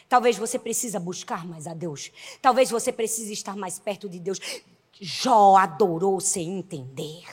Talvez 0.08 0.36
você 0.36 0.58
precisa 0.58 0.98
buscar 0.98 1.46
mais 1.46 1.66
a 1.66 1.74
Deus. 1.74 2.10
Talvez 2.40 2.70
você 2.70 2.92
precise 2.92 3.32
estar 3.32 3.56
mais 3.56 3.78
perto 3.78 4.08
de 4.08 4.18
Deus. 4.18 4.38
Jó 5.00 5.56
adorou 5.56 6.20
sem 6.20 6.58
entender. 6.58 7.24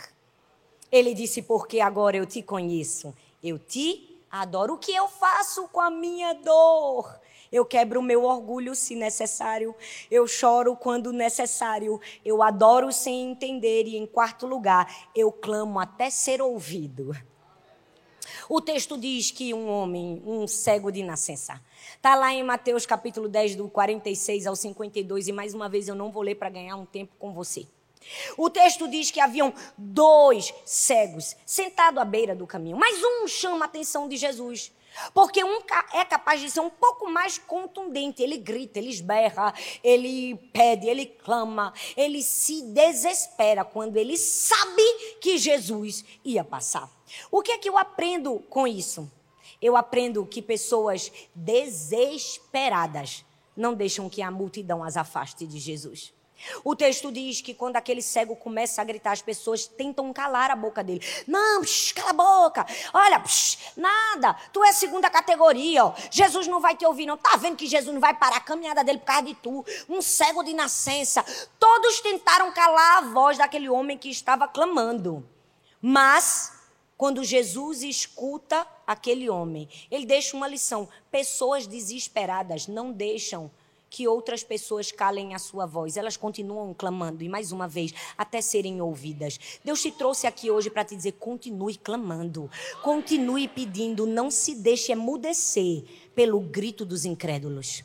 Ele 0.92 1.14
disse: 1.14 1.42
Porque 1.42 1.80
agora 1.82 2.18
eu 2.18 2.26
te 2.26 2.42
conheço, 2.42 3.14
eu 3.44 3.60
te 3.60 4.09
adoro. 4.32 4.74
O 4.74 4.78
que 4.78 4.94
eu 4.94 5.08
faço 5.08 5.68
com 5.70 5.82
a 5.82 5.90
minha 5.90 6.34
dor? 6.34 7.20
Eu 7.52 7.66
quebro 7.66 8.00
o 8.00 8.04
meu 8.04 8.24
orgulho 8.24 8.76
se 8.76 8.96
necessário. 8.96 9.76
Eu 10.10 10.28
choro 10.28 10.76
quando 10.76 11.12
necessário. 11.12 12.00
Eu 12.24 12.44
adoro 12.44 12.92
sem 12.92 13.32
entender. 13.32 13.88
E 13.88 13.98
em 13.98 14.06
quarto 14.06 14.46
lugar, 14.46 15.10
eu 15.16 15.32
clamo 15.32 15.80
até 15.80 16.10
ser 16.10 16.42
ouvido. 16.42 17.16
O 18.48 18.62
texto 18.62 18.98
diz 18.98 19.32
que 19.32 19.54
um 19.54 19.70
homem, 19.70 20.22
um 20.26 20.48
cego 20.48 20.92
de 20.92 21.04
nascença, 21.04 21.62
está 21.96 22.16
lá 22.16 22.34
em 22.34 22.44
Mateus 22.44 22.86
capítulo 22.86 23.28
10, 23.28 23.56
do 23.56 23.70
46 23.70 24.48
ao 24.48 24.56
52, 24.56 25.28
e 25.28 25.32
mais 25.32 25.54
uma 25.54 25.70
vez 25.70 25.88
eu 25.88 25.96
não 25.96 26.12
vou 26.12 26.24
ler 26.24 26.36
para 26.36 26.50
ganhar 26.50 26.76
um 26.76 26.86
tempo 26.86 27.16
com 27.18 27.34
você. 27.34 27.68
O 28.38 28.50
texto 28.50 28.88
diz 28.88 29.12
que 29.12 29.20
haviam 29.20 29.54
dois 29.78 30.54
cegos 30.66 31.36
sentados 31.46 32.02
à 32.02 32.06
beira 32.06 32.36
do 32.36 32.48
caminho, 32.48 32.78
mas 32.78 32.98
um 33.04 33.28
chama 33.28 33.66
a 33.66 33.68
atenção 33.68 34.08
de 34.08 34.18
Jesus. 34.18 34.72
Porque 35.14 35.44
um 35.44 35.62
é 35.94 36.04
capaz 36.04 36.42
de 36.42 36.50
ser 36.50 36.60
um 36.62 36.70
pouco 36.70 37.10
mais 37.10 37.38
contundente. 37.38 38.24
Ele 38.24 38.38
grita, 38.38 38.80
ele 38.80 38.90
esberra, 38.90 39.54
ele 39.84 40.36
pede, 40.52 40.88
ele 40.88 41.06
clama, 41.06 41.74
ele 41.96 42.22
se 42.24 42.64
desespera 42.64 43.64
quando 43.64 43.98
ele 43.98 44.18
sabe 44.18 44.84
que 45.22 45.38
Jesus 45.38 46.04
ia 46.24 46.44
passar. 46.44 46.90
O 47.32 47.42
que 47.42 47.52
é 47.52 47.58
que 47.58 47.70
eu 47.70 47.78
aprendo 47.78 48.40
com 48.50 48.68
isso? 48.68 49.10
Eu 49.62 49.76
aprendo 49.76 50.26
que 50.26 50.42
pessoas 50.42 51.12
desesperadas 51.36 53.26
não 53.56 53.74
deixam 53.74 54.10
que 54.10 54.22
a 54.22 54.32
multidão 54.32 54.84
as 54.84 54.96
afaste 54.96 55.46
de 55.46 55.60
Jesus. 55.60 56.14
O 56.64 56.76
texto 56.76 57.12
diz 57.12 57.42
que 57.42 57.54
quando 57.54 57.76
aquele 57.76 58.02
cego 58.02 58.36
começa 58.36 58.82
a 58.82 58.86
gritar, 58.86 59.12
as 59.12 59.22
pessoas 59.22 59.66
tentam 59.66 60.12
calar 60.14 60.52
a 60.52 60.56
boca 60.56 60.84
dele. 60.84 61.02
Não, 61.28 61.62
psh, 61.62 61.94
cala 61.94 62.10
a 62.10 62.14
boca. 62.14 62.66
Olha, 62.94 63.20
psh, 63.20 63.74
nada. 63.76 64.34
Tu 64.52 64.64
é 64.64 64.72
segunda 64.72 65.10
categoria. 65.10 65.86
Ó. 65.86 65.94
Jesus 66.12 66.48
não 66.48 66.60
vai 66.60 66.76
te 66.76 66.86
ouvir, 66.86 67.06
não. 67.06 67.18
Tá 67.18 67.36
vendo 67.38 67.58
que 67.58 67.68
Jesus 67.68 67.94
não 67.94 68.02
vai 68.02 68.14
parar 68.14 68.38
a 68.38 68.42
caminhada 68.42 68.84
dele 68.84 69.00
por 69.00 69.06
causa 69.06 69.24
de 69.24 69.36
tu? 69.36 69.66
Um 69.88 70.02
cego 70.02 70.44
de 70.44 70.54
nascença. 70.54 71.24
Todos 71.60 72.00
tentaram 72.00 72.52
calar 72.52 72.98
a 72.98 73.02
voz 73.02 73.38
daquele 73.38 73.70
homem 73.70 73.98
que 73.98 74.10
estava 74.10 74.48
clamando. 74.48 75.28
Mas, 75.82 76.52
quando 76.98 77.24
Jesus 77.24 77.84
escuta 77.84 78.68
aquele 78.86 79.30
homem, 79.30 79.70
ele 79.90 80.06
deixa 80.06 80.36
uma 80.36 80.48
lição. 80.48 80.90
Pessoas 81.12 81.68
desesperadas 81.68 82.68
não 82.68 82.92
deixam 82.92 83.52
que 83.90 84.08
outras 84.08 84.44
pessoas 84.44 84.92
calem 84.92 85.34
a 85.34 85.40
sua 85.40 85.66
voz. 85.66 85.98
Elas 85.98 86.16
continuam 86.16 86.74
clamando, 86.74 87.24
e 87.24 87.30
mais 87.30 87.52
uma 87.52 87.68
vez, 87.68 87.94
até 88.18 88.42
serem 88.42 88.82
ouvidas. 88.82 89.40
Deus 89.64 89.82
te 89.82 89.92
trouxe 89.92 90.28
aqui 90.28 90.52
hoje 90.52 90.70
para 90.70 90.86
te 90.86 90.96
dizer: 90.96 91.14
continue 91.14 91.76
clamando, 91.76 92.50
continue 92.84 93.48
pedindo, 93.48 94.06
não 94.06 94.30
se 94.30 94.56
deixe 94.56 94.92
emudecer 94.92 95.84
pelo 96.14 96.40
grito 96.40 96.86
dos 96.86 97.06
incrédulos. 97.06 97.84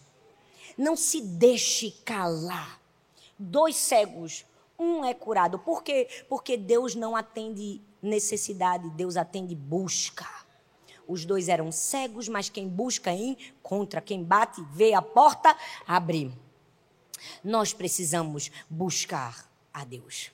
Não 0.77 0.97
se 0.97 1.21
deixe 1.21 1.91
calar. 2.05 2.81
Dois 3.39 3.77
cegos, 3.77 4.45
um 4.79 5.05
é 5.05 5.15
curado. 5.15 5.59
Por 5.59 5.83
quê? 5.83 6.09
Porque 6.29 6.57
Deus 6.57 6.95
não 6.95 7.17
atende 7.17 7.81
necessidade, 8.03 8.91
Deus 8.91 9.17
atende 9.17 9.55
busca. 9.55 10.44
Os 11.07 11.25
dois 11.25 11.49
eram 11.49 11.71
cegos, 11.71 12.29
mas 12.29 12.49
quem 12.49 12.69
busca 12.69 13.13
encontra. 13.13 14.01
Quem 14.01 14.23
bate, 14.23 14.63
vê 14.73 14.95
a 14.95 15.03
porta 15.03 15.57
abrir. 15.87 16.33
Nós 17.43 17.73
precisamos 17.73 18.51
buscar 18.69 19.51
a 19.73 19.85
Deus. 19.85 20.31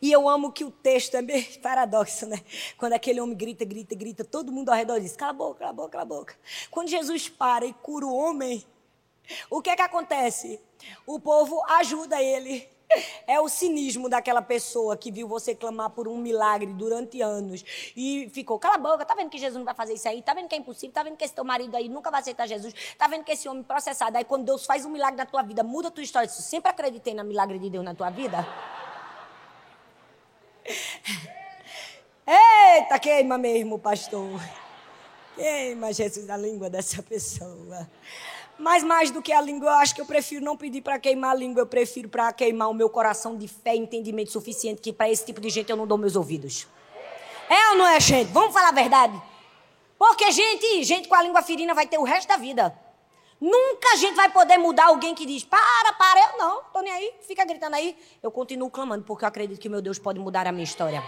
E 0.00 0.12
eu 0.12 0.28
amo 0.28 0.52
que 0.52 0.64
o 0.64 0.70
texto 0.70 1.14
é 1.14 1.22
meio 1.22 1.44
paradoxo, 1.60 2.26
né? 2.26 2.40
Quando 2.76 2.92
aquele 2.92 3.20
homem 3.20 3.36
grita, 3.36 3.64
grita, 3.64 3.94
grita, 3.94 4.24
todo 4.24 4.52
mundo 4.52 4.68
ao 4.68 4.76
redor 4.76 5.00
diz: 5.00 5.16
cala 5.16 5.30
a 5.30 5.34
boca, 5.34 5.58
cala 5.60 5.70
a 5.70 5.74
boca, 5.74 5.88
cala 5.90 6.02
a 6.02 6.06
boca. 6.06 6.36
Quando 6.70 6.88
Jesus 6.88 7.28
para 7.28 7.64
e 7.64 7.72
cura 7.72 8.06
o 8.06 8.14
homem, 8.14 8.64
o 9.48 9.62
que 9.62 9.70
é 9.70 9.76
que 9.76 9.82
acontece? 9.82 10.60
O 11.06 11.18
povo 11.18 11.62
ajuda 11.68 12.22
ele. 12.22 12.68
É 13.26 13.40
o 13.40 13.48
cinismo 13.48 14.08
daquela 14.08 14.42
pessoa 14.42 14.96
que 14.96 15.10
viu 15.10 15.26
você 15.26 15.54
clamar 15.54 15.90
por 15.90 16.08
um 16.08 16.16
milagre 16.18 16.72
durante 16.72 17.20
anos 17.20 17.64
e 17.96 18.30
ficou, 18.32 18.58
cala 18.58 18.74
a 18.74 18.78
boca, 18.78 19.04
tá 19.04 19.14
vendo 19.14 19.30
que 19.30 19.38
Jesus 19.38 19.56
não 19.56 19.64
vai 19.64 19.74
fazer 19.74 19.94
isso 19.94 20.08
aí? 20.08 20.22
Tá 20.22 20.34
vendo 20.34 20.48
que 20.48 20.54
é 20.54 20.58
impossível? 20.58 20.92
Tá 20.92 21.02
vendo 21.02 21.16
que 21.16 21.24
esse 21.24 21.34
teu 21.34 21.44
marido 21.44 21.76
aí 21.76 21.88
nunca 21.88 22.10
vai 22.10 22.20
aceitar 22.20 22.46
Jesus? 22.46 22.74
Tá 22.98 23.06
vendo 23.08 23.24
que 23.24 23.32
esse 23.32 23.48
homem 23.48 23.62
processado 23.62 24.16
aí, 24.16 24.24
quando 24.24 24.44
Deus 24.44 24.66
faz 24.66 24.84
um 24.84 24.90
milagre 24.90 25.16
na 25.16 25.26
tua 25.26 25.42
vida, 25.42 25.62
muda 25.62 25.88
a 25.88 25.90
tua 25.90 26.02
história. 26.02 26.28
Tu 26.28 26.42
sempre 26.42 26.70
acreditei 26.70 27.14
no 27.14 27.24
milagre 27.24 27.58
de 27.58 27.70
Deus 27.70 27.84
na 27.84 27.94
tua 27.94 28.10
vida? 28.10 28.46
Eita, 32.26 32.98
queima 32.98 33.36
mesmo, 33.36 33.78
pastor. 33.78 34.40
Queima, 35.34 35.92
Jesus, 35.92 36.28
a 36.28 36.36
língua 36.36 36.70
dessa 36.70 37.02
pessoa. 37.02 37.88
Mas 38.58 38.84
mais 38.84 39.10
do 39.10 39.20
que 39.20 39.32
a 39.32 39.40
língua, 39.40 39.70
eu 39.70 39.74
acho 39.74 39.94
que 39.94 40.00
eu 40.00 40.06
prefiro 40.06 40.44
não 40.44 40.56
pedir 40.56 40.82
para 40.82 40.98
queimar 40.98 41.30
a 41.30 41.34
língua, 41.34 41.62
eu 41.62 41.66
prefiro 41.66 42.08
para 42.08 42.32
queimar 42.32 42.70
o 42.70 42.74
meu 42.74 42.88
coração 42.88 43.36
de 43.36 43.48
fé 43.48 43.74
e 43.74 43.78
entendimento 43.78 44.30
suficiente 44.30 44.80
que 44.80 44.92
para 44.92 45.10
esse 45.10 45.24
tipo 45.24 45.40
de 45.40 45.50
gente 45.50 45.70
eu 45.70 45.76
não 45.76 45.86
dou 45.86 45.98
meus 45.98 46.16
ouvidos. 46.16 46.66
É 47.48 47.70
ou 47.70 47.76
não 47.78 47.86
é, 47.86 47.98
gente? 47.98 48.30
Vamos 48.32 48.52
falar 48.52 48.68
a 48.68 48.72
verdade. 48.72 49.20
Porque 49.98 50.30
gente, 50.32 50.84
gente 50.84 51.08
com 51.08 51.14
a 51.14 51.22
língua 51.22 51.42
ferina 51.42 51.74
vai 51.74 51.86
ter 51.86 51.98
o 51.98 52.02
resto 52.02 52.28
da 52.28 52.36
vida. 52.36 52.76
Nunca 53.40 53.94
a 53.94 53.96
gente 53.96 54.14
vai 54.14 54.28
poder 54.30 54.56
mudar 54.56 54.86
alguém 54.86 55.14
que 55.16 55.26
diz, 55.26 55.42
para, 55.42 55.92
para, 55.94 56.32
eu 56.32 56.38
não, 56.38 56.62
tô 56.72 56.80
nem 56.80 56.92
aí, 56.92 57.12
fica 57.26 57.44
gritando 57.44 57.74
aí. 57.74 57.96
Eu 58.22 58.30
continuo 58.30 58.70
clamando, 58.70 59.04
porque 59.04 59.24
eu 59.24 59.28
acredito 59.28 59.60
que 59.60 59.68
meu 59.68 59.82
Deus 59.82 59.98
pode 59.98 60.20
mudar 60.20 60.46
a 60.46 60.52
minha 60.52 60.62
história. 60.62 61.02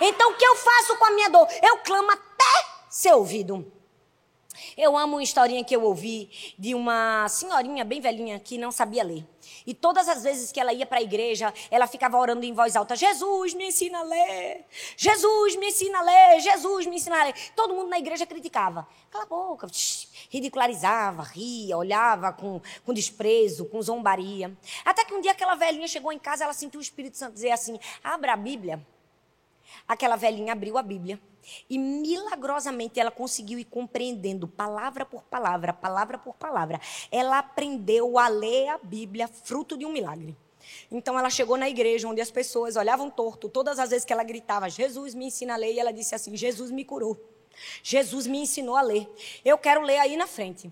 Então 0.00 0.30
o 0.30 0.34
que 0.36 0.44
eu 0.44 0.54
faço 0.54 0.96
com 0.96 1.04
a 1.06 1.10
minha 1.10 1.28
dor? 1.28 1.48
Eu 1.62 1.78
clamo 1.78 2.10
até 2.10 2.66
ser 2.88 3.12
ouvido. 3.14 3.70
Eu 4.76 4.96
amo 4.96 5.16
uma 5.16 5.22
historinha 5.22 5.64
que 5.64 5.74
eu 5.74 5.82
ouvi 5.82 6.54
de 6.58 6.74
uma 6.74 7.28
senhorinha 7.28 7.84
bem 7.84 8.00
velhinha 8.00 8.38
que 8.38 8.56
não 8.56 8.70
sabia 8.70 9.02
ler. 9.02 9.24
E 9.66 9.74
todas 9.74 10.08
as 10.08 10.22
vezes 10.22 10.52
que 10.52 10.60
ela 10.60 10.72
ia 10.72 10.86
para 10.86 10.98
a 10.98 11.02
igreja, 11.02 11.52
ela 11.70 11.86
ficava 11.86 12.16
orando 12.16 12.44
em 12.44 12.52
voz 12.52 12.76
alta: 12.76 12.96
Jesus, 12.96 13.54
me 13.54 13.68
ensina 13.68 13.98
a 13.98 14.02
ler. 14.02 14.64
Jesus, 14.96 15.56
me 15.56 15.68
ensina 15.68 15.98
a 15.98 16.02
ler. 16.02 16.40
Jesus, 16.40 16.86
me 16.86 16.96
ensina 16.96 17.20
a 17.20 17.24
ler. 17.24 17.34
Todo 17.54 17.74
mundo 17.74 17.88
na 17.88 17.98
igreja 17.98 18.26
criticava. 18.26 18.86
Cala 19.10 19.24
a 19.24 19.26
boca. 19.26 19.66
Ridicularizava, 20.30 21.22
ria, 21.22 21.76
olhava 21.76 22.32
com, 22.32 22.60
com 22.84 22.92
desprezo, 22.92 23.66
com 23.66 23.80
zombaria. 23.80 24.56
Até 24.84 25.04
que 25.04 25.14
um 25.14 25.20
dia 25.20 25.32
aquela 25.32 25.54
velhinha 25.54 25.88
chegou 25.88 26.12
em 26.12 26.18
casa, 26.18 26.44
ela 26.44 26.52
sentiu 26.52 26.78
o 26.78 26.82
Espírito 26.82 27.16
Santo 27.16 27.34
dizer 27.34 27.50
assim: 27.50 27.78
abra 28.02 28.32
a 28.32 28.36
Bíblia. 28.36 28.84
Aquela 29.86 30.16
velhinha 30.16 30.52
abriu 30.52 30.76
a 30.78 30.82
Bíblia 30.82 31.20
e 31.70 31.78
milagrosamente 31.78 32.98
ela 32.98 33.10
conseguiu 33.10 33.58
ir 33.58 33.64
compreendendo 33.64 34.48
palavra 34.48 35.04
por 35.04 35.22
palavra, 35.22 35.72
palavra 35.72 36.18
por 36.18 36.34
palavra. 36.34 36.80
Ela 37.10 37.38
aprendeu 37.38 38.18
a 38.18 38.28
ler 38.28 38.68
a 38.68 38.78
Bíblia, 38.78 39.28
fruto 39.28 39.76
de 39.76 39.86
um 39.86 39.92
milagre. 39.92 40.36
Então 40.90 41.18
ela 41.18 41.30
chegou 41.30 41.56
na 41.56 41.68
igreja 41.68 42.08
onde 42.08 42.20
as 42.20 42.30
pessoas 42.30 42.76
olhavam 42.76 43.08
torto, 43.08 43.48
todas 43.48 43.78
as 43.78 43.90
vezes 43.90 44.04
que 44.04 44.12
ela 44.12 44.24
gritava: 44.24 44.68
Jesus 44.68 45.14
me 45.14 45.26
ensina 45.26 45.54
a 45.54 45.56
ler, 45.56 45.72
e 45.74 45.78
ela 45.78 45.92
disse 45.92 46.14
assim: 46.14 46.36
Jesus 46.36 46.70
me 46.70 46.84
curou. 46.84 47.16
Jesus 47.82 48.26
me 48.26 48.38
ensinou 48.38 48.76
a 48.76 48.82
ler. 48.82 49.08
Eu 49.44 49.56
quero 49.56 49.82
ler 49.82 49.98
aí 49.98 50.16
na 50.16 50.26
frente. 50.26 50.70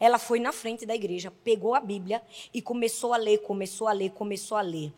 Ela 0.00 0.18
foi 0.18 0.40
na 0.40 0.50
frente 0.50 0.86
da 0.86 0.94
igreja, 0.94 1.30
pegou 1.30 1.74
a 1.74 1.80
Bíblia 1.80 2.22
e 2.52 2.62
começou 2.62 3.12
a 3.12 3.18
ler, 3.18 3.38
começou 3.38 3.86
a 3.86 3.92
ler, 3.92 4.10
começou 4.10 4.56
a 4.56 4.62
ler. 4.62 4.92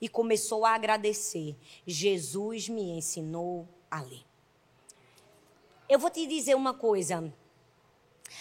E 0.00 0.08
começou 0.08 0.64
a 0.64 0.74
agradecer. 0.74 1.56
Jesus 1.86 2.68
me 2.68 2.90
ensinou 2.90 3.68
a 3.90 4.02
ler. 4.02 4.24
Eu 5.88 5.98
vou 5.98 6.10
te 6.10 6.26
dizer 6.26 6.54
uma 6.54 6.74
coisa. 6.74 7.32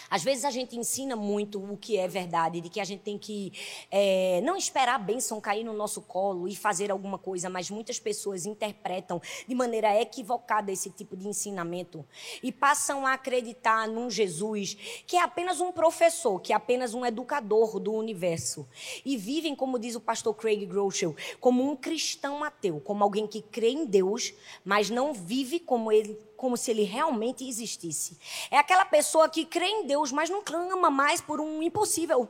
Às 0.09 0.23
vezes 0.23 0.45
a 0.45 0.51
gente 0.51 0.77
ensina 0.77 1.15
muito 1.15 1.61
o 1.61 1.77
que 1.77 1.97
é 1.97 2.07
verdade, 2.07 2.61
de 2.61 2.69
que 2.69 2.79
a 2.79 2.83
gente 2.83 3.01
tem 3.01 3.17
que 3.17 3.53
é, 3.91 4.41
não 4.43 4.55
esperar 4.55 4.95
a 4.95 4.99
bênção 4.99 5.39
cair 5.39 5.63
no 5.63 5.73
nosso 5.73 6.01
colo 6.01 6.47
e 6.47 6.55
fazer 6.55 6.91
alguma 6.91 7.17
coisa, 7.17 7.49
mas 7.49 7.69
muitas 7.69 7.99
pessoas 7.99 8.45
interpretam 8.45 9.21
de 9.47 9.55
maneira 9.55 9.99
equivocada 9.99 10.71
esse 10.71 10.89
tipo 10.89 11.15
de 11.15 11.27
ensinamento 11.27 12.05
e 12.41 12.51
passam 12.51 13.05
a 13.05 13.13
acreditar 13.13 13.87
num 13.87 14.09
Jesus 14.09 14.75
que 15.05 15.15
é 15.15 15.21
apenas 15.21 15.61
um 15.61 15.71
professor, 15.71 16.39
que 16.39 16.53
é 16.53 16.55
apenas 16.55 16.93
um 16.93 17.05
educador 17.05 17.79
do 17.79 17.93
universo. 17.93 18.67
E 19.05 19.17
vivem, 19.17 19.55
como 19.55 19.79
diz 19.79 19.95
o 19.95 19.99
pastor 19.99 20.33
Craig 20.35 20.65
Groeschel, 20.65 21.15
como 21.39 21.69
um 21.69 21.75
cristão 21.75 22.43
ateu, 22.43 22.79
como 22.79 23.03
alguém 23.03 23.27
que 23.27 23.41
crê 23.41 23.69
em 23.69 23.85
Deus, 23.85 24.33
mas 24.63 24.89
não 24.89 25.13
vive 25.13 25.59
como 25.59 25.91
ele 25.91 26.17
como 26.39 26.55
se 26.55 26.71
ele 26.71 26.83
realmente 26.83 27.45
existisse. 27.45 28.17
É 28.49 28.57
aquela 28.57 28.85
pessoa 28.85 29.27
que 29.27 29.43
crê 29.43 29.65
em 29.65 29.85
Deus, 29.85 30.09
mas 30.09 30.29
não 30.29 30.41
clama 30.41 30.89
mais 30.89 31.19
por 31.19 31.41
um 31.41 31.61
impossível. 31.61 32.29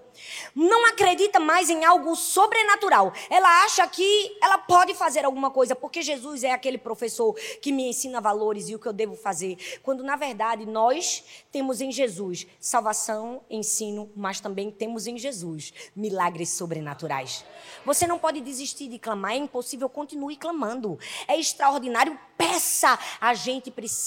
Não 0.56 0.88
acredita 0.88 1.40
mais 1.40 1.70
em 1.70 1.86
algo 1.86 2.16
sobrenatural. 2.16 3.14
Ela 3.30 3.66
acha 3.66 3.88
que 3.88 4.36
ela 4.42 4.58
pode 4.58 4.96
fazer 4.96 5.26
alguma 5.26 5.52
coisa, 5.52 5.76
porque 5.76 6.02
Jesus 6.02 6.44
é 6.44 6.52
aquele 6.52 6.80
professor 6.80 7.36
que 7.62 7.72
me 7.72 7.88
ensina 7.88 8.20
valores 8.20 8.68
e 8.68 8.74
o 8.74 8.80
que 8.80 8.88
eu 8.88 8.94
devo 8.94 9.16
fazer. 9.16 9.80
Quando, 9.84 10.04
na 10.04 10.16
verdade, 10.16 10.66
nós 10.66 11.24
temos 11.52 11.80
em 11.80 11.92
Jesus 11.92 12.48
salvação, 12.60 13.44
ensino, 13.48 14.12
mas 14.16 14.40
também 14.40 14.72
temos 14.72 15.06
em 15.06 15.20
Jesus 15.20 15.72
milagres 15.96 16.50
sobrenaturais. 16.50 17.46
Você 17.86 18.08
não 18.08 18.18
pode 18.18 18.42
desistir 18.42 18.88
de 18.88 18.98
clamar, 18.98 19.34
é 19.34 19.38
impossível, 19.38 19.88
continue 19.88 20.36
clamando. 20.36 20.98
É 21.28 21.40
extraordinário, 21.40 22.20
peça. 22.36 22.98
A 23.22 23.36
gente 23.36 23.70
precisa 23.70 23.99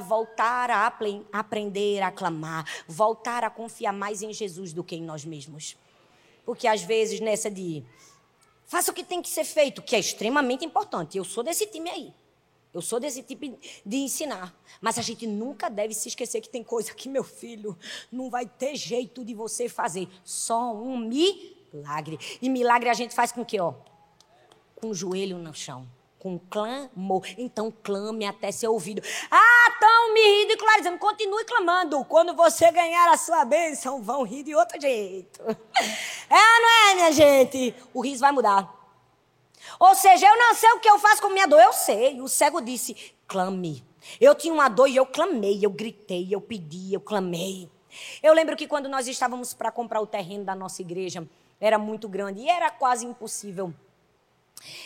voltar 0.00 0.70
a 0.70 0.86
aprender 1.32 2.02
a 2.02 2.10
clamar, 2.10 2.64
voltar 2.86 3.44
a 3.44 3.50
confiar 3.50 3.92
mais 3.92 4.22
em 4.22 4.32
Jesus 4.32 4.72
do 4.72 4.84
que 4.84 4.96
em 4.96 5.02
nós 5.02 5.24
mesmos. 5.24 5.76
Porque 6.44 6.66
às 6.66 6.82
vezes 6.82 7.20
nessa 7.20 7.50
de 7.50 7.84
faça 8.66 8.90
o 8.90 8.94
que 8.94 9.04
tem 9.04 9.22
que 9.22 9.28
ser 9.28 9.44
feito, 9.44 9.82
que 9.82 9.96
é 9.96 9.98
extremamente 9.98 10.64
importante. 10.64 11.18
Eu 11.18 11.24
sou 11.24 11.42
desse 11.42 11.66
time 11.66 11.90
aí. 11.90 12.14
Eu 12.74 12.82
sou 12.82 13.00
desse 13.00 13.22
tipo 13.22 13.58
de 13.86 13.96
ensinar. 13.96 14.54
Mas 14.80 14.98
a 14.98 15.02
gente 15.02 15.26
nunca 15.26 15.70
deve 15.70 15.94
se 15.94 16.08
esquecer 16.08 16.40
que 16.40 16.48
tem 16.48 16.62
coisa 16.62 16.92
que, 16.92 17.08
meu 17.08 17.24
filho, 17.24 17.76
não 18.12 18.28
vai 18.28 18.46
ter 18.46 18.76
jeito 18.76 19.24
de 19.24 19.34
você 19.34 19.68
fazer. 19.68 20.08
Só 20.22 20.74
um 20.74 20.98
milagre. 20.98 22.18
E 22.42 22.50
milagre 22.50 22.90
a 22.90 22.94
gente 22.94 23.14
faz 23.14 23.32
com 23.32 23.40
o 23.40 23.46
quê? 23.46 23.58
Ó? 23.58 23.72
Com 24.74 24.88
o 24.88 24.94
joelho 24.94 25.38
no 25.38 25.54
chão 25.54 25.88
com 26.18 26.38
clamor. 26.38 27.26
Então 27.38 27.72
clame 27.82 28.24
até 28.24 28.50
ser 28.50 28.68
ouvido. 28.68 29.02
Ah, 29.30 29.70
estão 29.72 30.14
me 30.14 30.42
ridicularizando. 30.42 30.98
Continue 30.98 31.44
clamando. 31.44 32.04
Quando 32.04 32.34
você 32.34 32.70
ganhar 32.70 33.10
a 33.10 33.16
sua 33.16 33.44
bênção, 33.44 34.02
vão 34.02 34.22
rir 34.22 34.42
de 34.42 34.54
outro 34.54 34.80
jeito. 34.80 35.40
É, 36.28 36.60
não 36.60 36.90
é, 36.90 36.94
minha 36.96 37.12
gente? 37.12 37.72
O 37.94 38.00
riso 38.00 38.20
vai 38.20 38.32
mudar. 38.32 38.68
Ou 39.78 39.94
seja, 39.94 40.26
eu 40.26 40.36
não 40.36 40.54
sei 40.56 40.70
o 40.72 40.80
que 40.80 40.88
eu 40.88 40.98
faço 40.98 41.22
com 41.22 41.28
minha 41.28 41.46
dor. 41.46 41.60
Eu 41.60 41.72
sei. 41.72 42.20
O 42.20 42.28
cego 42.28 42.60
disse: 42.60 43.14
clame. 43.28 43.84
Eu 44.20 44.34
tinha 44.34 44.52
uma 44.52 44.68
dor 44.68 44.88
e 44.88 44.96
eu 44.96 45.06
clamei, 45.06 45.60
eu 45.62 45.70
gritei, 45.70 46.28
eu 46.30 46.40
pedi, 46.40 46.94
eu 46.94 47.00
clamei. 47.00 47.68
Eu 48.22 48.34
lembro 48.34 48.56
que 48.56 48.66
quando 48.66 48.88
nós 48.88 49.06
estávamos 49.08 49.54
para 49.54 49.70
comprar 49.70 50.00
o 50.00 50.06
terreno 50.06 50.44
da 50.44 50.54
nossa 50.54 50.82
igreja, 50.82 51.26
era 51.60 51.78
muito 51.78 52.08
grande 52.08 52.40
e 52.40 52.48
era 52.48 52.70
quase 52.70 53.06
impossível 53.06 53.72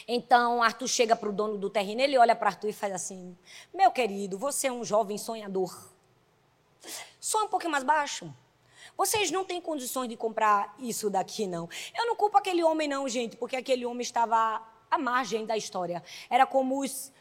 então 0.06 0.62
Arthur 0.62 0.88
chega 0.88 1.16
para 1.16 1.28
o 1.28 1.32
dono 1.32 1.56
do 1.56 1.70
terreno, 1.70 2.00
ele 2.00 2.18
olha 2.18 2.34
para 2.34 2.48
Arthur 2.48 2.68
e 2.68 2.72
faz 2.72 2.92
assim: 2.92 3.36
Meu 3.72 3.90
querido, 3.90 4.38
você 4.38 4.66
é 4.66 4.72
um 4.72 4.84
jovem 4.84 5.16
sonhador. 5.16 5.90
Só 7.18 7.44
um 7.44 7.48
pouquinho 7.48 7.72
mais 7.72 7.84
baixo. 7.84 8.32
Vocês 8.96 9.30
não 9.30 9.44
têm 9.44 9.60
condições 9.60 10.08
de 10.08 10.16
comprar 10.16 10.74
isso 10.78 11.08
daqui, 11.08 11.46
não. 11.46 11.68
Eu 11.96 12.06
não 12.06 12.16
culpo 12.16 12.36
aquele 12.36 12.62
homem, 12.62 12.88
não, 12.88 13.08
gente, 13.08 13.36
porque 13.36 13.56
aquele 13.56 13.86
homem 13.86 14.02
estava 14.02 14.62
à 14.90 14.98
margem 14.98 15.46
da 15.46 15.56
história. 15.56 16.02
Era 16.28 16.46
como 16.46 16.80
os 16.80 17.12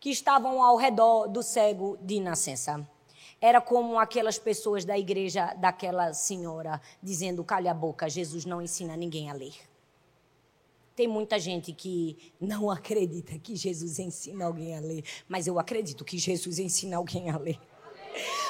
que 0.00 0.10
estavam 0.10 0.62
ao 0.62 0.76
redor 0.76 1.28
do 1.28 1.42
cego 1.42 1.98
de 2.00 2.20
nascença. 2.20 2.88
Era 3.40 3.60
como 3.60 3.98
aquelas 3.98 4.38
pessoas 4.38 4.84
da 4.84 4.98
igreja 4.98 5.54
daquela 5.58 6.12
senhora 6.12 6.80
dizendo: 7.02 7.44
calha 7.44 7.70
a 7.70 7.74
boca, 7.74 8.08
Jesus 8.08 8.44
não 8.44 8.60
ensina 8.60 8.96
ninguém 8.96 9.30
a 9.30 9.34
ler. 9.34 9.67
Tem 10.98 11.06
muita 11.06 11.38
gente 11.38 11.72
que 11.72 12.18
não 12.40 12.68
acredita 12.68 13.38
que 13.38 13.54
Jesus 13.54 14.00
ensina 14.00 14.46
alguém 14.46 14.76
a 14.76 14.80
ler, 14.80 15.04
mas 15.28 15.46
eu 15.46 15.56
acredito 15.56 16.04
que 16.04 16.18
Jesus 16.18 16.58
ensina 16.58 16.96
alguém 16.96 17.30
a 17.30 17.38
ler. 17.38 17.56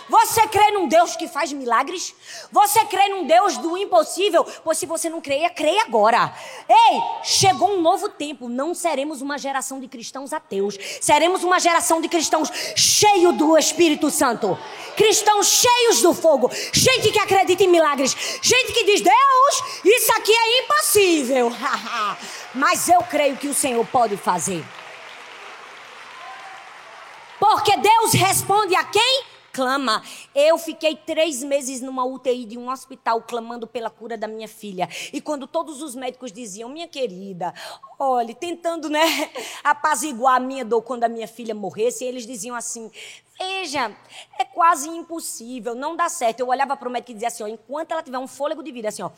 Você 0.09 0.47
crê 0.49 0.71
num 0.71 0.89
Deus 0.89 1.17
que 1.17 1.29
faz 1.29 1.53
milagres? 1.53 2.15
Você 2.51 2.85
crê 2.87 3.09
num 3.09 3.27
Deus 3.27 3.59
do 3.59 3.77
impossível? 3.77 4.45
Pois 4.65 4.79
se 4.79 4.87
você 4.87 5.11
não 5.11 5.21
creia, 5.21 5.51
creia 5.51 5.83
agora. 5.83 6.35
Ei, 6.69 7.01
chegou 7.23 7.71
um 7.71 7.81
novo 7.81 8.09
tempo. 8.09 8.49
Não 8.49 8.75
seremos 8.75 9.21
uma 9.21 9.37
geração 9.37 9.79
de 9.79 9.87
cristãos 9.87 10.33
ateus. 10.33 10.79
Seremos 11.01 11.45
uma 11.45 11.61
geração 11.61 12.01
de 12.01 12.09
cristãos 12.09 12.51
cheios 12.75 13.37
do 13.37 13.57
Espírito 13.59 14.11
Santo. 14.11 14.59
Cristãos 14.97 15.47
cheios 15.47 16.01
do 16.01 16.15
fogo. 16.15 16.51
Gente 16.73 17.11
que 17.11 17.19
acredita 17.19 17.63
em 17.63 17.69
milagres. 17.69 18.17
Gente 18.43 18.73
que 18.73 18.85
diz: 18.85 19.01
Deus, 19.01 19.85
isso 19.85 20.13
aqui 20.13 20.33
é 20.33 20.65
impossível. 20.65 21.53
Mas 22.55 22.89
eu 22.89 23.03
creio 23.03 23.37
que 23.37 23.49
o 23.49 23.55
Senhor 23.55 23.87
pode 23.87 24.17
fazer. 24.17 24.65
Porque 27.39 27.77
Deus 27.77 28.13
responde 28.15 28.75
a 28.75 28.85
quem? 28.85 29.38
Clama. 29.59 30.01
Eu 30.37 30.57
fiquei 30.57 30.95
três 30.95 31.43
meses 31.43 31.81
numa 31.81 32.05
UTI 32.05 32.45
de 32.45 32.57
um 32.57 32.71
hospital 32.71 33.21
clamando 33.23 33.67
pela 33.67 33.91
cura 33.91 34.17
da 34.17 34.29
minha 34.29 34.47
filha. 34.47 34.89
E 35.13 35.21
quando 35.21 35.49
todos 35.49 35.83
os 35.83 35.97
médicos 35.97 36.31
diziam, 36.31 36.69
minha 36.69 36.87
querida, 36.87 37.53
olhe, 37.99 38.37
tentando, 38.37 38.89
né, 38.89 39.01
apaziguar 39.65 40.37
a 40.37 40.41
minha 40.41 40.65
dor 40.65 40.83
quando 40.83 41.03
a 41.03 41.09
minha 41.09 41.27
filha 41.27 41.57
morresse, 41.57 42.05
eles 42.05 42.25
diziam 42.25 42.55
assim: 42.55 42.89
Veja, 43.39 43.93
é 44.39 44.45
quase 44.45 44.89
impossível, 44.89 45.75
não 45.75 45.95
dá 45.95 46.09
certo. 46.09 46.41
Eu 46.41 46.49
olhava 46.49 46.77
para 46.77 46.89
o 46.89 46.91
médico 46.91 47.11
e 47.11 47.15
dizia 47.15 47.29
assim: 47.29 47.43
ó, 47.43 47.47
enquanto 47.47 47.93
ela 47.93 48.03
tiver 48.03 48.19
um 48.19 48.27
fôlego 48.27 48.63
de 48.63 48.73
vida, 48.73 48.89
assim, 48.89 49.03
ó, 49.03 49.11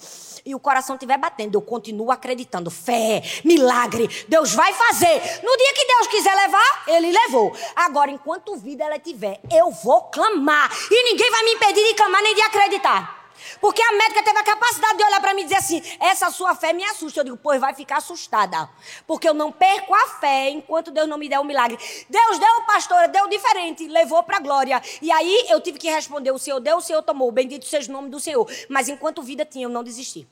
e 0.44 0.54
o 0.54 0.58
coração 0.58 0.96
estiver 0.96 1.16
batendo, 1.16 1.56
eu 1.56 1.62
continuo 1.62 2.10
acreditando. 2.10 2.70
Fé, 2.70 3.22
milagre, 3.44 4.08
Deus 4.28 4.52
vai 4.52 4.72
fazer. 4.72 5.14
No 5.42 5.56
dia 5.56 5.74
que 5.74 5.86
Deus 5.86 6.06
quiser 6.08 6.34
levar, 6.34 6.84
Ele 6.88 7.12
levou. 7.12 7.56
Agora, 7.76 8.10
enquanto 8.10 8.56
vida 8.56 8.84
ela 8.84 8.98
tiver, 8.98 9.40
eu 9.50 9.70
vou 9.70 10.02
clamar. 10.04 10.70
E 10.90 11.04
ninguém 11.10 11.30
vai 11.30 11.44
me 11.44 11.52
impedir 11.52 11.84
de 11.84 11.94
clamar 11.94 12.22
nem 12.22 12.34
de 12.34 12.42
acreditar. 12.42 13.19
Porque 13.60 13.82
a 13.82 13.92
médica 13.92 14.22
teve 14.22 14.38
a 14.38 14.42
capacidade 14.42 14.98
de 14.98 15.04
olhar 15.04 15.20
para 15.20 15.34
mim 15.34 15.42
e 15.42 15.44
dizer 15.44 15.56
assim: 15.56 15.82
essa 16.00 16.30
sua 16.30 16.54
fé 16.54 16.72
me 16.72 16.84
assusta. 16.84 17.20
Eu 17.20 17.24
digo, 17.24 17.36
pois 17.36 17.60
vai 17.60 17.74
ficar 17.74 17.98
assustada. 17.98 18.68
Porque 19.06 19.28
eu 19.28 19.34
não 19.34 19.50
perco 19.52 19.94
a 19.94 20.06
fé 20.20 20.50
enquanto 20.50 20.90
Deus 20.90 21.08
não 21.08 21.18
me 21.18 21.28
der 21.28 21.40
um 21.40 21.44
milagre. 21.44 21.78
Deus 22.08 22.38
deu, 22.38 22.62
pastora, 22.66 23.08
deu 23.08 23.28
diferente, 23.28 23.86
levou 23.86 24.22
para 24.22 24.38
a 24.38 24.40
glória. 24.40 24.80
E 25.00 25.10
aí 25.10 25.46
eu 25.48 25.60
tive 25.60 25.78
que 25.78 25.90
responder: 25.90 26.30
o 26.30 26.38
Senhor 26.38 26.60
deu, 26.60 26.78
o 26.78 26.82
Senhor 26.82 27.02
tomou. 27.02 27.30
Bendito 27.30 27.66
seja 27.66 27.90
o 27.90 27.92
nome 27.92 28.08
do 28.08 28.20
Senhor. 28.20 28.48
Mas 28.68 28.88
enquanto 28.88 29.22
vida 29.22 29.44
tinha, 29.44 29.66
eu 29.66 29.70
não 29.70 29.84
desisti. 29.84 30.28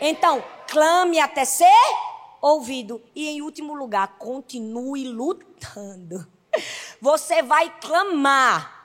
Então, 0.00 0.42
clame 0.68 1.20
até 1.20 1.44
ser 1.44 1.66
ouvido. 2.40 3.00
E 3.14 3.28
em 3.28 3.42
último 3.42 3.74
lugar, 3.74 4.16
continue 4.18 5.06
lutando. 5.06 6.26
Você 7.00 7.42
vai 7.42 7.72
clamar 7.80 8.81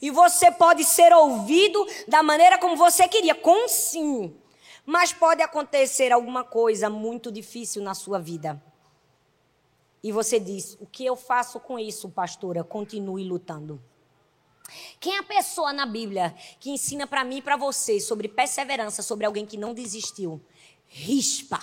e 0.00 0.10
você 0.10 0.50
pode 0.50 0.84
ser 0.84 1.12
ouvido 1.12 1.86
da 2.08 2.22
maneira 2.22 2.58
como 2.58 2.76
você 2.76 3.06
queria, 3.08 3.34
com 3.34 3.68
sim. 3.68 4.34
Mas 4.86 5.12
pode 5.12 5.42
acontecer 5.42 6.12
alguma 6.12 6.44
coisa 6.44 6.90
muito 6.90 7.32
difícil 7.32 7.82
na 7.82 7.94
sua 7.94 8.18
vida. 8.18 8.62
E 10.02 10.12
você 10.12 10.38
diz: 10.38 10.76
O 10.80 10.86
que 10.86 11.04
eu 11.04 11.16
faço 11.16 11.58
com 11.58 11.78
isso, 11.78 12.10
pastora? 12.10 12.62
Continue 12.62 13.24
lutando. 13.24 13.82
Quem 15.00 15.16
é 15.16 15.18
a 15.18 15.22
pessoa 15.22 15.72
na 15.72 15.86
Bíblia 15.86 16.34
que 16.60 16.70
ensina 16.70 17.06
para 17.06 17.24
mim 17.24 17.38
e 17.38 17.42
para 17.42 17.56
você 17.56 18.00
sobre 18.00 18.28
perseverança, 18.28 19.02
sobre 19.02 19.26
alguém 19.26 19.46
que 19.46 19.56
não 19.56 19.72
desistiu? 19.72 20.40
Rispa. 20.86 21.60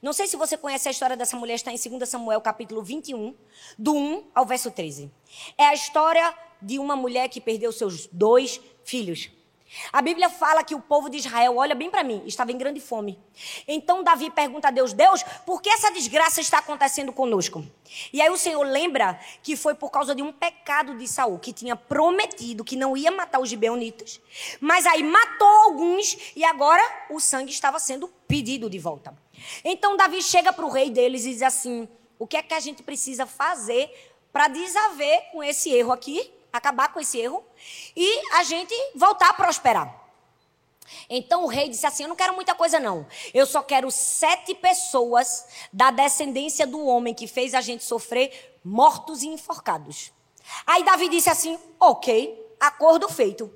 Não 0.00 0.12
sei 0.12 0.26
se 0.26 0.36
você 0.36 0.56
conhece 0.56 0.88
a 0.88 0.90
história 0.90 1.16
dessa 1.16 1.36
mulher, 1.36 1.54
está 1.54 1.72
em 1.72 1.76
2 1.76 2.08
Samuel, 2.08 2.40
capítulo 2.40 2.82
21, 2.82 3.34
do 3.76 3.94
1 3.94 4.30
ao 4.34 4.46
verso 4.46 4.70
13. 4.70 5.10
É 5.56 5.66
a 5.66 5.74
história 5.74 6.34
de 6.60 6.78
uma 6.78 6.96
mulher 6.96 7.28
que 7.28 7.40
perdeu 7.40 7.72
seus 7.72 8.06
dois 8.06 8.60
filhos. 8.84 9.30
A 9.92 10.00
Bíblia 10.00 10.30
fala 10.30 10.64
que 10.64 10.74
o 10.74 10.80
povo 10.80 11.10
de 11.10 11.18
Israel, 11.18 11.56
olha 11.56 11.74
bem 11.74 11.90
para 11.90 12.02
mim, 12.02 12.22
estava 12.26 12.50
em 12.50 12.58
grande 12.58 12.80
fome. 12.80 13.18
Então 13.66 14.02
Davi 14.02 14.30
pergunta 14.30 14.68
a 14.68 14.70
Deus: 14.70 14.92
Deus, 14.92 15.22
por 15.44 15.60
que 15.60 15.68
essa 15.68 15.92
desgraça 15.92 16.40
está 16.40 16.58
acontecendo 16.58 17.12
conosco? 17.12 17.64
E 18.12 18.20
aí 18.22 18.30
o 18.30 18.36
Senhor 18.36 18.62
lembra 18.62 19.18
que 19.42 19.56
foi 19.56 19.74
por 19.74 19.90
causa 19.90 20.14
de 20.14 20.22
um 20.22 20.32
pecado 20.32 20.96
de 20.96 21.06
Saul, 21.06 21.38
que 21.38 21.52
tinha 21.52 21.76
prometido 21.76 22.64
que 22.64 22.76
não 22.76 22.96
ia 22.96 23.10
matar 23.10 23.40
os 23.40 23.48
gibeonitas, 23.48 24.20
mas 24.60 24.86
aí 24.86 25.02
matou 25.02 25.48
alguns 25.48 26.16
e 26.34 26.44
agora 26.44 26.82
o 27.10 27.20
sangue 27.20 27.50
estava 27.50 27.78
sendo 27.78 28.08
pedido 28.26 28.70
de 28.70 28.78
volta. 28.78 29.14
Então 29.62 29.96
Davi 29.96 30.22
chega 30.22 30.52
para 30.52 30.64
o 30.64 30.70
rei 30.70 30.90
deles 30.90 31.26
e 31.26 31.32
diz 31.32 31.42
assim: 31.42 31.86
O 32.18 32.26
que 32.26 32.38
é 32.38 32.42
que 32.42 32.54
a 32.54 32.60
gente 32.60 32.82
precisa 32.82 33.26
fazer 33.26 33.90
para 34.32 34.48
desaver 34.48 35.30
com 35.30 35.42
esse 35.42 35.70
erro 35.70 35.92
aqui? 35.92 36.37
Acabar 36.52 36.92
com 36.92 37.00
esse 37.00 37.18
erro 37.18 37.44
e 37.96 38.34
a 38.36 38.42
gente 38.42 38.74
voltar 38.94 39.30
a 39.30 39.34
prosperar. 39.34 40.08
Então 41.08 41.44
o 41.44 41.46
rei 41.46 41.68
disse 41.68 41.86
assim: 41.86 42.04
Eu 42.04 42.08
não 42.08 42.16
quero 42.16 42.34
muita 42.34 42.54
coisa, 42.54 42.80
não. 42.80 43.06
Eu 43.32 43.46
só 43.46 43.62
quero 43.62 43.90
sete 43.90 44.54
pessoas 44.54 45.46
da 45.72 45.90
descendência 45.90 46.66
do 46.66 46.84
homem 46.84 47.14
que 47.14 47.26
fez 47.26 47.54
a 47.54 47.60
gente 47.60 47.84
sofrer, 47.84 48.58
mortos 48.64 49.22
e 49.22 49.28
enforcados. 49.28 50.12
Aí 50.66 50.82
Davi 50.84 51.08
disse 51.08 51.30
assim: 51.30 51.58
Ok, 51.78 52.54
acordo 52.60 53.08
feito. 53.08 53.52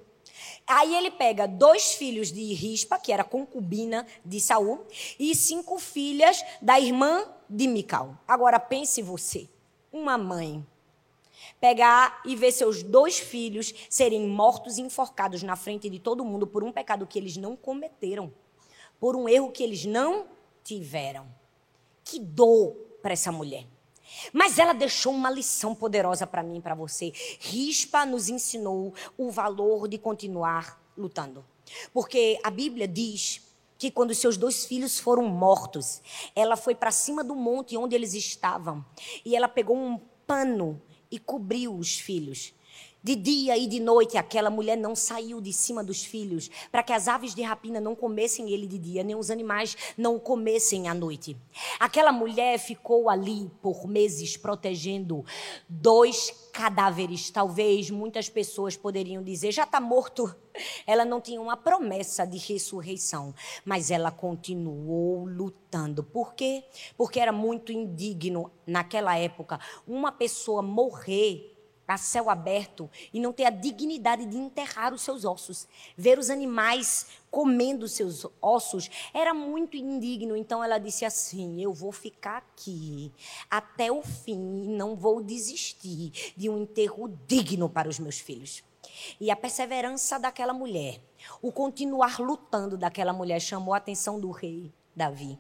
Aí 0.67 0.95
ele 0.95 1.11
pega 1.11 1.49
dois 1.49 1.95
filhos 1.95 2.31
de 2.31 2.53
Rispa, 2.55 2.99
que 2.99 3.13
era 3.13 3.25
concubina 3.25 4.07
de 4.25 4.41
Saul, 4.41 4.87
e 5.19 5.35
cinco 5.35 5.79
filhas 5.79 6.43
da 6.61 6.79
irmã 6.79 7.27
de 7.49 7.67
Mical. 7.67 8.17
Agora 8.27 8.61
pense 8.61 9.03
você, 9.03 9.49
uma 9.93 10.17
mãe 10.17 10.65
pegar 11.63 12.21
e 12.25 12.35
ver 12.35 12.51
seus 12.51 12.83
dois 12.83 13.21
filhos 13.21 13.73
serem 13.89 14.27
mortos 14.27 14.79
e 14.79 14.83
enforcados 14.83 15.45
na 15.45 15.55
frente 15.55 15.89
de 15.89 16.01
todo 16.01 16.25
mundo 16.25 16.45
por 16.45 16.65
um 16.65 16.73
pecado 16.73 17.07
que 17.07 17.17
eles 17.17 17.37
não 17.37 17.55
cometeram, 17.55 18.35
por 18.99 19.15
um 19.15 19.29
erro 19.29 19.53
que 19.53 19.63
eles 19.63 19.85
não 19.85 20.27
tiveram. 20.65 21.33
Que 22.03 22.19
dor 22.19 22.73
para 23.01 23.13
essa 23.13 23.31
mulher. 23.31 23.65
Mas 24.33 24.59
ela 24.59 24.73
deixou 24.73 25.13
uma 25.13 25.31
lição 25.31 25.73
poderosa 25.73 26.27
para 26.27 26.43
mim 26.43 26.57
e 26.57 26.61
para 26.61 26.75
você. 26.75 27.13
Rispa 27.39 28.05
nos 28.05 28.29
ensinou 28.29 28.93
o 29.17 29.31
valor 29.31 29.87
de 29.87 29.99
continuar 29.99 30.83
lutando. 30.99 31.45
Porque 31.93 32.41
a 32.43 32.51
Bíblia 32.51 32.89
diz 32.89 33.41
que 33.79 33.89
quando 33.89 34.13
seus 34.17 34.37
dois 34.37 34.65
filhos 34.65 34.99
foram 34.99 35.27
mortos, 35.27 36.03
ela 36.35 36.57
foi 36.57 36.75
para 36.75 36.91
cima 36.91 37.23
do 37.23 37.37
monte 37.37 37.77
onde 37.77 37.95
eles 37.95 38.15
estavam 38.15 38.85
e 39.25 39.37
ela 39.37 39.47
pegou 39.47 39.77
um 39.77 40.01
pano 40.27 40.83
e 41.13 41.19
cobriu 41.19 41.77
os 41.77 42.01
filhos. 42.01 42.55
De 43.05 43.17
dia 43.17 43.59
e 43.59 43.67
de 43.67 43.81
noite, 43.81 44.17
aquela 44.17 44.49
mulher 44.49 44.77
não 44.77 44.95
saiu 44.95 45.41
de 45.41 45.53
cima 45.53 45.83
dos 45.83 46.05
filhos, 46.05 46.49
para 46.71 46.85
que 46.85 46.93
as 46.93 47.09
aves 47.09 47.35
de 47.35 47.43
rapina 47.43 47.81
não 47.81 47.97
comessem 47.97 48.51
ele 48.51 48.65
de 48.65 48.79
dia, 48.79 49.03
nem 49.03 49.17
os 49.17 49.29
animais 49.29 49.77
não 49.99 50.15
o 50.15 50.21
comessem 50.21 50.87
à 50.87 50.95
noite. 50.95 51.37
Aquela 51.81 52.13
mulher 52.13 52.61
ficou 52.61 53.11
ali 53.11 53.51
por 53.61 53.89
meses 53.89 54.37
protegendo 54.37 55.25
dois 55.69 56.31
cadáveres. 56.53 57.29
Talvez 57.29 57.91
muitas 57.91 58.29
pessoas 58.29 58.77
poderiam 58.77 59.21
dizer: 59.21 59.51
já 59.51 59.65
está 59.65 59.81
morto. 59.81 60.33
Ela 60.87 61.05
não 61.05 61.21
tinha 61.21 61.41
uma 61.41 61.57
promessa 61.57 62.25
de 62.25 62.39
ressurreição, 62.39 63.35
mas 63.65 63.91
ela 63.91 64.13
continuou 64.13 65.25
lutando. 65.25 66.05
Por 66.05 66.35
quê? 66.35 66.63
Porque 66.97 67.19
era 67.19 67.33
muito 67.33 67.73
indigno 67.73 68.53
naquela 68.65 69.17
época 69.17 69.59
uma 69.89 70.13
pessoa 70.13 70.63
morrer 70.63 71.52
a 71.95 71.99
céu 71.99 72.31
aberto 72.31 72.91
e 73.13 73.21
não 73.21 73.33
ter 73.33 73.45
a 73.45 73.51
dignidade 73.51 74.27
de 74.27 74.37
enterrar 74.37 74.93
os 74.93 75.03
seus 75.03 75.25
ossos. 75.25 75.67
Ver 75.97 76.19
os 76.19 76.31
animais 76.31 77.07
comendo 77.31 77.89
seus 77.89 78.27
ossos 78.41 78.91
era 79.15 79.33
muito 79.33 79.77
indigno. 79.77 80.37
Então 80.37 80.63
ela 80.63 80.79
disse 80.79 81.05
assim: 81.05 81.63
Eu 81.63 81.73
vou 81.73 81.93
ficar 81.93 82.39
aqui 82.39 83.13
até 83.51 83.91
o 83.91 84.03
fim 84.03 84.65
e 84.65 84.69
não 84.69 84.97
vou 84.97 85.23
desistir 85.23 86.33
de 86.37 86.49
um 86.49 86.63
enterro 86.63 87.09
digno 87.27 87.69
para 87.69 87.89
os 87.89 87.99
meus 87.99 88.19
filhos. 88.19 88.63
E 89.21 89.31
a 89.31 89.37
perseverança 89.37 90.19
daquela 90.19 90.53
mulher, 90.53 91.01
o 91.41 91.53
continuar 91.53 92.21
lutando 92.21 92.77
daquela 92.77 93.13
mulher, 93.13 93.41
chamou 93.41 93.75
a 93.75 93.79
atenção 93.79 94.21
do 94.21 94.31
rei 94.31 94.73
Davi 94.95 95.39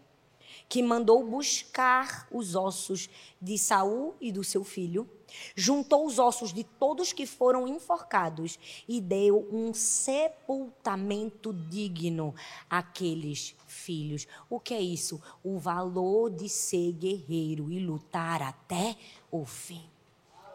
que 0.72 0.82
mandou 0.82 1.22
buscar 1.22 2.26
os 2.30 2.54
ossos 2.54 3.10
de 3.38 3.58
Saul 3.58 4.14
e 4.18 4.32
do 4.32 4.42
seu 4.42 4.64
filho, 4.64 5.06
juntou 5.54 6.06
os 6.06 6.18
ossos 6.18 6.50
de 6.50 6.64
todos 6.64 7.12
que 7.12 7.26
foram 7.26 7.68
enforcados 7.68 8.58
e 8.88 8.98
deu 8.98 9.46
um 9.52 9.74
sepultamento 9.74 11.52
digno 11.52 12.34
àqueles 12.70 13.54
filhos. 13.66 14.26
O 14.48 14.58
que 14.58 14.72
é 14.72 14.80
isso? 14.80 15.20
O 15.44 15.58
valor 15.58 16.30
de 16.30 16.48
ser 16.48 16.92
guerreiro 16.92 17.70
e 17.70 17.78
lutar 17.78 18.40
até 18.40 18.96
o 19.30 19.44
fim. 19.44 19.84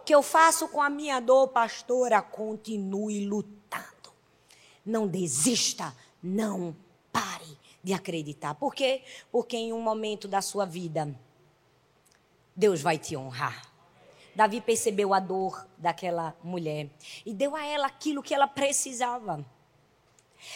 O 0.01 0.03
que 0.03 0.15
eu 0.15 0.23
faço 0.23 0.67
com 0.67 0.81
a 0.81 0.89
minha 0.89 1.19
dor, 1.19 1.49
pastora? 1.49 2.23
Continue 2.23 3.23
lutando. 3.23 4.11
Não 4.83 5.07
desista, 5.07 5.95
não 6.23 6.75
pare 7.13 7.66
de 7.87 7.93
acreditar. 7.93 8.53
Por 8.53 8.75
quê? 8.75 9.01
Porque 9.31 9.55
em 9.55 9.71
um 9.71 9.79
momento 9.79 10.27
da 10.27 10.41
sua 10.41 10.65
vida, 10.65 11.17
Deus 12.53 12.81
vai 12.81 12.97
te 12.97 13.15
honrar. 13.15 13.71
Davi 14.35 14.59
percebeu 14.59 15.13
a 15.13 15.21
dor 15.21 15.65
daquela 15.77 16.35
mulher 16.43 16.89
e 17.25 17.33
deu 17.33 17.55
a 17.55 17.65
ela 17.65 17.87
aquilo 17.87 18.21
que 18.21 18.33
ela 18.33 18.45
precisava. 18.45 19.43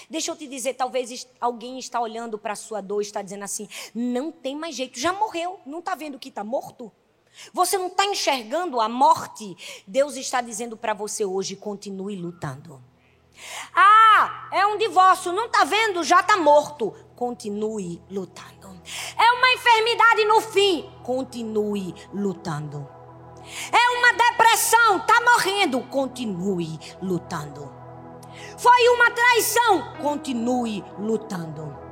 Deixa 0.10 0.30
eu 0.30 0.36
te 0.36 0.46
dizer, 0.46 0.74
talvez 0.74 1.26
alguém 1.40 1.80
está 1.80 2.02
olhando 2.02 2.38
para 2.38 2.52
a 2.52 2.56
sua 2.56 2.82
dor 2.82 3.00
e 3.00 3.06
está 3.06 3.22
dizendo 3.22 3.46
assim: 3.46 3.70
não 3.96 4.30
tem 4.30 4.54
mais 4.54 4.76
jeito, 4.76 5.00
já 5.00 5.14
morreu, 5.14 5.58
não 5.66 5.80
está 5.80 5.96
vendo 5.96 6.20
que 6.20 6.28
está 6.28 6.44
morto? 6.44 6.92
Você 7.54 7.78
não 7.78 7.88
está 7.88 8.06
enxergando 8.06 8.82
a 8.82 8.90
morte? 8.90 9.56
Deus 9.88 10.18
está 10.18 10.42
dizendo 10.42 10.76
para 10.76 10.94
você 10.94 11.24
hoje: 11.24 11.56
continue 11.56 12.18
lutando. 12.18 12.91
Ah, 13.76 14.48
é 14.52 14.66
um 14.66 14.78
divórcio, 14.78 15.32
não 15.32 15.46
está 15.46 15.64
vendo? 15.64 16.04
Já 16.04 16.20
está 16.20 16.38
morto. 16.38 16.94
Continue 17.16 18.02
lutando. 18.10 18.82
É 19.18 19.32
uma 19.34 19.54
enfermidade 19.54 20.26
no 20.26 20.42
fim. 20.42 20.90
Continue 21.04 21.94
lutando. 22.14 22.88
É 23.72 23.90
uma 23.98 24.14
depressão, 24.14 24.98
está 24.98 25.22
morrendo. 25.22 25.82
Continue 25.82 26.80
lutando. 27.02 27.72
Foi 28.58 28.90
uma 28.90 29.12
traição. 29.12 29.94
Continue 30.02 30.84
lutando. 31.00 31.92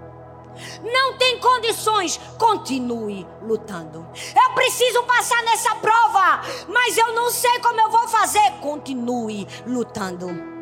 Não 0.83 1.17
tem 1.17 1.39
condições, 1.39 2.19
continue 2.37 3.25
lutando. 3.41 4.05
Eu 4.35 4.53
preciso 4.55 5.03
passar 5.03 5.41
nessa 5.43 5.75
prova, 5.75 6.41
mas 6.67 6.97
eu 6.97 7.13
não 7.13 7.29
sei 7.29 7.59
como 7.59 7.79
eu 7.79 7.89
vou 7.89 8.07
fazer. 8.09 8.51
Continue 8.59 9.47
lutando. 9.65 10.58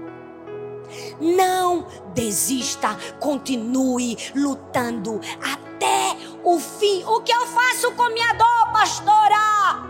Não 1.20 1.88
desista, 2.14 2.98
continue 3.20 4.18
lutando 4.36 5.20
até 5.42 6.16
o 6.44 6.60
fim. 6.60 7.04
O 7.06 7.22
que 7.22 7.32
eu 7.32 7.46
faço 7.48 7.92
com 7.94 8.10
minha 8.10 8.34
dor, 8.34 8.72
pastora? 8.72 9.88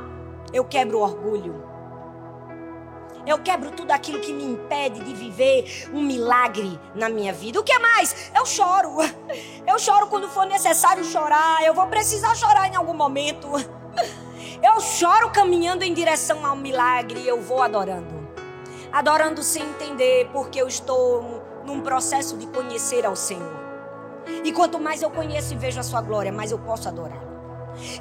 Eu 0.54 0.66
quebro 0.66 1.00
o 1.00 1.02
orgulho. 1.02 1.68
Eu 3.28 3.40
quebro 3.40 3.72
tudo 3.72 3.92
aquilo 3.92 4.22
que 4.22 4.32
me 4.32 4.46
impede 4.46 5.02
de 5.02 5.14
viver 5.14 5.90
um 5.94 6.02
milagre 6.02 6.80
na 6.96 7.10
minha 7.10 7.34
vida. 7.34 7.60
O 7.60 7.64
que 7.64 7.78
mais? 7.78 8.32
Eu 8.34 8.46
choro. 8.46 9.00
Eu 9.68 9.78
choro 9.78 10.08
quando 10.08 10.30
for 10.30 10.46
necessário 10.46 11.04
chorar. 11.04 11.62
Eu 11.62 11.74
vou 11.74 11.86
precisar 11.88 12.34
chorar 12.36 12.72
em 12.72 12.76
algum 12.78 12.94
momento. 12.94 13.50
Eu 14.64 14.80
choro 14.80 15.30
caminhando 15.30 15.84
em 15.84 15.94
direção 15.94 16.46
ao 16.46 16.56
milagre. 16.56 17.28
Eu 17.28 17.42
vou 17.42 17.62
adorando. 17.62 18.27
Adorando 18.92 19.44
sem 19.44 19.64
entender, 19.64 20.30
porque 20.32 20.62
eu 20.62 20.68
estou 20.68 21.44
num 21.66 21.82
processo 21.82 22.38
de 22.38 22.48
conhecer 22.48 23.06
ao 23.06 23.16
Senhor. 23.16 23.68
E 24.44 24.52
quanto 24.52 24.80
mais 24.80 25.02
eu 25.02 25.10
conheço 25.10 25.54
e 25.54 25.58
vejo 25.58 25.80
a 25.80 25.84
Sua 25.84 26.02
glória, 26.02 26.32
mais 26.32 26.52
eu 26.52 26.60
posso 26.60 26.88
adorar. 26.88 27.28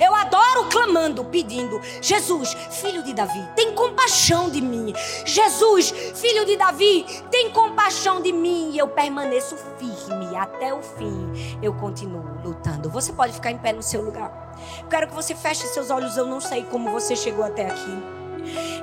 Eu 0.00 0.14
adoro 0.14 0.68
clamando, 0.70 1.24
pedindo: 1.24 1.80
Jesus, 2.00 2.54
filho 2.70 3.02
de 3.02 3.12
Davi, 3.12 3.46
tem 3.54 3.74
compaixão 3.74 4.48
de 4.48 4.60
mim. 4.60 4.92
Jesus, 5.24 5.90
filho 5.90 6.44
de 6.44 6.56
Davi, 6.56 7.04
tem 7.30 7.50
compaixão 7.50 8.20
de 8.22 8.32
mim. 8.32 8.70
E 8.72 8.78
eu 8.78 8.88
permaneço 8.88 9.56
firme 9.78 10.34
até 10.36 10.72
o 10.72 10.82
fim. 10.82 11.58
Eu 11.62 11.74
continuo 11.74 12.24
lutando. 12.44 12.88
Você 12.90 13.12
pode 13.12 13.32
ficar 13.32 13.50
em 13.50 13.58
pé 13.58 13.72
no 13.72 13.82
seu 13.82 14.02
lugar. 14.02 14.54
Quero 14.88 15.08
que 15.08 15.14
você 15.14 15.34
feche 15.34 15.66
seus 15.66 15.90
olhos. 15.90 16.16
Eu 16.16 16.26
não 16.26 16.40
sei 16.40 16.64
como 16.64 16.90
você 16.90 17.14
chegou 17.14 17.44
até 17.44 17.66
aqui. 17.66 18.02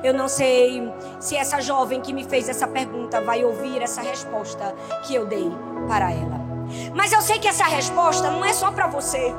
Eu 0.04 0.14
não 0.14 0.28
sei 0.28 0.92
se 1.20 1.36
essa 1.36 1.62
jovem 1.62 2.02
que 2.02 2.14
me 2.14 2.24
fez 2.24 2.50
essa 2.50 2.68
pergunta 2.68 3.22
vai 3.22 3.44
ouvir 3.44 3.82
essa 3.82 4.02
resposta 4.02 4.76
que 5.04 5.16
eu 5.16 5.26
dei 5.26 5.52
para 5.88 6.12
ela. 6.12 6.42
Mas 6.94 7.12
eu 7.12 7.22
sei 7.22 7.40
que 7.40 7.48
essa 7.48 7.66
resposta 7.66 8.30
não 8.30 8.44
é 8.44 8.54
só 8.54 8.72
para 8.72 8.88
você. 8.88 9.34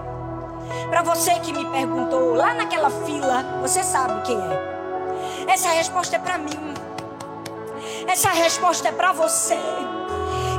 Para 0.89 1.03
você 1.03 1.33
que 1.41 1.53
me 1.53 1.64
perguntou 1.66 2.35
lá 2.35 2.55
naquela 2.55 2.91
fila, 2.91 3.45
você 3.61 3.83
sabe 3.83 4.22
quem 4.22 4.37
é. 4.39 4.75
Essa 5.49 5.68
resposta 5.68 6.16
é 6.16 6.18
para 6.18 6.39
mim. 6.39 6.75
Essa 8.07 8.31
resposta 8.31 8.89
é 8.89 8.93
para 8.93 9.12
você. 9.12 9.59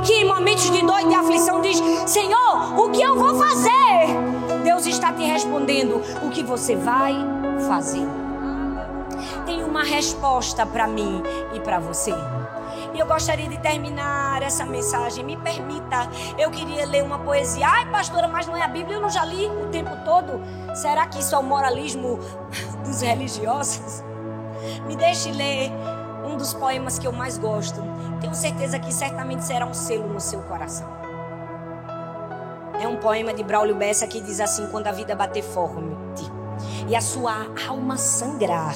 Que 0.04 0.14
em 0.14 0.24
momentos 0.24 0.70
de 0.70 0.84
dor 0.84 1.00
e 1.00 1.08
de 1.08 1.14
aflição 1.14 1.60
diz: 1.60 1.82
Senhor, 2.06 2.78
o 2.78 2.90
que 2.90 3.02
eu 3.02 3.16
vou 3.16 3.34
fazer? 3.34 4.06
Deus 4.62 4.86
está 4.86 5.12
te 5.12 5.24
respondendo: 5.24 6.00
o 6.24 6.30
que 6.30 6.42
você 6.42 6.76
vai 6.76 7.14
fazer. 7.66 8.06
Tem 9.46 9.62
uma 9.62 9.84
resposta 9.84 10.66
para 10.66 10.88
mim 10.88 11.22
e 11.54 11.60
para 11.60 11.78
você. 11.78 12.12
E 12.92 12.98
eu 12.98 13.06
gostaria 13.06 13.48
de 13.48 13.56
terminar 13.58 14.42
essa 14.42 14.64
mensagem. 14.66 15.24
Me 15.24 15.36
permita, 15.36 16.08
eu 16.36 16.50
queria 16.50 16.84
ler 16.84 17.04
uma 17.04 17.20
poesia. 17.20 17.64
Ai, 17.64 17.88
pastora, 17.88 18.26
mas 18.26 18.48
não 18.48 18.56
é 18.56 18.62
a 18.62 18.68
Bíblia, 18.68 18.96
eu 18.96 19.00
não 19.00 19.08
já 19.08 19.24
li 19.24 19.46
o 19.46 19.68
tempo 19.68 19.96
todo. 20.04 20.42
Será 20.74 21.06
que 21.06 21.20
isso 21.20 21.32
é 21.32 21.38
o 21.38 21.44
moralismo 21.44 22.18
dos 22.84 23.02
religiosos? 23.02 24.02
Me 24.84 24.96
deixe 24.96 25.30
ler 25.30 25.70
um 26.26 26.36
dos 26.36 26.52
poemas 26.52 26.98
que 26.98 27.06
eu 27.06 27.12
mais 27.12 27.38
gosto. 27.38 27.80
Tenho 28.20 28.34
certeza 28.34 28.80
que 28.80 28.92
certamente 28.92 29.44
será 29.44 29.64
um 29.64 29.74
selo 29.74 30.08
no 30.08 30.20
seu 30.20 30.40
coração. 30.42 30.88
É 32.80 32.88
um 32.88 32.96
poema 32.96 33.32
de 33.32 33.44
Braulio 33.44 33.76
Bessa 33.76 34.08
que 34.08 34.20
diz 34.20 34.40
assim: 34.40 34.66
Quando 34.72 34.88
a 34.88 34.92
vida 34.92 35.14
bater 35.14 35.42
forte 35.42 35.76
e 36.88 36.96
a 36.96 37.00
sua 37.00 37.46
alma 37.68 37.96
sangrar 37.96 38.74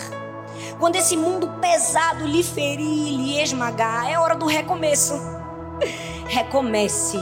quando 0.78 0.96
esse 0.96 1.16
mundo 1.16 1.48
pesado 1.60 2.26
lhe 2.26 2.42
ferir, 2.42 3.16
lhe 3.16 3.40
esmagar, 3.40 4.10
é 4.10 4.18
hora 4.18 4.34
do 4.34 4.46
recomeço. 4.46 5.14
Recomece 6.26 7.18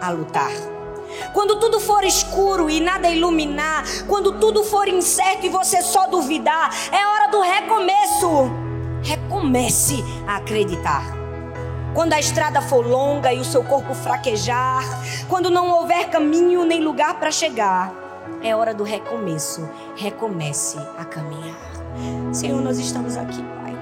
a 0.00 0.10
lutar. 0.10 0.52
Quando 1.32 1.60
tudo 1.60 1.78
for 1.78 2.04
escuro 2.04 2.70
e 2.70 2.80
nada 2.80 3.08
iluminar, 3.08 3.84
quando 4.06 4.38
tudo 4.38 4.64
for 4.64 4.88
incerto 4.88 5.46
e 5.46 5.48
você 5.48 5.82
só 5.82 6.06
duvidar, 6.06 6.70
é 6.90 7.06
hora 7.06 7.28
do 7.28 7.40
recomeço. 7.40 8.50
Recomece 9.02 10.02
a 10.26 10.36
acreditar. 10.36 11.04
Quando 11.94 12.14
a 12.14 12.20
estrada 12.20 12.62
for 12.62 12.86
longa 12.86 13.32
e 13.32 13.40
o 13.40 13.44
seu 13.44 13.62
corpo 13.62 13.94
fraquejar, 13.94 14.82
quando 15.28 15.50
não 15.50 15.70
houver 15.70 16.08
caminho 16.08 16.64
nem 16.64 16.80
lugar 16.80 17.18
para 17.18 17.30
chegar, 17.30 17.92
é 18.42 18.56
hora 18.56 18.72
do 18.72 18.82
recomeço. 18.82 19.68
Recomece 19.94 20.78
a 20.98 21.04
caminhar. 21.04 21.71
Senhor, 22.32 22.60
nós 22.60 22.78
estamos 22.78 23.16
aqui, 23.16 23.42
Pai. 23.42 23.76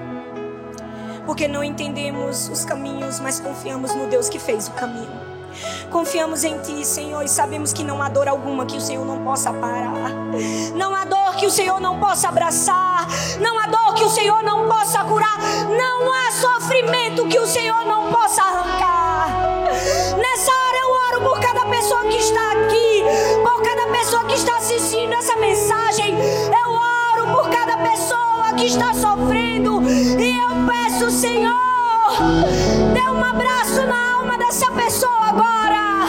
Porque 1.25 1.47
não 1.47 1.63
entendemos 1.63 2.49
os 2.49 2.65
caminhos, 2.65 3.19
mas 3.19 3.39
confiamos 3.39 3.93
no 3.95 4.07
Deus 4.07 4.27
que 4.27 4.39
fez 4.39 4.67
o 4.67 4.71
caminho. 4.71 5.31
Confiamos 5.89 6.43
em 6.43 6.57
Ti, 6.59 6.85
Senhor, 6.85 7.23
e 7.23 7.27
sabemos 7.27 7.73
que 7.73 7.83
não 7.83 8.01
há 8.01 8.09
dor 8.09 8.27
alguma 8.27 8.65
que 8.65 8.77
o 8.77 8.81
Senhor 8.81 9.05
não 9.05 9.23
possa 9.23 9.51
parar. 9.51 10.09
Não 10.75 10.95
há 10.95 11.05
dor 11.05 11.35
que 11.35 11.45
o 11.45 11.51
Senhor 11.51 11.79
não 11.79 11.99
possa 11.99 12.29
abraçar. 12.29 13.07
Não 13.39 13.59
há 13.59 13.67
dor 13.67 13.95
que 13.95 14.03
o 14.03 14.09
Senhor 14.09 14.41
não 14.43 14.67
possa 14.67 15.03
curar. 15.03 15.37
Não 15.67 16.13
há 16.13 16.31
sofrimento 16.31 17.27
que 17.27 17.39
o 17.39 17.45
Senhor 17.45 17.85
não 17.85 18.11
possa 18.11 18.41
arrancar. 18.41 19.29
Nessa 20.17 20.51
hora 20.51 20.77
eu 20.77 20.89
oro 21.07 21.29
por 21.29 21.39
cada 21.39 21.65
pessoa 21.65 22.01
que 22.03 22.17
está 22.17 22.51
aqui, 22.53 23.03
por 23.43 23.61
cada 23.61 23.87
pessoa 23.87 24.23
que 24.25 24.35
está 24.35 24.57
assistindo 24.57 25.13
essa 25.13 25.35
mensagem. 25.37 26.17
Eu 26.17 26.71
oro 26.71 26.90
pessoa 27.81 28.53
que 28.57 28.65
está 28.65 28.93
sofrendo. 28.93 29.81
E 29.81 30.37
eu 30.37 30.65
peço, 30.67 31.09
Senhor, 31.09 31.55
dê 32.93 33.09
um 33.09 33.23
abraço 33.23 33.85
na 33.85 34.13
alma 34.13 34.37
dessa 34.37 34.71
pessoa 34.71 35.29
agora. 35.29 36.07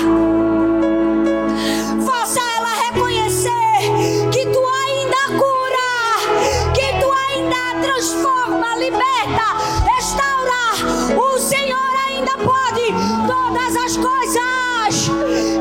Faça 2.05 2.41
ela 2.41 2.75
reconhecer 2.87 4.31
que 4.31 4.47
tu 4.47 4.61
ainda 4.87 5.39
cura, 5.39 6.73
que 6.75 7.01
tu 7.01 7.13
ainda 7.29 7.81
transforma, 7.81 8.77
liberta, 8.77 9.57
restaura. 9.95 11.17
O 11.17 11.39
Senhor 11.39 11.95
ainda 12.09 12.37
pode 12.39 12.93
todas 13.27 13.77
as 13.77 13.97
coisas. 13.97 15.11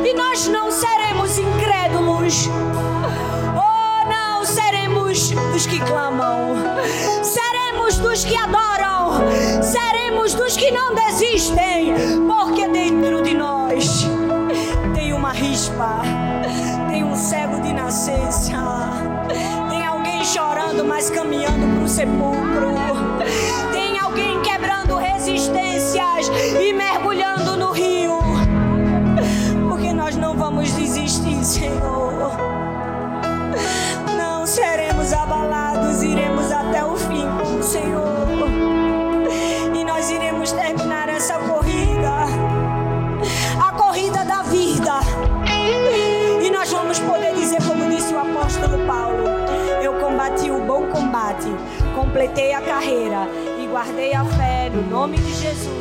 E 0.05 0.13
nós 0.13 0.47
não 0.47 0.71
seremos 0.71 1.37
incrédulos 1.37 2.49
que 5.71 5.79
clamam, 5.85 6.55
seremos 7.23 7.97
dos 7.97 8.25
que 8.25 8.35
adoram, 8.35 9.21
seremos 9.63 10.33
dos 10.33 10.57
que 10.57 10.69
não 10.69 10.93
desistem, 10.93 11.93
porque 12.27 12.67
dentro 12.67 13.21
de 13.21 13.33
nós 13.33 14.05
tem 14.93 15.13
uma 15.13 15.31
rispa, 15.31 16.01
tem 16.89 17.05
um 17.05 17.15
cego 17.15 17.61
de 17.61 17.71
nascença, 17.71 18.51
tem 19.69 19.85
alguém 19.85 20.25
chorando, 20.25 20.83
mas 20.83 21.09
caminhando 21.09 21.77
para 21.77 21.85
o 21.85 21.87
sepulcro, 21.87 22.75
tem 23.71 23.97
alguém 23.97 24.41
quebrando 24.41 24.97
resistências 24.97 26.29
e 26.59 26.73
mergulhando 26.73 27.50
completei 51.95 52.53
a 52.53 52.61
carreira 52.61 53.27
e 53.59 53.67
guardei 53.67 54.13
a 54.13 54.23
fé 54.25 54.69
no 54.69 54.83
nome 54.89 55.17
de 55.17 55.33
Jesus. 55.33 55.80